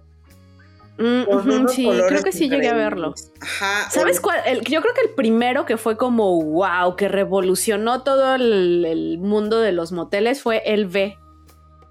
Mm, 0.97 1.23
con 1.25 1.51
unos 1.51 1.73
sí, 1.73 1.85
creo 2.07 2.23
que 2.23 2.31
sí 2.31 2.47
llegué 2.47 2.69
a 2.69 2.73
verlo. 2.73 3.13
Ajá. 3.41 3.89
¿Sabes 3.91 4.21
cuál? 4.21 4.39
El- 4.45 4.61
yo 4.61 4.81
creo 4.81 4.93
que 4.93 5.01
el 5.01 5.09
primero 5.09 5.65
que 5.65 5.75
fue 5.75 5.97
como 5.97 6.41
wow, 6.41 6.95
que 6.95 7.09
revolucionó 7.09 8.01
todo 8.03 8.33
el, 8.35 8.85
el 8.85 9.17
mundo 9.19 9.59
de 9.59 9.73
los 9.73 9.91
moteles 9.91 10.41
fue 10.41 10.63
el 10.65 10.85
V 10.87 11.17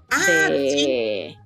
Ah, 0.09 0.49
de, 0.49 0.69
sí, 0.71 1.37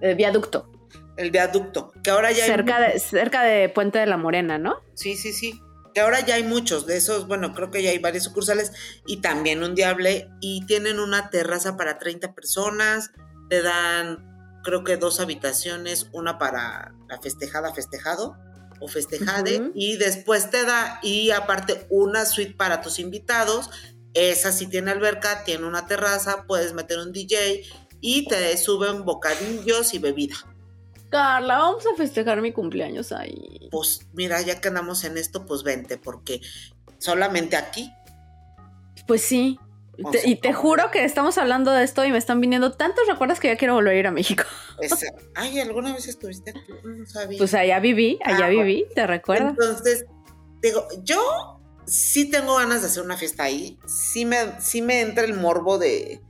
de 0.00 0.14
viaducto, 0.14 0.68
el 1.16 1.30
viaducto, 1.30 1.92
que 2.02 2.10
ahora 2.10 2.32
ya 2.32 2.44
hay 2.44 2.50
cerca 2.50 2.80
de, 2.80 2.98
cerca 2.98 3.42
de 3.42 3.68
Puente 3.68 3.98
de 3.98 4.06
la 4.06 4.16
Morena, 4.16 4.58
¿no? 4.58 4.76
Sí, 4.94 5.16
sí, 5.16 5.32
sí. 5.32 5.60
Que 5.94 6.00
ahora 6.00 6.20
ya 6.20 6.34
hay 6.34 6.42
muchos 6.42 6.86
de 6.86 6.96
esos, 6.96 7.28
bueno, 7.28 7.54
creo 7.54 7.70
que 7.70 7.82
ya 7.82 7.90
hay 7.90 7.98
varias 7.98 8.24
sucursales 8.24 8.72
y 9.06 9.18
también 9.18 9.62
un 9.62 9.74
diable 9.74 10.28
y 10.40 10.66
tienen 10.66 10.98
una 10.98 11.30
terraza 11.30 11.76
para 11.76 11.98
30 11.98 12.34
personas, 12.34 13.12
te 13.48 13.62
dan 13.62 14.34
creo 14.64 14.82
que 14.82 14.96
dos 14.96 15.20
habitaciones, 15.20 16.08
una 16.12 16.38
para 16.38 16.94
la 17.08 17.20
festejada, 17.20 17.72
festejado 17.72 18.36
o 18.80 18.88
festejade 18.88 19.70
y 19.74 19.96
después 19.96 20.50
te 20.50 20.64
da 20.64 20.98
y 21.02 21.30
aparte 21.30 21.86
una 21.90 22.24
suite 22.24 22.54
para 22.54 22.80
tus 22.80 22.98
invitados, 22.98 23.70
esa 24.14 24.50
sí 24.50 24.66
tiene 24.66 24.90
alberca, 24.90 25.44
tiene 25.44 25.66
una 25.66 25.86
terraza, 25.86 26.44
puedes 26.48 26.72
meter 26.72 26.98
un 26.98 27.12
DJ 27.12 27.62
y 28.00 28.26
te 28.26 28.56
suben 28.56 29.04
bocadillos 29.04 29.94
y 29.94 29.98
bebida. 29.98 30.36
Carla, 31.14 31.58
vamos 31.58 31.84
a 31.86 31.96
festejar 31.96 32.40
mi 32.42 32.52
cumpleaños 32.52 33.12
ahí. 33.12 33.68
Pues 33.70 34.00
mira, 34.14 34.40
ya 34.42 34.60
que 34.60 34.68
andamos 34.68 35.04
en 35.04 35.16
esto, 35.16 35.46
pues 35.46 35.62
vente, 35.62 35.96
porque 35.96 36.40
solamente 36.98 37.56
aquí 37.56 37.92
Pues 39.06 39.22
sí. 39.22 39.58
O 40.02 40.10
Te- 40.10 40.18
sea, 40.18 40.28
y 40.28 40.34
te 40.36 40.52
juro 40.52 40.90
que 40.90 41.04
estamos 41.04 41.38
hablando 41.38 41.70
de 41.70 41.84
esto 41.84 42.04
y 42.04 42.10
me 42.10 42.18
están 42.18 42.40
viniendo 42.40 42.72
tantos 42.72 43.06
recuerdos 43.06 43.38
que 43.38 43.46
ya 43.46 43.56
quiero 43.56 43.74
volver 43.74 43.94
a 43.94 43.98
ir 44.00 44.06
a 44.08 44.10
México. 44.10 44.42
Ay, 45.36 45.60
¿alguna 45.60 45.92
vez 45.94 46.08
estuviste 46.08 46.50
aquí? 46.50 46.60
No 46.82 47.06
sabía. 47.06 47.38
Pues 47.38 47.54
allá 47.54 47.78
viví, 47.78 48.18
allá 48.24 48.46
Ah, 48.46 48.48
viví, 48.48 48.86
te 48.92 49.06
recuerdo. 49.06 49.50
Entonces, 49.50 50.06
digo, 50.60 50.84
yo 51.04 51.60
sí 51.86 52.28
tengo 52.28 52.56
ganas 52.56 52.80
de 52.80 52.88
hacer 52.88 53.04
una 53.04 53.16
fiesta 53.16 53.44
ahí. 53.44 53.78
Sí 53.86 54.24
me, 54.24 54.60
sí 54.60 54.82
me 54.82 55.00
entra 55.00 55.22
el 55.24 55.34
morbo 55.34 55.78
de, 55.78 56.20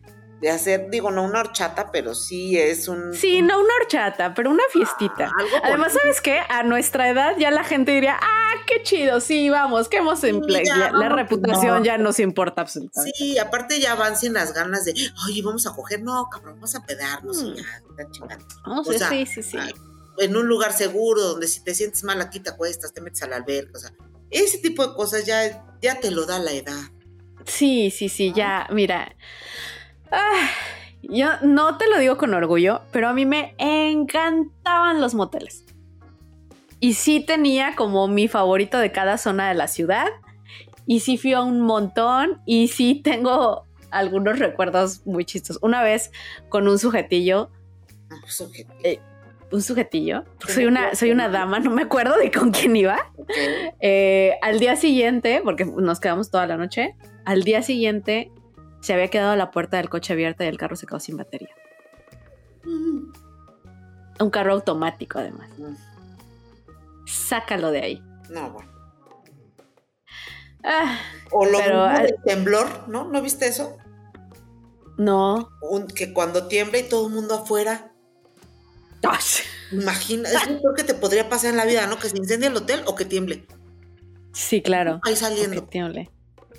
de 0.45 0.51
hacer, 0.51 0.90
digo, 0.90 1.11
no 1.11 1.22
una 1.22 1.40
horchata, 1.40 1.90
pero 1.90 2.14
sí 2.14 2.59
es 2.59 2.86
un... 2.86 3.14
Sí, 3.14 3.40
no 3.40 3.59
una 3.59 3.74
horchata, 3.80 4.34
pero 4.34 4.51
una 4.51 4.62
fiestita. 4.70 5.24
Ah, 5.28 5.32
algo 5.38 5.57
Además. 5.64 5.95
¿sabes 5.95 6.20
qué? 6.20 6.38
A 6.51 6.62
nuestra 6.62 7.09
edad 7.09 7.34
ya 7.38 7.51
la 7.51 7.64
gente 7.64 7.92
diría, 7.92 8.18
ah, 8.20 8.53
qué 8.66 8.82
chido, 8.82 9.20
sí, 9.20 9.49
vamos, 9.49 9.88
que 9.88 9.97
hemos 9.97 10.20
Sí, 10.20 10.32
Ya, 10.66 10.76
la 10.76 10.90
vamos, 10.92 11.12
reputación 11.16 11.78
no. 11.78 11.84
ya 11.84 11.97
nos 11.97 12.20
importa 12.20 12.61
absolutamente. 12.61 13.16
Sí, 13.16 13.38
aparte 13.38 13.80
ya 13.80 13.95
van 13.95 14.18
sin 14.18 14.34
las 14.34 14.53
ganas 14.53 14.84
de, 14.84 14.92
oye, 15.26 15.40
vamos 15.42 15.66
a 15.66 15.72
coger, 15.74 16.03
no, 16.03 16.28
cabrón, 16.30 16.57
vamos 16.57 16.74
a 16.74 16.84
pedarnos 16.84 17.40
y 17.42 17.47
Mm. 17.47 17.55
ya, 17.55 17.62
está 17.88 18.11
chingando. 18.11 18.45
Vamos, 18.66 18.86
o 18.86 18.92
sea, 18.92 19.09
sí, 19.09 19.24
sí, 19.24 19.42
sí. 19.42 19.57
En 20.18 20.36
un 20.36 20.47
lugar 20.47 20.74
seguro, 20.74 21.22
donde 21.22 21.49
si 21.49 21.64
te 21.64 21.74
sientes 21.74 22.05
mal 22.05 22.20
aquí 22.20 22.38
te 22.40 22.51
acuestas, 22.51 22.92
te 22.92 23.01
metes 23.01 23.22
a 23.22 23.28
la 23.28 23.36
alberca, 23.36 23.78
o 23.78 23.80
sea, 23.80 23.92
ese 24.30 24.59
tipo 24.59 24.86
de 24.86 24.95
cosas 24.95 25.24
ya, 25.24 25.64
ya 25.80 25.99
te 26.01 26.11
lo 26.11 26.26
da 26.26 26.38
la 26.38 26.53
edad. 26.53 26.82
Sí, 27.47 27.90
sí, 27.90 28.09
sí, 28.11 28.32
ya, 28.36 28.66
mira. 28.70 29.16
Ah, 30.14 30.48
yo 31.02 31.28
no 31.42 31.76
te 31.76 31.88
lo 31.88 31.98
digo 31.98 32.16
con 32.16 32.34
orgullo, 32.34 32.82
pero 32.92 33.08
a 33.08 33.12
mí 33.12 33.26
me 33.26 33.54
encantaban 33.58 35.00
los 35.00 35.14
moteles. 35.14 35.64
Y 36.80 36.94
sí 36.94 37.20
tenía 37.20 37.74
como 37.76 38.08
mi 38.08 38.28
favorito 38.28 38.78
de 38.78 38.92
cada 38.92 39.18
zona 39.18 39.48
de 39.48 39.54
la 39.54 39.68
ciudad. 39.68 40.06
Y 40.86 41.00
sí 41.00 41.16
fui 41.16 41.32
a 41.32 41.40
un 41.40 41.60
montón. 41.60 42.42
Y 42.46 42.68
sí 42.68 43.00
tengo 43.02 43.64
algunos 43.90 44.38
recuerdos 44.38 45.06
muy 45.06 45.24
chistos. 45.24 45.58
Una 45.62 45.82
vez 45.82 46.12
con 46.48 46.68
un 46.68 46.78
sujetillo, 46.78 47.50
Ah, 48.10 48.16
pues. 48.20 48.44
Eh, 48.82 49.00
un 49.50 49.62
sujetillo. 49.62 50.24
Soy 50.46 50.66
una, 50.66 50.94
soy 50.94 51.10
una 51.10 51.28
dama, 51.28 51.58
no 51.60 51.70
me 51.70 51.82
acuerdo 51.82 52.16
de 52.18 52.30
con 52.30 52.50
quién 52.50 52.76
iba. 52.76 52.98
Eh, 53.80 54.34
al 54.42 54.58
día 54.58 54.76
siguiente, 54.76 55.40
porque 55.44 55.64
nos 55.64 56.00
quedamos 56.00 56.30
toda 56.30 56.46
la 56.46 56.56
noche, 56.56 56.96
al 57.24 57.42
día 57.44 57.62
siguiente 57.62 58.30
se 58.85 58.93
había 58.93 59.09
quedado 59.09 59.35
la 59.37 59.51
puerta 59.51 59.78
del 59.78 59.89
coche 59.89 60.12
abierta 60.12 60.45
y 60.45 60.49
el 60.49 60.59
carro 60.59 60.76
se 60.76 60.87
quedó 60.87 61.01
sin 61.01 61.16
batería. 61.16 61.49
Mm. 62.64 63.12
Un 64.20 64.30
carro 64.30 64.53
automático, 64.53 65.18
además. 65.18 65.49
Mm. 65.59 65.74
Sácalo 67.07 67.70
de 67.70 67.80
ahí. 67.80 68.03
No, 68.30 68.51
bueno. 68.51 68.70
Ah, 70.62 70.99
O 71.30 71.45
lo 71.45 71.59
Pero, 71.59 71.87
mismo 71.89 71.99
del 72.03 72.16
temblor, 72.24 72.89
¿no? 72.89 73.05
¿No 73.05 73.20
viste 73.22 73.47
eso? 73.47 73.76
no. 74.97 75.49
Un- 75.62 75.87
que 75.89 76.12
cuando 76.12 76.47
tiembla 76.47 76.78
y 76.78 76.89
todo 76.89 77.09
el 77.09 77.14
mundo 77.14 77.35
afuera. 77.35 77.91
Imagina, 79.72 80.28
es 80.30 80.47
lo 80.51 80.61
peor 80.61 80.74
que 80.76 80.85
te 80.85 80.95
podría 80.95 81.28
pasar 81.28 81.51
en 81.51 81.57
la 81.57 81.64
vida, 81.64 81.87
¿no? 81.87 81.99
Que 81.99 82.09
se 82.09 82.16
incendie 82.16 82.49
el 82.49 82.57
hotel 82.57 82.82
o 82.87 82.95
que 82.95 83.05
tiemble. 83.05 83.47
Sí, 84.32 84.62
claro. 84.62 85.01
Ahí 85.05 85.12
O 85.12 85.14
que 85.14 85.16
saliendo. 85.16 85.64
tiemble. 85.64 86.11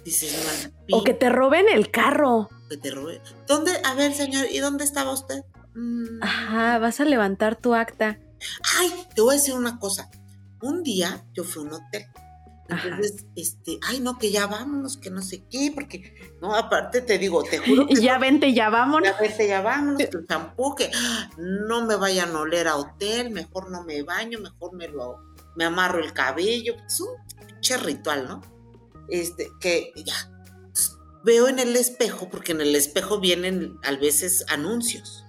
Dices, 0.05 0.33
"Man, 0.45 0.73
O 0.93 1.03
que 1.03 1.13
te 1.13 1.29
roben 1.29 1.65
el 1.67 1.91
carro. 1.91 2.47
que 2.69 2.77
te 2.77 2.91
robe. 2.91 3.21
¿Dónde? 3.47 3.71
A 3.83 3.93
ver, 3.95 4.13
señor, 4.13 4.45
¿y 4.51 4.59
dónde 4.59 4.83
estaba 4.85 5.11
usted? 5.11 5.41
Mm, 5.75 6.21
Ajá, 6.23 6.79
vas 6.79 6.99
a 7.01 7.05
levantar 7.05 7.55
tu 7.57 7.73
acta. 7.75 8.17
Ay, 8.79 8.93
te 9.13 9.21
voy 9.21 9.35
a 9.35 9.37
decir 9.37 9.53
una 9.55 9.77
cosa. 9.79 10.09
Un 10.61 10.81
día 10.83 11.25
yo 11.33 11.43
fui 11.43 11.63
a 11.63 11.65
un 11.67 11.73
hotel. 11.73 12.05
Ajá. 12.69 12.87
Entonces, 12.87 13.25
este, 13.35 13.77
ay, 13.87 13.99
no, 13.99 14.17
que 14.17 14.31
ya 14.31 14.47
vámonos, 14.47 14.97
que 14.97 15.11
no 15.11 15.21
sé 15.21 15.43
qué, 15.51 15.71
porque, 15.75 16.15
no, 16.41 16.55
aparte 16.55 17.01
te 17.01 17.17
digo, 17.19 17.43
te 17.43 17.57
juro 17.59 17.85
que 17.87 17.95
Ya 17.95 18.17
vente, 18.17 18.53
ya 18.53 18.69
vámonos. 18.69 19.09
ya 19.09 19.17
vete, 19.21 19.47
ya 19.47 19.61
vámonos, 19.61 19.97
que 19.97 20.05
el 20.17 20.25
champú, 20.27 20.73
que 20.75 20.89
no 21.37 21.85
me 21.85 21.95
vayan 21.95 22.35
a 22.35 22.39
oler 22.39 22.67
a 22.67 22.75
hotel, 22.77 23.29
mejor 23.31 23.69
no 23.69 23.83
me 23.83 24.01
baño, 24.01 24.39
mejor 24.39 24.73
me 24.73 24.87
lo, 24.87 25.17
me 25.55 25.65
amarro 25.65 25.99
el 26.03 26.13
cabello. 26.13 26.75
Es 26.87 26.99
un 27.01 27.09
pinche 27.47 27.77
ritual, 27.77 28.27
¿no? 28.27 28.41
Este, 29.09 29.51
que 29.59 29.91
ya, 29.95 30.15
veo 31.23 31.47
en 31.47 31.59
el 31.59 31.75
espejo, 31.75 32.29
porque 32.29 32.51
en 32.51 32.61
el 32.61 32.75
espejo 32.75 33.19
vienen 33.19 33.77
a 33.83 33.91
veces 33.95 34.45
anuncios, 34.49 35.23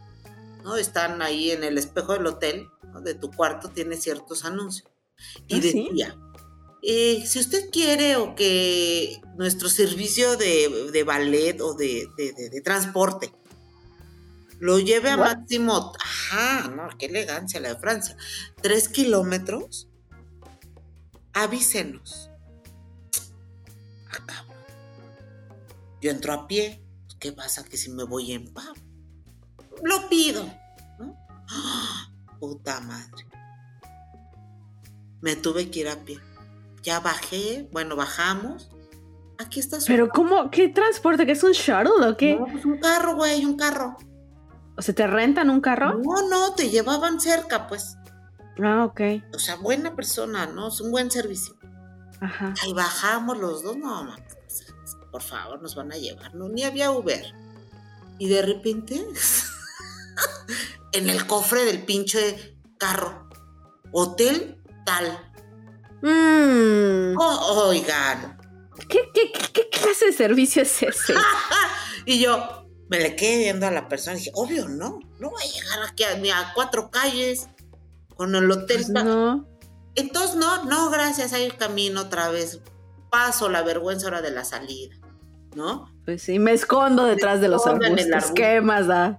¿no? 0.65 0.77
Están 0.77 1.23
ahí 1.23 1.51
en 1.51 1.65
el 1.65 1.79
espejo 1.79 2.13
del 2.15 2.27
hotel, 2.27 2.69
¿no? 2.93 3.01
de 3.01 3.15
tu 3.15 3.31
cuarto, 3.31 3.69
tiene 3.71 3.97
ciertos 3.97 4.45
anuncios. 4.45 4.89
Y 5.49 5.57
¿Ah, 5.59 5.63
sí? 5.63 5.89
decía, 5.89 6.17
eh, 6.83 7.25
si 7.27 7.39
usted 7.39 7.71
quiere 7.71 8.17
o 8.17 8.35
que 8.35 9.21
nuestro 9.37 9.69
servicio 9.69 10.37
de, 10.37 10.91
de 10.93 11.03
ballet 11.05 11.61
o 11.61 11.75
de, 11.75 12.07
de- 12.17 12.33
de- 12.33 12.51
de 12.51 12.61
transporte 12.61 13.33
lo 14.59 14.79
lleve 14.79 15.11
a 15.11 15.17
What? 15.17 15.37
máximo, 15.39 15.93
ajá, 16.03 16.69
no, 16.69 16.89
qué 16.99 17.07
elegancia 17.07 17.61
la 17.61 17.71
de 17.75 17.77
Francia, 17.81 18.17
tres 18.63 18.89
kilómetros, 18.89 19.89
avísenos. 21.33 22.26
Yo 26.07 26.13
entro 26.13 26.33
a 26.33 26.47
pie, 26.47 26.81
pues, 27.03 27.17
¿qué 27.19 27.33
pasa 27.33 27.65
que 27.65 27.77
si 27.77 27.91
me 27.91 28.05
voy 28.05 28.31
en 28.31 28.55
pavo? 28.55 28.77
Lo 29.83 30.09
pido, 30.09 30.49
¿no? 31.01 31.17
¡Ah! 31.51 32.13
Puta 32.39 32.79
madre. 32.79 33.27
Me 35.21 35.35
tuve 35.35 35.69
que 35.69 35.81
ir 35.81 35.89
a 35.89 35.97
pie. 36.05 36.21
Ya 36.85 37.01
bajé, 37.01 37.69
bueno, 37.73 37.97
bajamos. 37.97 38.71
Aquí 39.41 39.59
está 39.59 39.81
su 39.81 39.89
Pero 39.89 40.09
¿cómo? 40.09 40.49
¿Qué 40.49 40.69
transporte? 40.69 41.27
¿Que 41.27 41.33
es 41.33 41.43
un 41.43 41.51
shuttle 41.51 42.07
o 42.09 42.17
qué? 42.17 42.37
No, 42.37 42.47
pues 42.47 42.65
un 42.65 42.79
carro, 42.79 43.17
güey, 43.17 43.45
un 43.45 43.57
carro. 43.57 43.97
¿O 44.77 44.83
se 44.83 44.93
te 44.93 45.09
rentan 45.09 45.51
un 45.51 45.61
carro? 45.61 46.01
No, 46.05 46.29
no, 46.29 46.55
te 46.55 46.71
llevaban 46.71 47.19
cerca, 47.19 47.67
pues. 47.67 47.97
Ah, 48.63 48.85
ok. 48.85 49.01
O 49.35 49.41
sea, 49.41 49.57
buena 49.57 49.97
persona, 49.97 50.47
¿no? 50.47 50.69
Es 50.69 50.81
un 50.81 50.93
buen 50.93 51.11
servicio. 51.11 51.57
Ajá. 52.21 52.55
Ahí 52.63 52.73
bajamos 52.73 53.39
los 53.39 53.65
dos, 53.65 53.77
no, 53.77 54.05
ma, 54.05 54.17
por 55.11 55.23
favor, 55.23 55.61
nos 55.63 55.75
van 55.75 55.93
a 55.93 55.97
llevar. 55.97 56.35
No, 56.35 56.49
ni 56.49 56.63
había 56.65 56.91
Uber. 56.91 57.25
Y 58.19 58.29
de 58.29 58.43
repente, 58.43 59.05
en 60.93 61.11
el 61.11 61.27
cofre 61.27 61.65
del 61.65 61.85
pinche 61.85 62.59
carro, 62.79 63.29
hotel 63.93 64.63
tal. 64.85 65.19
Mm, 66.03 67.17
Oh, 67.19 67.65
oigan. 67.69 68.39
¿qué, 68.89 69.01
qué, 69.15 69.33
qué- 69.33 69.53
qué 69.53 69.69
clase 69.71 70.07
de 70.07 70.13
servicio 70.13 70.63
es 70.63 70.83
ese? 70.83 71.15
Y 72.09 72.21
yo 72.21 72.69
me 72.89 73.01
le 73.01 73.17
quedé 73.17 73.39
viendo 73.39 73.67
a 73.67 73.73
la 73.73 73.89
persona 73.89 74.15
y 74.15 74.19
dije, 74.21 74.31
obvio, 74.35 74.69
no, 74.69 75.01
no 75.19 75.31
voy 75.31 75.43
a 75.43 75.47
llegar 75.53 75.83
aquí 75.91 76.05
a, 76.05 76.17
ni 76.19 76.31
a 76.31 76.53
cuatro 76.55 76.89
calles 76.91 77.49
con 78.15 78.37
el 78.37 78.49
hotel. 78.49 78.77
Pues 78.77 78.89
no. 78.91 79.49
Entonces, 79.97 80.37
no, 80.37 80.65
no, 80.67 80.89
gracias, 80.91 81.33
ahí 81.33 81.51
camino 81.51 82.03
otra 82.03 82.29
vez. 82.29 82.61
Paso 83.11 83.49
la 83.49 83.63
vergüenza 83.63 84.07
ahora 84.07 84.23
de 84.23 84.31
la 84.31 84.45
salida, 84.45 84.97
¿no? 85.55 85.91
Pues 86.05 86.23
sí, 86.23 86.39
me 86.39 86.53
escondo 86.53 87.05
detrás 87.05 87.41
de 87.41 87.49
los 87.49 87.67
en 87.67 87.73
arbustos. 87.83 88.07
arbusto. 88.13 88.35
¿Qué 88.35 88.61
más 88.61 88.87
da? 88.87 89.19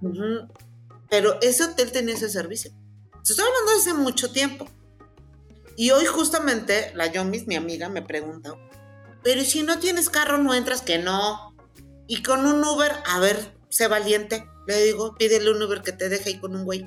Pero 1.10 1.38
ese 1.42 1.64
hotel 1.64 1.92
tenía 1.92 2.16
ese 2.16 2.30
servicio. 2.30 2.72
Se 3.24 3.34
estoy 3.34 3.46
hablando 3.48 3.72
de 3.72 3.78
hace 3.78 3.94
mucho 3.94 4.32
tiempo. 4.32 4.68
Y 5.76 5.92
hoy 5.92 6.06
justamente 6.06 6.92
la 6.96 7.08
Yomis, 7.12 7.48
mi 7.48 7.56
amiga, 7.56 7.88
me 7.90 8.02
pregunta, 8.02 8.54
pero 9.24 9.42
si 9.44 9.64
no 9.64 9.80
tienes 9.80 10.10
carro, 10.10 10.38
no 10.38 10.54
entras, 10.54 10.82
que 10.82 10.98
no. 10.98 11.56
Y 12.08 12.24
con 12.24 12.46
un 12.46 12.64
Uber, 12.64 12.92
a 13.06 13.20
ver, 13.20 13.54
sé 13.70 13.88
valiente. 13.88 14.46
Le 14.68 14.82
digo, 14.84 15.16
pídele 15.16 15.52
un 15.52 15.62
Uber 15.62 15.82
que 15.82 15.92
te 15.92 16.10
deje 16.10 16.30
ahí 16.32 16.40
con 16.40 16.56
un 16.56 16.64
güey. 16.66 16.86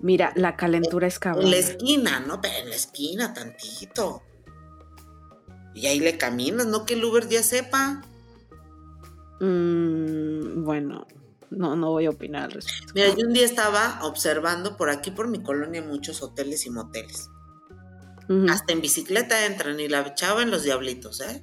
Mira, 0.00 0.32
la 0.36 0.56
calentura 0.56 1.06
es 1.06 1.16
En 1.16 1.20
cabrón. 1.20 1.50
la 1.50 1.56
esquina, 1.56 2.20
¿no? 2.20 2.40
Pero 2.40 2.54
en 2.58 2.70
la 2.70 2.76
esquina, 2.76 3.34
tantito. 3.34 4.22
Y 5.78 5.86
ahí 5.86 6.00
le 6.00 6.18
caminas, 6.18 6.66
no 6.66 6.84
que 6.84 6.94
el 6.94 7.04
Uber 7.04 7.28
ya 7.28 7.42
sepa. 7.42 8.02
Mm, 9.40 10.64
bueno, 10.64 11.06
no, 11.50 11.76
no 11.76 11.90
voy 11.90 12.06
a 12.06 12.10
opinar 12.10 12.44
al 12.44 12.50
respecto. 12.52 12.92
Mira, 12.94 13.08
yo 13.14 13.26
un 13.26 13.32
día 13.32 13.44
estaba 13.44 14.00
observando 14.02 14.76
por 14.76 14.90
aquí, 14.90 15.10
por 15.10 15.28
mi 15.28 15.42
colonia, 15.42 15.82
muchos 15.82 16.22
hoteles 16.22 16.66
y 16.66 16.70
moteles. 16.70 17.28
Hasta 18.50 18.74
en 18.74 18.82
bicicleta 18.82 19.46
entran 19.46 19.80
y 19.80 19.88
la 19.88 20.00
echaban 20.02 20.50
los 20.50 20.62
diablitos, 20.62 21.22
¿eh? 21.22 21.42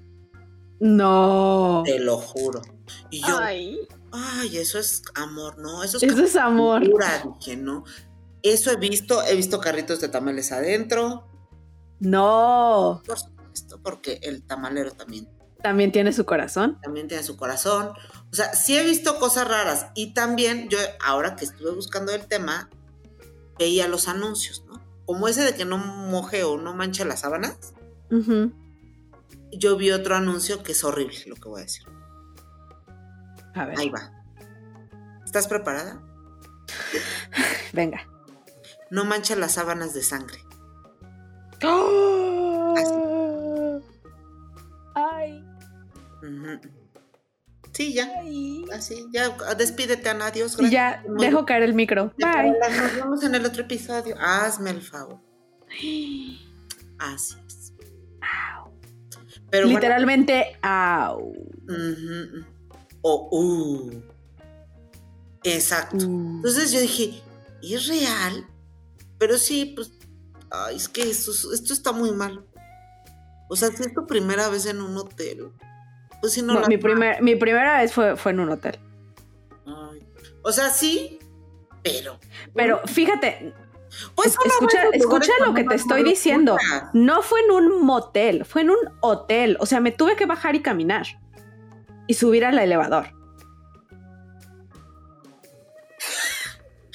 No. 0.80 1.82
Te 1.84 1.98
lo 2.00 2.18
juro. 2.18 2.62
Y 3.10 3.22
yo, 3.22 3.38
ay, 3.40 3.80
Ay, 4.12 4.58
eso 4.58 4.78
es 4.78 5.02
amor, 5.16 5.58
¿no? 5.58 5.84
Eso 5.84 5.98
es 5.98 6.04
eso 6.04 6.24
es 6.24 6.36
amor. 6.36 6.82
cultura, 6.82 7.24
dije, 7.40 7.58
¿no? 7.58 7.84
Eso 8.44 8.70
he 8.72 8.76
visto, 8.76 9.24
he 9.24 9.36
visto 9.36 9.60
carritos 9.60 10.00
de 10.00 10.10
tamales 10.10 10.52
adentro, 10.52 11.28
No. 12.00 13.02
por 13.06 13.18
supuesto, 13.56 13.82
porque 13.82 14.20
el 14.24 14.44
tamalero 14.44 14.92
también, 14.92 15.30
También 15.62 15.92
tiene 15.92 16.12
su 16.14 16.26
corazón. 16.26 16.80
también 16.82 17.08
tiene 17.08 17.24
su 17.24 17.38
corazón. 17.38 17.90
O 18.32 18.36
sea, 18.36 18.54
sí 18.54 18.78
he 18.78 18.84
visto 18.84 19.18
cosas 19.20 19.48
raras. 19.48 19.88
Y 19.96 20.14
también 20.14 20.70
yo, 20.70 20.78
ahora 21.04 21.36
que 21.36 21.46
estuve 21.46 21.72
buscando 21.72 22.14
el 22.14 22.26
tema, 22.28 22.70
veía 23.58 23.88
los 23.88 24.08
anuncios, 24.08 24.64
¿no? 24.68 24.82
Como 25.06 25.28
ese 25.28 25.44
de 25.44 25.56
que 25.56 25.66
no 25.66 25.78
moje 25.78 26.44
o 26.44 26.58
no 26.58 26.74
manche 26.74 27.06
las 27.06 27.22
sábanas. 27.22 27.74
Ujú. 28.12 28.52
Yo 29.52 29.78
vi 29.78 29.92
otro 29.92 30.16
anuncio 30.16 30.62
que 30.64 30.74
es 30.74 30.84
horrible, 30.84 31.18
lo 31.28 31.36
que 31.36 31.48
voy 31.50 31.62
a 31.62 31.64
decir. 31.64 31.86
A 33.56 33.66
ver, 33.66 33.80
Ahí 33.80 33.90
va. 33.90 34.12
¿Estás 35.24 35.48
preparada? 35.48 36.02
venga. 37.74 38.02
No 38.92 39.06
mancha 39.06 39.36
las 39.36 39.54
sábanas 39.54 39.94
de 39.94 40.04
sangre. 40.04 40.40
Ay. 44.96 45.44
Sí, 47.74 47.94
ya. 47.94 48.10
Así, 48.74 49.06
ya. 49.12 49.30
Despídete, 49.58 50.10
Ana. 50.10 50.28
Adiós. 50.28 50.58
Ya, 50.58 50.92
Gracias. 50.92 51.14
Muy 51.14 51.26
dejo 51.26 51.46
caer 51.46 51.64
el 51.64 51.74
micro. 51.74 52.14
Bye. 52.18 52.52
Nos 52.52 52.96
vemos 52.96 53.24
en 53.24 53.36
el 53.36 53.46
otro 53.46 53.64
episodio. 53.64 54.16
Hazme 54.20 54.72
el 54.72 54.82
favor. 54.82 55.20
Así 56.98 57.36
es. 57.46 57.74
Pero 59.50 59.68
bueno, 59.68 59.80
Literalmente, 59.80 60.58
au. 60.62 61.20
ujú. 61.30 62.46
O, 63.02 63.30
uh. 63.32 63.92
Exacto. 65.44 66.08
Uh. 66.08 66.38
Entonces 66.38 66.72
yo 66.72 66.80
dije, 66.80 67.22
¿es 67.62 67.88
real? 67.88 68.48
Pero 69.18 69.38
sí, 69.38 69.74
pues, 69.76 69.92
ay, 70.50 70.76
es 70.76 70.90
que 70.90 71.04
esto, 71.10 71.32
esto 71.32 71.74
está 71.74 71.92
muy 71.92 72.12
mal. 72.12 72.46
O 73.50 73.56
sea, 73.56 73.70
si 73.70 73.84
es 73.84 73.94
tu 73.94 74.06
primera 74.08 74.50
vez 74.50 74.66
en 74.66 74.82
un 74.82 74.98
hotel, 74.98 75.52
pues 76.22 76.34
si 76.34 76.42
no 76.42 76.60
la- 76.60 76.68
mi, 76.68 76.78
primer, 76.78 77.22
mi 77.22 77.36
primera 77.36 77.78
vez 77.80 77.94
fue, 77.94 78.16
fue 78.16 78.32
en 78.32 78.40
un 78.40 78.50
hotel. 78.50 78.80
Ay. 79.66 80.06
O 80.44 80.52
sea, 80.52 80.70
sí, 80.70 81.20
pero. 81.84 82.20
Pero 82.54 82.82
fíjate, 82.86 83.54
Pues 84.14 84.30
Es- 84.30 84.38
escucha- 84.52 84.90
escucha 84.92 85.32
lo 85.46 85.54
que 85.54 85.64
te 85.64 85.76
estoy 85.76 86.04
diciendo. 86.04 86.58
no 86.92 87.22
fue 87.22 87.40
en 87.42 87.52
un 87.52 87.86
motel, 87.86 88.44
fue 88.44 88.62
en 88.64 88.72
un 88.72 88.78
hotel. 89.00 89.56
O 89.62 89.66
sea, 89.66 89.80
me 89.80 89.92
tuve 89.94 90.18
que 90.18 90.26
bajar 90.26 90.54
y 90.56 90.62
caminar. 90.62 91.06
Y 92.06 92.16
subir 92.16 92.44
al 92.44 92.60
elevador. 92.60 93.08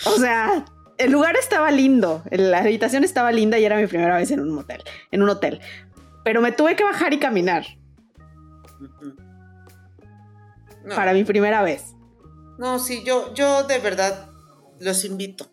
O 0.07 0.11
sea, 0.19 0.65
el 0.99 1.11
lugar 1.11 1.37
estaba 1.37 1.71
lindo, 1.71 2.23
la 2.31 2.59
habitación 2.59 3.05
estaba 3.05 3.33
linda 3.33 3.59
y 3.59 3.65
era 3.65 3.77
mi 3.77 3.87
primera 3.87 4.17
vez 4.17 4.31
en 4.31 4.41
un 4.41 4.51
motel, 4.51 4.83
en 5.11 5.23
un 5.23 5.29
hotel. 5.31 5.61
Pero 6.25 6.41
me 6.41 6.53
tuve 6.53 6.77
que 6.77 6.85
bajar 6.85 7.13
y 7.13 7.19
caminar. 7.19 7.67
No, 10.85 10.95
para 10.95 11.13
mi 11.13 11.25
primera 11.25 11.63
vez. 11.63 11.95
no, 12.59 12.79
sí, 12.79 13.03
yo, 13.05 13.35
yo 13.35 13.65
de 13.65 13.79
verdad 13.79 14.31
los 14.79 15.05
invito. 15.05 15.51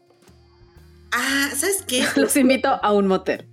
Ah, 1.12 1.50
¿sabes 1.56 1.84
qué? 1.88 2.06
Los 2.16 2.36
invito 2.36 2.70
a 2.70 2.94
un 2.94 3.08
motel. 3.08 3.50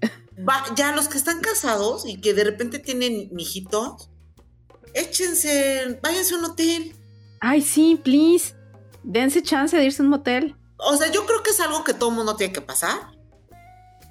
Va, 0.49 0.65
ya 0.75 0.95
los 0.95 1.09
que 1.09 1.17
están 1.17 1.41
casados 1.41 2.05
y 2.05 2.21
que 2.21 2.35
de 2.35 2.43
repente 2.43 2.81
tienen 2.81 3.29
mijitos, 3.33 4.11
échense, 4.93 5.99
váyanse 6.03 6.35
a 6.35 6.39
un 6.39 6.45
hotel. 6.47 6.97
Ay, 7.41 7.63
sí, 7.63 8.01
please. 8.03 8.55
Dense 9.05 9.41
chance 9.43 9.77
de 9.77 9.85
irse 9.85 10.03
a 10.03 10.05
un 10.05 10.11
motel. 10.11 10.57
O 10.79 10.97
sea, 10.97 11.11
yo 11.13 11.25
creo 11.27 11.43
que 11.45 11.51
es 11.51 11.61
algo 11.61 11.85
que 11.85 11.95
todo 11.95 12.11
el 12.11 12.17
mundo 12.17 12.35
tiene 12.35 12.53
que 12.53 12.61
pasar. 12.61 12.99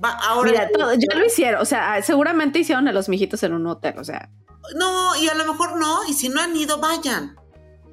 Va, 0.03 0.11
ahora. 0.11 0.51
Mira, 0.51 0.69
todo- 0.69 0.93
ya 0.93 1.15
lo 1.17 1.25
hicieron. 1.25 1.61
O 1.61 1.65
sea, 1.65 2.01
seguramente 2.01 2.59
hicieron 2.59 2.87
a 2.87 2.91
los 2.91 3.07
mijitos 3.09 3.41
en 3.43 3.53
un 3.53 3.65
hotel. 3.67 3.95
O 3.97 4.03
sea, 4.03 4.29
No, 4.75 5.15
y 5.15 5.27
a 5.29 5.33
lo 5.35 5.45
mejor 5.45 5.77
no, 5.79 6.03
y 6.07 6.13
si 6.13 6.29
no 6.29 6.41
han 6.41 6.55
ido, 6.55 6.79
vayan. 6.79 7.35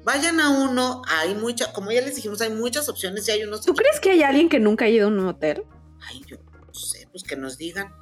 Vayan 0.03 0.39
a 0.39 0.49
uno, 0.49 1.01
hay 1.07 1.35
muchas, 1.35 1.67
como 1.69 1.91
ya 1.91 2.01
les 2.01 2.15
dijimos, 2.15 2.41
hay 2.41 2.49
muchas 2.49 2.89
opciones 2.89 3.27
y 3.27 3.31
hay 3.31 3.43
unos. 3.43 3.61
¿tú 3.63 3.73
crees 3.75 3.99
que 3.99 4.09
hay 4.11 4.23
alguien 4.23 4.49
que 4.49 4.59
nunca 4.59 4.85
ha 4.85 4.89
ido 4.89 5.05
a 5.05 5.09
un 5.09 5.17
motel? 5.17 5.63
Ay, 6.09 6.21
yo 6.27 6.37
no 6.67 6.73
sé, 6.73 7.07
pues 7.11 7.23
que 7.23 7.35
nos 7.35 7.57
digan. 7.57 7.93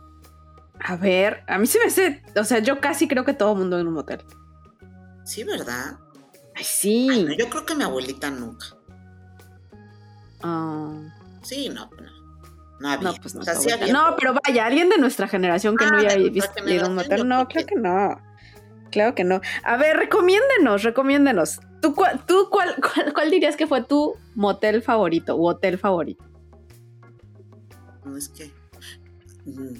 A 0.80 0.96
ver, 0.96 1.44
a 1.48 1.58
mí 1.58 1.68
se 1.68 1.78
me 1.80 1.86
hace. 1.86 2.24
O 2.38 2.44
sea, 2.46 2.60
yo 2.60 2.80
casi 2.80 3.08
creo 3.10 3.26
que 3.26 3.34
todo 3.34 3.54
mundo 3.54 3.78
en 3.80 3.88
un 3.88 3.94
motel. 3.96 4.24
Sí, 5.26 5.44
¿verdad? 5.44 5.98
Ay, 6.56 6.64
sí. 6.64 7.08
Ay, 7.12 7.24
no, 7.26 7.34
yo 7.34 7.50
creo 7.50 7.66
que 7.66 7.76
mi 7.76 7.84
abuelita 7.84 8.30
nunca. 8.32 8.66
Ah, 10.42 10.94
Sí, 11.42 11.70
no, 11.70 11.90
no. 12.00 12.19
No 12.80 12.90
había. 12.90 13.12
no, 13.12 13.16
pues 13.22 13.36
no. 13.36 13.42
O 13.42 13.44
sea, 13.44 13.54
está 13.54 13.64
sí 13.64 13.70
bonita. 13.70 13.84
había, 13.86 13.94
no, 13.94 14.16
pero- 14.18 14.36
vaya, 14.46 14.66
alguien 14.66 14.90
de 14.90 14.98
nuestra 14.98 15.28
generación 15.28 15.76
que 15.78 15.86
Ah, 15.86 15.90
no 15.92 15.98
haya 15.98 16.10
de 16.10 16.30
visto 16.30 16.52
un 16.88 16.96
motel. 16.96 17.28
No, 17.28 17.48
creo 17.48 17.66
claro 17.66 17.68
que 17.68 17.76
no. 17.76 18.22
Claro 18.92 19.16
que 19.16 19.24
no. 19.24 19.42
A 19.64 19.78
ver, 19.78 19.98
recomiéndenos, 19.98 20.84
recomiéndenos. 20.84 21.60
¿Tú, 21.82 21.94
cuál, 21.94 22.26
tú 22.26 22.48
cuál, 22.50 22.76
cuál, 22.94 23.14
cuál 23.14 23.30
dirías 23.32 23.56
que 23.56 23.68
fue 23.68 23.84
tu 23.84 24.16
motel 24.36 24.82
favorito 24.82 25.36
u 25.36 25.48
hotel 25.48 25.78
favorito? 25.78 26.24
No 28.04 28.18
es 28.18 28.30
que. 28.30 28.52
mm, 29.46 29.78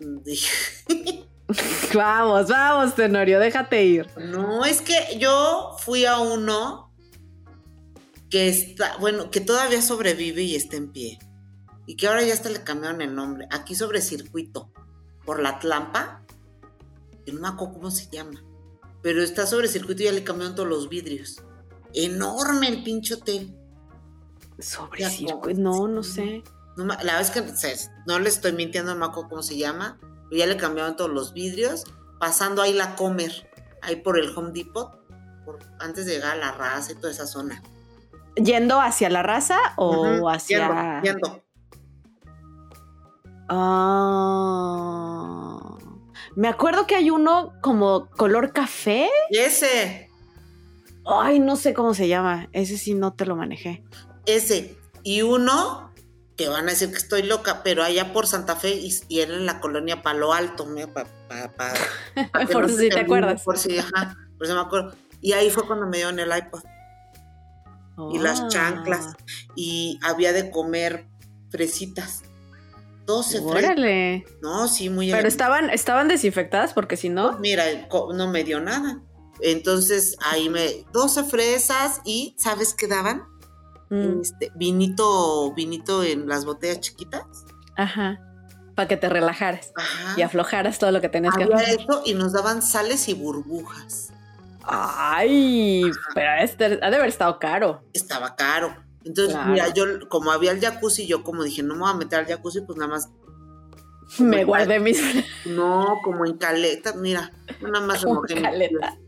mm, 0.00 0.20
Vamos, 1.94 2.48
vamos, 2.48 2.94
Tenorio, 2.94 3.38
déjate 3.38 3.84
ir. 3.84 4.06
No, 4.16 4.64
es 4.64 4.80
que 4.80 5.18
yo 5.18 5.76
fui 5.80 6.04
a 6.06 6.18
uno 6.18 6.90
que 8.30 8.48
está, 8.48 8.96
bueno, 8.96 9.30
que 9.30 9.40
todavía 9.40 9.82
sobrevive 9.82 10.42
y 10.42 10.56
está 10.56 10.76
en 10.76 10.90
pie. 10.90 11.18
Y 11.86 11.96
que 11.96 12.06
ahora 12.08 12.22
ya 12.22 12.32
hasta 12.32 12.48
le 12.50 12.62
cambiaron 12.62 13.02
el 13.02 13.14
nombre. 13.14 13.46
Aquí 13.50 13.74
sobre 13.74 14.00
circuito, 14.00 14.70
por 15.24 15.40
la 15.42 15.58
Tlampa. 15.58 16.22
no 17.32 17.40
me 17.40 17.48
acuerdo 17.48 17.74
cómo 17.74 17.90
se 17.90 18.08
llama. 18.10 18.42
Pero 19.02 19.22
está 19.22 19.46
sobre 19.46 19.68
circuito 19.68 20.02
y 20.02 20.06
ya 20.06 20.12
le 20.12 20.24
cambiaron 20.24 20.54
todos 20.54 20.68
los 20.68 20.88
vidrios. 20.88 21.42
Enorme 21.92 22.68
el 22.68 22.82
pinche 22.82 23.14
hotel. 23.14 23.54
Sobre 24.58 25.08
circuito, 25.10 25.60
no, 25.60 25.88
no 25.88 26.02
sé. 26.02 26.42
No 26.76 26.84
la 26.86 26.96
verdad 26.96 27.20
es 27.20 27.30
que 27.30 27.42
no 28.06 28.18
le 28.18 28.28
estoy 28.28 28.52
mintiendo, 28.52 28.94
no 28.94 29.00
me 29.00 29.06
acuerdo 29.06 29.28
cómo 29.30 29.42
se 29.42 29.56
llama. 29.56 29.98
Pero 30.30 30.38
ya 30.38 30.46
le 30.46 30.56
cambiaron 30.56 30.96
todos 30.96 31.10
los 31.10 31.32
vidrios. 31.34 31.84
Pasando 32.18 32.62
ahí 32.62 32.72
la 32.72 32.96
comer. 32.96 33.50
Ahí 33.82 33.96
por 33.96 34.18
el 34.18 34.34
Home 34.36 34.52
Depot. 34.52 34.90
por- 35.44 35.58
antes 35.78 36.06
de 36.06 36.12
llegar 36.14 36.32
a 36.32 36.36
la 36.36 36.52
raza 36.52 36.92
y 36.92 36.94
toda 36.94 37.10
esa 37.12 37.26
zona. 37.26 37.62
¿Yendo 38.36 38.80
hacia 38.80 39.10
la 39.10 39.22
raza 39.22 39.58
o 39.76 40.16
Ujú, 40.16 40.28
hacia.? 40.30 41.02
Yendo, 41.02 41.20
yendo. 41.20 41.43
Ah. 44.44 45.60
Me 46.36 46.48
acuerdo 46.48 46.86
que 46.86 46.96
hay 46.96 47.10
uno 47.10 47.52
como 47.62 48.08
color 48.10 48.52
café. 48.52 49.08
Y 49.30 49.38
ese, 49.38 50.10
Ay, 51.06 51.38
no 51.38 51.56
sé 51.56 51.74
cómo 51.74 51.92
se 51.94 52.08
llama. 52.08 52.48
Ese 52.52 52.76
sí 52.78 52.94
no 52.94 53.12
te 53.12 53.26
lo 53.26 53.36
manejé. 53.36 53.84
ese. 54.26 54.76
Y 55.02 55.20
uno, 55.22 55.92
que 56.36 56.48
van 56.48 56.66
a 56.66 56.70
decir 56.70 56.88
que 56.90 56.96
estoy 56.96 57.22
loca, 57.24 57.62
pero 57.62 57.82
allá 57.84 58.12
por 58.14 58.26
Santa 58.26 58.56
Fe 58.56 58.74
y, 58.74 58.90
y 59.08 59.20
era 59.20 59.34
en 59.34 59.44
la 59.44 59.60
colonia 59.60 60.00
Palo 60.02 60.32
Alto, 60.32 60.64
mira, 60.64 60.86
pa- 60.94 61.04
pa- 61.28 61.52
pa- 61.52 61.74
Por 62.52 62.70
si 62.70 62.88
te 62.88 63.00
acuerdas. 63.00 63.42
Por 63.42 63.58
si, 63.58 63.78
ajá, 63.78 64.16
por 64.38 64.46
si 64.46 64.52
me 64.54 64.60
acuerdo. 64.60 64.94
Y 65.20 65.32
ahí 65.32 65.50
fue 65.50 65.66
cuando 65.66 65.86
me 65.86 65.98
dieron 65.98 66.18
el 66.18 66.34
iPod. 66.36 66.62
y 68.12 68.18
las 68.18 68.40
Ah. 68.40 68.48
chanclas. 68.48 69.14
Y 69.54 70.00
había 70.02 70.32
de 70.32 70.50
comer 70.50 71.06
fresitas. 71.50 72.22
12 73.06 73.42
fresas. 73.42 73.70
Órale. 73.70 74.24
No, 74.42 74.66
sí, 74.68 74.88
muy 74.88 75.06
Pero 75.06 75.18
elegante. 75.18 75.28
estaban, 75.28 75.70
estaban 75.70 76.08
desinfectadas 76.08 76.72
porque 76.72 76.96
si 76.96 77.08
no. 77.08 77.38
Mira, 77.38 77.64
no 78.14 78.28
me 78.28 78.44
dio 78.44 78.60
nada. 78.60 79.00
Entonces 79.40 80.16
ahí 80.24 80.48
me. 80.48 80.84
12 80.92 81.24
fresas 81.24 82.00
y 82.04 82.34
¿sabes 82.38 82.72
qué 82.74 82.86
daban? 82.86 83.24
mm, 83.90 84.20
Este, 84.22 84.50
vinito, 84.54 85.52
vinito 85.54 86.02
en 86.02 86.26
las 86.28 86.44
botellas 86.44 86.80
chiquitas. 86.80 87.22
Ajá. 87.76 88.20
Para 88.74 88.88
que 88.88 88.96
te 88.96 89.08
relajaras 89.08 89.72
Ajá. 89.76 90.14
y 90.16 90.22
aflojaras 90.22 90.78
todo 90.78 90.90
lo 90.90 91.00
que 91.00 91.08
tenías 91.08 91.34
que 91.36 91.44
aflojar. 91.44 91.68
eso 91.68 92.02
y 92.04 92.14
nos 92.14 92.32
daban 92.32 92.62
sales 92.62 93.08
y 93.08 93.14
burbujas. 93.14 94.12
Ay, 94.66 95.82
pero 96.14 96.42
este 96.42 96.64
ha 96.82 96.90
de 96.90 96.96
haber 96.96 97.08
estado 97.08 97.38
caro. 97.38 97.84
Estaba 97.92 98.34
caro. 98.34 98.74
Entonces, 99.04 99.34
Claro. 99.34 99.50
mira, 99.52 99.68
yo 99.74 99.84
como 100.08 100.32
había 100.32 100.50
el 100.52 100.60
jacuzzi, 100.60 101.06
yo 101.06 101.22
como 101.22 101.42
dije, 101.44 101.62
no 101.62 101.74
me 101.74 101.80
voy 101.80 101.90
a 101.90 101.94
meter 101.94 102.20
al 102.20 102.26
jacuzzi, 102.26 102.62
pues 102.62 102.78
nada 102.78 102.90
más 102.92 103.10
Me 104.18 104.44
guardé 104.44 104.80
mis 104.80 105.00
No, 105.46 105.98
como 106.02 106.24
en 106.26 106.36
caleta, 106.36 106.94
mira, 106.94 107.32
nada 107.60 107.84
más 107.86 108.02
Como 108.04 108.22
remojé 108.22 108.42
caleta. 108.42 108.98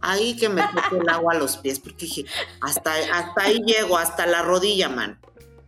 Ahí 0.00 0.36
que 0.36 0.48
me 0.48 0.62
toque 0.62 0.98
el 1.00 1.08
agua 1.08 1.34
a 1.34 1.38
los 1.38 1.56
pies, 1.56 1.80
porque 1.80 2.06
dije, 2.06 2.24
hasta, 2.60 2.92
hasta 3.12 3.42
ahí 3.42 3.60
llego, 3.66 3.98
hasta 3.98 4.26
la 4.26 4.42
rodilla, 4.42 4.88
man. 4.88 5.18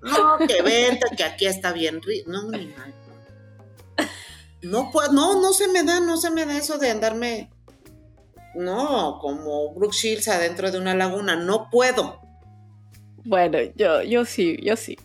No, 0.02 0.38
que 0.46 0.62
vente, 0.62 1.04
que 1.16 1.24
aquí 1.24 1.46
está 1.46 1.72
bien 1.72 2.00
rico. 2.00 2.30
No, 2.30 2.48
ni 2.48 2.68
mal. 2.68 2.94
No 4.62 4.90
puedo, 4.92 5.12
no, 5.12 5.40
no 5.40 5.52
se 5.52 5.68
me 5.68 5.82
da, 5.82 6.00
no 6.00 6.16
se 6.16 6.30
me 6.30 6.46
da 6.46 6.56
eso 6.56 6.78
de 6.78 6.90
andarme, 6.90 7.50
no, 8.54 9.18
como 9.20 9.74
Brooke 9.74 9.96
Shields 9.96 10.28
adentro 10.28 10.70
de 10.70 10.78
una 10.78 10.94
laguna, 10.94 11.34
no 11.34 11.68
puedo. 11.70 12.20
Bueno, 13.24 13.58
yo, 13.76 14.02
yo 14.02 14.24
sí, 14.24 14.58
yo 14.62 14.76
sí. 14.76 14.98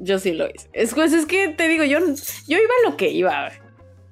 Yo 0.00 0.18
sí 0.18 0.32
lo 0.32 0.46
hice. 0.48 0.68
Es, 0.72 0.94
pues 0.94 1.12
es 1.12 1.26
que 1.26 1.48
te 1.48 1.68
digo, 1.68 1.84
yo, 1.84 2.00
yo 2.00 2.58
iba 2.58 2.72
a 2.84 2.90
lo 2.90 2.96
que 2.96 3.10
iba. 3.10 3.50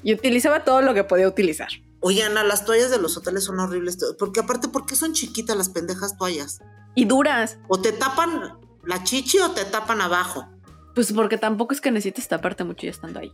Y 0.03 0.15
utilizaba 0.15 0.65
todo 0.65 0.83
lo 0.83 0.95
que 0.95 1.05
podía 1.05 1.29
utilizar. 1.29 1.69
Oye, 2.01 2.23
Ana, 2.23 2.43
las 2.43 2.65
toallas 2.65 2.91
de 2.91 2.99
los 2.99 3.17
hoteles 3.17 3.45
son 3.45 3.61
horribles, 3.61 3.99
porque 4.19 4.41
aparte, 4.41 4.69
¿por 4.69 4.87
qué 4.87 4.97
son 4.97 5.13
chiquitas 5.13 5.57
las 5.57 5.69
pendejas 5.69 6.17
toallas? 6.17 6.61
Y 6.95 7.05
duras. 7.05 7.59
O 7.69 7.81
te 7.81 7.93
tapan 7.93 8.59
la 8.85 9.05
chichi 9.05 9.39
o 9.39 9.53
te 9.53 9.65
tapan 9.65 10.01
abajo. 10.01 10.49
Pues 10.95 11.13
porque 11.13 11.39
tampoco 11.39 11.73
es 11.73 11.81
que 11.81 11.91
necesites 11.91 12.29
taparte 12.29 12.65
mucho 12.65 12.83
ya 12.83 12.91
estando 12.91 13.21
ahí. 13.21 13.33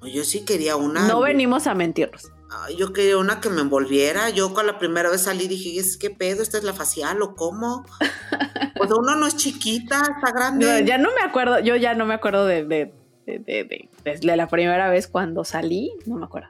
O 0.00 0.06
Yo 0.06 0.24
sí 0.24 0.44
quería 0.44 0.76
una. 0.76 1.08
No 1.08 1.20
venimos 1.20 1.66
a 1.66 1.74
mentirnos. 1.74 2.30
Yo 2.76 2.92
quería 2.92 3.16
una 3.18 3.40
que 3.40 3.48
me 3.50 3.60
envolviera. 3.60 4.30
Yo 4.30 4.52
con 4.54 4.66
la 4.66 4.78
primera 4.78 5.10
vez 5.10 5.22
salí 5.22 5.48
dije, 5.48 5.78
¿es 5.78 5.96
qué 5.96 6.10
pedo? 6.10 6.42
¿Esta 6.42 6.58
es 6.58 6.64
la 6.64 6.72
facial 6.72 7.22
o 7.22 7.34
cómo? 7.34 7.84
Pues 8.74 8.90
uno 8.90 9.14
no 9.14 9.28
es 9.28 9.36
chiquita, 9.36 10.02
está 10.16 10.32
grande. 10.32 10.66
No, 10.66 10.78
ya 10.86 10.98
no 10.98 11.10
me 11.14 11.20
acuerdo, 11.20 11.60
yo 11.60 11.76
ya 11.76 11.94
no 11.94 12.04
me 12.04 12.14
acuerdo 12.14 12.46
de, 12.46 12.64
de, 12.64 12.92
de, 13.26 13.88
de- 14.04 14.36
la 14.36 14.48
primera 14.48 14.90
vez 14.90 15.06
cuando 15.06 15.44
salí, 15.44 15.92
no 16.06 16.16
me 16.16 16.24
acuerdo. 16.24 16.48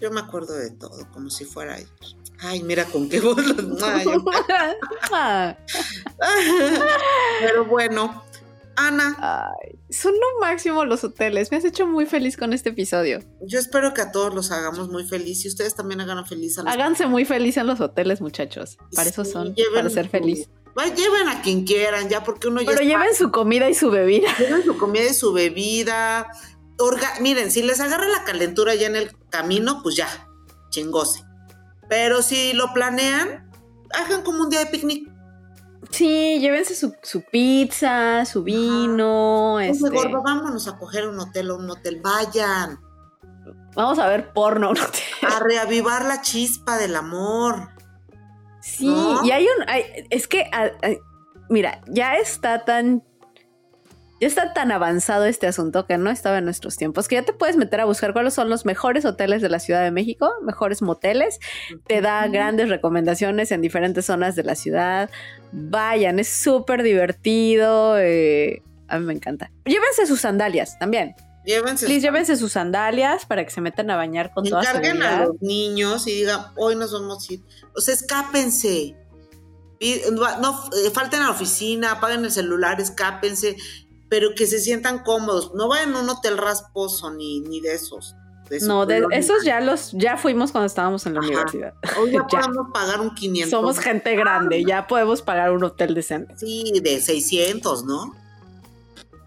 Yo 0.00 0.10
me 0.10 0.18
acuerdo 0.20 0.54
de 0.54 0.72
todo, 0.72 1.06
como 1.12 1.30
si 1.30 1.44
fuera 1.44 1.74
ayer. 1.74 1.86
Ay, 2.40 2.64
mira 2.64 2.84
con 2.86 3.08
qué 3.08 3.20
voz 3.20 3.36
Ah, 5.12 5.56
Pero 7.40 7.64
bueno, 7.66 8.24
Ana, 8.80 9.16
ay, 9.60 9.78
son 9.90 10.12
lo 10.14 10.40
máximo 10.40 10.84
los 10.84 11.02
hoteles. 11.02 11.50
Me 11.50 11.56
has 11.56 11.64
hecho 11.64 11.86
muy 11.86 12.06
feliz 12.06 12.36
con 12.36 12.52
este 12.52 12.68
episodio. 12.68 13.18
yo 13.44 13.58
espero 13.58 13.92
que 13.92 14.02
a 14.02 14.12
todos 14.12 14.32
los 14.34 14.52
hagamos 14.52 14.88
muy 14.88 15.04
feliz 15.04 15.44
y 15.44 15.48
ustedes 15.48 15.74
también 15.74 16.00
hagan 16.00 16.24
feliz 16.26 16.58
a 16.58 16.62
los 16.62 16.72
Háganse 16.72 17.06
muy 17.06 17.24
feliz 17.24 17.56
en 17.56 17.66
los 17.66 17.80
hoteles, 17.80 18.20
muchachos. 18.20 18.78
Para 18.94 19.08
eso 19.10 19.24
son, 19.24 19.54
para 19.74 19.90
ser 19.90 20.08
feliz. 20.08 20.48
Va, 20.78 20.84
lleven 20.86 21.28
a 21.28 21.42
quien 21.42 21.64
quieran, 21.64 22.08
ya 22.08 22.22
porque 22.22 22.46
uno 22.46 22.60
ya 22.60 22.70
Pero 22.70 22.82
lleven 22.82 23.12
su 23.16 23.32
comida 23.32 23.68
y 23.68 23.74
su 23.74 23.90
bebida. 23.90 24.28
Lleven 24.38 24.62
su 24.62 24.78
comida 24.78 25.06
y 25.10 25.14
su 25.14 25.32
bebida. 25.32 26.28
Orga- 26.78 27.18
Miren, 27.20 27.50
si 27.50 27.62
les 27.62 27.80
agarra 27.80 28.06
la 28.08 28.22
calentura 28.22 28.76
ya 28.76 28.86
en 28.86 28.94
el 28.94 29.10
camino, 29.28 29.80
pues 29.82 29.96
ya, 29.96 30.06
chingose. 30.70 31.24
Pero 31.88 32.22
si 32.22 32.52
lo 32.52 32.72
planean, 32.74 33.50
hagan 33.92 34.22
como 34.22 34.42
un 34.44 34.50
día 34.50 34.60
de 34.60 34.66
picnic. 34.66 35.08
Sí, 35.90 36.38
llévense 36.40 36.74
su, 36.74 36.94
su 37.02 37.22
pizza, 37.22 38.24
su 38.24 38.42
vino. 38.42 39.54
Oye, 39.54 39.70
este, 39.70 39.90
gordo, 39.90 40.22
vámonos 40.22 40.66
a 40.68 40.76
coger 40.76 41.08
un 41.08 41.18
hotel 41.20 41.50
o 41.50 41.56
un 41.56 41.66
motel. 41.66 42.00
Vayan 42.02 42.80
Vamos 43.74 43.98
a 43.98 44.08
ver 44.08 44.32
porno. 44.32 44.72
¿no? 44.74 44.80
a 45.28 45.40
reavivar 45.40 46.04
la 46.04 46.20
chispa 46.20 46.76
del 46.78 46.96
amor. 46.96 47.68
Sí, 48.60 48.86
¿No? 48.86 49.24
y 49.24 49.30
hay 49.30 49.44
un. 49.44 49.68
hay- 49.68 50.06
es 50.10 50.26
que, 50.26 50.50
a- 50.52 50.64
a- 50.86 50.96
mira, 51.48 51.80
ya 51.86 52.16
está 52.16 52.64
tan 52.64 53.04
Ya 54.20 54.26
está 54.26 54.52
tan 54.52 54.72
avanzado 54.72 55.26
este 55.26 55.46
asunto 55.46 55.86
que 55.86 55.96
no 55.96 56.10
estaba 56.10 56.38
en 56.38 56.44
nuestros 56.44 56.76
tiempos, 56.76 57.06
que 57.06 57.14
ya 57.14 57.22
te 57.22 57.32
puedes 57.32 57.56
meter 57.56 57.80
a 57.80 57.84
buscar 57.84 58.12
cuáles 58.12 58.34
son 58.34 58.48
los 58.48 58.64
mejores 58.64 59.04
hoteles 59.04 59.42
de 59.42 59.48
la 59.48 59.60
Ciudad 59.60 59.84
de 59.84 59.92
México, 59.92 60.32
mejores 60.42 60.82
moteles. 60.82 61.38
Te 61.86 62.00
da 62.00 62.26
grandes 62.26 62.68
recomendaciones 62.68 63.52
en 63.52 63.60
diferentes 63.60 64.06
zonas 64.06 64.34
de 64.34 64.42
la 64.42 64.56
ciudad. 64.56 65.08
Vayan, 65.52 66.18
es 66.18 66.28
súper 66.28 66.82
divertido. 66.82 67.96
eh, 67.98 68.62
a 68.88 68.98
mí 68.98 69.04
me 69.04 69.12
encanta. 69.12 69.52
Llévense 69.64 70.06
sus 70.06 70.20
sandalias 70.20 70.78
también. 70.78 71.14
Llévense. 71.44 71.86
Please, 71.86 72.00
llévense 72.00 72.36
sus 72.36 72.52
sandalias 72.52 73.24
para 73.24 73.44
que 73.44 73.50
se 73.50 73.60
metan 73.60 73.90
a 73.90 73.96
bañar 73.96 74.32
con 74.34 74.44
toda 74.44 74.62
Encarguen 74.62 75.02
a 75.02 75.26
los 75.26 75.40
niños 75.40 76.06
y 76.06 76.12
digan, 76.12 76.46
hoy 76.56 76.74
nos 76.76 76.92
vamos 76.92 77.28
a 77.28 77.32
ir. 77.34 77.42
O 77.76 77.80
sea, 77.80 77.94
escápense. 77.94 78.96
No, 80.12 80.70
eh, 80.74 80.90
falten 80.92 81.20
a 81.20 81.24
la 81.26 81.30
oficina, 81.30 81.92
apaguen 81.92 82.24
el 82.24 82.32
celular, 82.32 82.80
escápense, 82.80 83.56
pero 84.08 84.34
que 84.34 84.46
se 84.46 84.58
sientan 84.58 85.00
cómodos. 85.00 85.54
No 85.54 85.68
vayan 85.68 85.94
a 85.94 86.00
un 86.00 86.08
hotel 86.08 86.38
rasposo 86.38 87.10
ni, 87.10 87.40
ni 87.40 87.60
de 87.60 87.74
esos. 87.74 88.14
de 88.48 88.60
No, 88.60 88.86
de 88.86 89.06
esos 89.12 89.44
ya 89.44 89.60
los 89.60 89.92
ya 89.92 90.16
fuimos 90.16 90.52
cuando 90.52 90.66
estábamos 90.66 91.06
en 91.06 91.14
la 91.14 91.20
Ajá. 91.20 91.28
universidad. 91.28 91.74
Hoy 92.00 92.12
ya, 92.12 92.26
ya. 92.32 92.40
podemos 92.40 92.66
pagar 92.72 93.00
un 93.00 93.14
500. 93.14 93.50
Somos 93.50 93.78
gente 93.78 94.16
grande, 94.16 94.64
ya 94.64 94.86
podemos 94.86 95.22
pagar 95.22 95.52
un 95.52 95.64
hotel 95.64 95.94
decente. 95.94 96.34
Sí, 96.36 96.72
de 96.82 97.00
600, 97.00 97.84
¿no? 97.84 98.14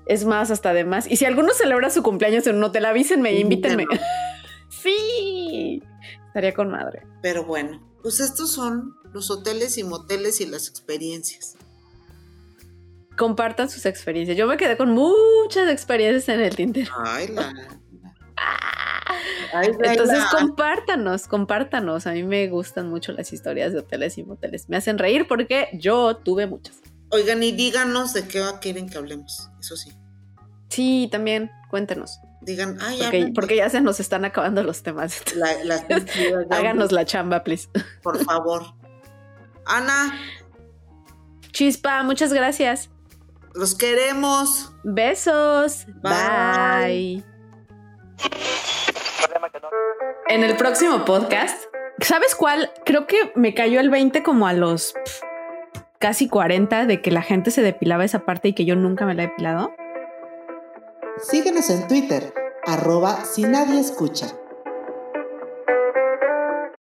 Es 0.08 0.26
más, 0.26 0.52
hasta 0.52 0.74
de 0.74 0.84
más. 0.84 1.10
Y 1.10 1.16
si 1.18 1.26
alguno 1.26 1.54
celebra 1.54 1.90
su 1.90 2.02
cumpleaños 2.04 2.46
en 2.48 2.58
un 2.58 2.64
hotel, 2.64 2.86
avísenme, 2.86 3.34
invítenme. 3.40 3.84
Invítenos. 3.84 4.06
sí, 4.70 5.84
estaría 6.28 6.54
con 6.54 6.72
madre. 6.72 7.04
Pero 7.22 7.46
bueno, 7.46 7.80
pues 8.02 8.20
estos 8.20 8.52
son 8.52 8.96
los 9.14 9.30
hoteles 9.30 9.78
y 9.78 9.84
moteles 9.84 10.42
y 10.42 10.48
las 10.48 10.68
experiencias. 10.68 11.56
Compartan 13.18 13.70
sus 13.70 13.86
experiencias. 13.86 14.38
Yo 14.38 14.48
me 14.48 14.58
quedé 14.58 14.78
con 14.78 14.90
muchas 14.92 15.70
experiencias 15.70 16.30
en 16.30 16.42
el 16.42 16.56
Tinder. 16.56 16.88
Ay, 17.06 17.28
la. 17.28 17.54
Ay, 19.54 19.68
Entonces 19.84 20.18
la- 20.20 20.30
compártanos, 20.40 21.28
compártanos. 21.28 22.08
A 22.08 22.14
mí 22.14 22.24
me 22.24 22.48
gustan 22.48 22.90
mucho 22.90 23.12
las 23.12 23.34
historias 23.34 23.74
de 23.74 23.80
hoteles 23.80 24.18
y 24.18 24.24
moteles. 24.24 24.70
Me 24.70 24.78
hacen 24.78 24.98
reír 24.98 25.28
porque 25.28 25.68
yo 25.74 26.16
tuve 26.18 26.48
muchas. 26.48 26.78
Oigan, 27.10 27.44
y 27.44 27.52
díganos 27.52 28.14
de 28.14 28.26
qué 28.28 28.42
quieren 28.62 28.90
que 28.90 28.98
hablemos. 28.98 29.50
Eso 29.60 29.76
sí. 29.76 29.92
Sí, 30.70 31.10
también, 31.12 31.52
cuéntenos. 31.70 32.20
Digan, 32.40 32.78
ay, 32.82 32.98
Porque, 33.00 33.06
háblenme. 33.18 33.34
porque 33.36 33.56
ya 33.58 33.70
se 33.70 33.82
nos 33.82 34.00
están 34.00 34.24
acabando 34.26 34.64
los 34.64 34.82
temas. 34.84 35.22
La- 35.36 35.64
las- 35.66 35.84
Háganos 36.50 36.92
la 36.94 37.04
chamba, 37.06 37.44
please. 37.44 37.68
por 38.02 38.24
favor. 38.24 38.64
Ana, 39.66 40.18
Chispa, 41.52 42.02
muchas 42.04 42.32
gracias. 42.32 42.90
Los 43.54 43.76
queremos. 43.76 44.72
Besos. 44.84 45.86
Bye. 46.02 47.24
Bye. 47.24 47.24
En 50.30 50.44
el 50.44 50.56
próximo 50.56 51.04
podcast, 51.04 51.66
¿sabes 52.00 52.36
cuál? 52.36 52.72
Creo 52.86 53.06
que 53.08 53.32
me 53.36 53.54
cayó 53.54 53.80
el 53.80 53.90
20 53.90 54.24
como 54.24 54.48
a 54.48 54.54
los 54.54 54.94
casi 56.00 56.28
40 56.28 56.86
de 56.86 57.02
que 57.02 57.12
la 57.12 57.22
gente 57.22 57.52
se 57.52 57.62
depilaba 57.62 58.06
esa 58.06 58.26
parte 58.26 58.50
y 58.50 58.54
que 58.54 58.66
yo 58.66 58.76
nunca 58.76 59.06
me 59.06 59.14
la 59.14 59.24
he 59.24 59.28
depilado. 59.28 59.74
Síguenos 61.18 61.70
en 61.70 61.88
Twitter, 61.88 62.34
arroba 62.66 63.26
si 63.26 63.44
nadie 63.44 63.80
escucha. 63.80 64.28